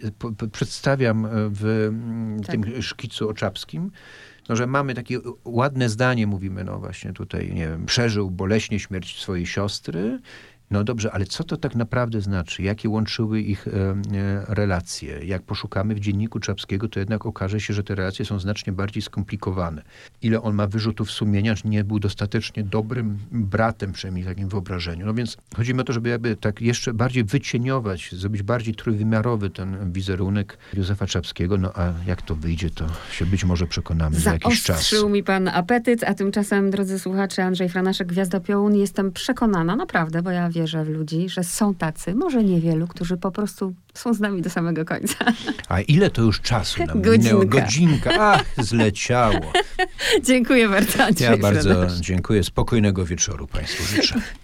przedstawiam 0.51 1.25
e, 1.25 1.29
w 1.33 1.91
tak. 2.45 2.51
tym 2.51 2.81
szkicu 2.81 3.29
oczapskim, 3.29 3.91
no, 4.49 4.55
że 4.55 4.67
mamy 4.67 4.93
takie 4.93 5.19
ładne 5.45 5.89
zdanie, 5.89 6.27
mówimy, 6.27 6.63
no 6.63 6.79
właśnie 6.79 7.13
tutaj, 7.13 7.53
nie 7.53 7.67
wiem, 7.67 7.85
przeżył 7.85 8.31
boleśnie 8.31 8.79
śmierć 8.79 9.21
swojej 9.21 9.45
siostry, 9.45 10.19
no 10.71 10.83
dobrze, 10.83 11.11
ale 11.11 11.25
co 11.25 11.43
to 11.43 11.57
tak 11.57 11.75
naprawdę 11.75 12.21
znaczy? 12.21 12.63
Jakie 12.63 12.89
łączyły 12.89 13.41
ich 13.41 13.67
e, 13.67 13.71
e, 13.71 13.95
relacje? 14.47 15.25
Jak 15.25 15.41
poszukamy 15.41 15.95
w 15.95 15.99
dzienniku 15.99 16.39
Czapskiego, 16.39 16.89
to 16.89 16.99
jednak 16.99 17.25
okaże 17.25 17.59
się, 17.59 17.73
że 17.73 17.83
te 17.83 17.95
relacje 17.95 18.25
są 18.25 18.39
znacznie 18.39 18.73
bardziej 18.73 19.01
skomplikowane. 19.01 19.81
Ile 20.21 20.41
on 20.41 20.55
ma 20.55 20.67
wyrzutów 20.67 21.11
sumienia, 21.11 21.55
że 21.55 21.69
nie 21.69 21.83
był 21.83 21.99
dostatecznie 21.99 22.63
dobrym 22.63 23.17
bratem, 23.31 23.91
przynajmniej 23.91 24.23
w 24.23 24.27
takim 24.27 24.49
wyobrażeniu. 24.49 25.05
No 25.05 25.13
więc 25.13 25.37
chodzi 25.55 25.73
mi 25.73 25.81
o 25.81 25.83
to, 25.83 25.93
żeby 25.93 26.09
jakby 26.09 26.35
tak 26.35 26.61
jeszcze 26.61 26.93
bardziej 26.93 27.23
wycieniować, 27.23 28.11
zrobić 28.11 28.43
bardziej 28.43 28.75
trójwymiarowy 28.75 29.49
ten 29.49 29.91
wizerunek 29.91 30.57
Józefa 30.73 31.07
Czapskiego. 31.07 31.57
No 31.57 31.71
a 31.75 31.93
jak 32.07 32.21
to 32.21 32.35
wyjdzie, 32.35 32.69
to 32.69 32.85
się 33.11 33.25
być 33.25 33.45
może 33.45 33.67
przekonamy 33.67 34.19
za 34.19 34.33
jakiś 34.33 34.63
czas. 34.63 34.75
Zaostrzył 34.75 35.09
mi 35.09 35.23
pan 35.23 35.47
apetyt, 35.47 36.03
a 36.03 36.13
tymczasem, 36.13 36.71
drodzy 36.71 36.99
słuchacze, 36.99 37.43
Andrzej 37.43 37.69
Franaszek, 37.69 38.07
Gwiazda 38.07 38.39
Piołun, 38.39 38.75
jestem 38.75 39.11
przekonana, 39.11 39.75
naprawdę, 39.75 40.21
bo 40.21 40.31
ja 40.31 40.49
wiem, 40.49 40.58
wierzę 40.59 40.83
w 40.85 40.89
ludzi, 40.89 41.29
że 41.29 41.43
są 41.43 41.75
tacy, 41.75 42.15
może 42.15 42.43
niewielu, 42.43 42.87
którzy 42.87 43.17
po 43.17 43.31
prostu 43.31 43.73
są 43.93 44.13
z 44.13 44.19
nami 44.19 44.41
do 44.41 44.49
samego 44.49 44.85
końca. 44.85 45.15
A 45.69 45.81
ile 45.81 46.09
to 46.09 46.21
już 46.21 46.41
czasu 46.41 46.85
nam 46.85 47.01
Godzinka. 47.01 47.17
minęło? 47.17 47.45
Godzinka. 47.45 48.11
Ach, 48.19 48.45
zleciało. 48.57 49.53
dziękuję 50.29 50.69
bardzo. 50.69 50.97
Ja 51.19 51.37
bardzo 51.37 51.87
dziękuję. 51.99 52.43
Spokojnego 52.43 53.05
wieczoru 53.05 53.47
Państwu 53.47 53.83
życzę. 53.83 54.21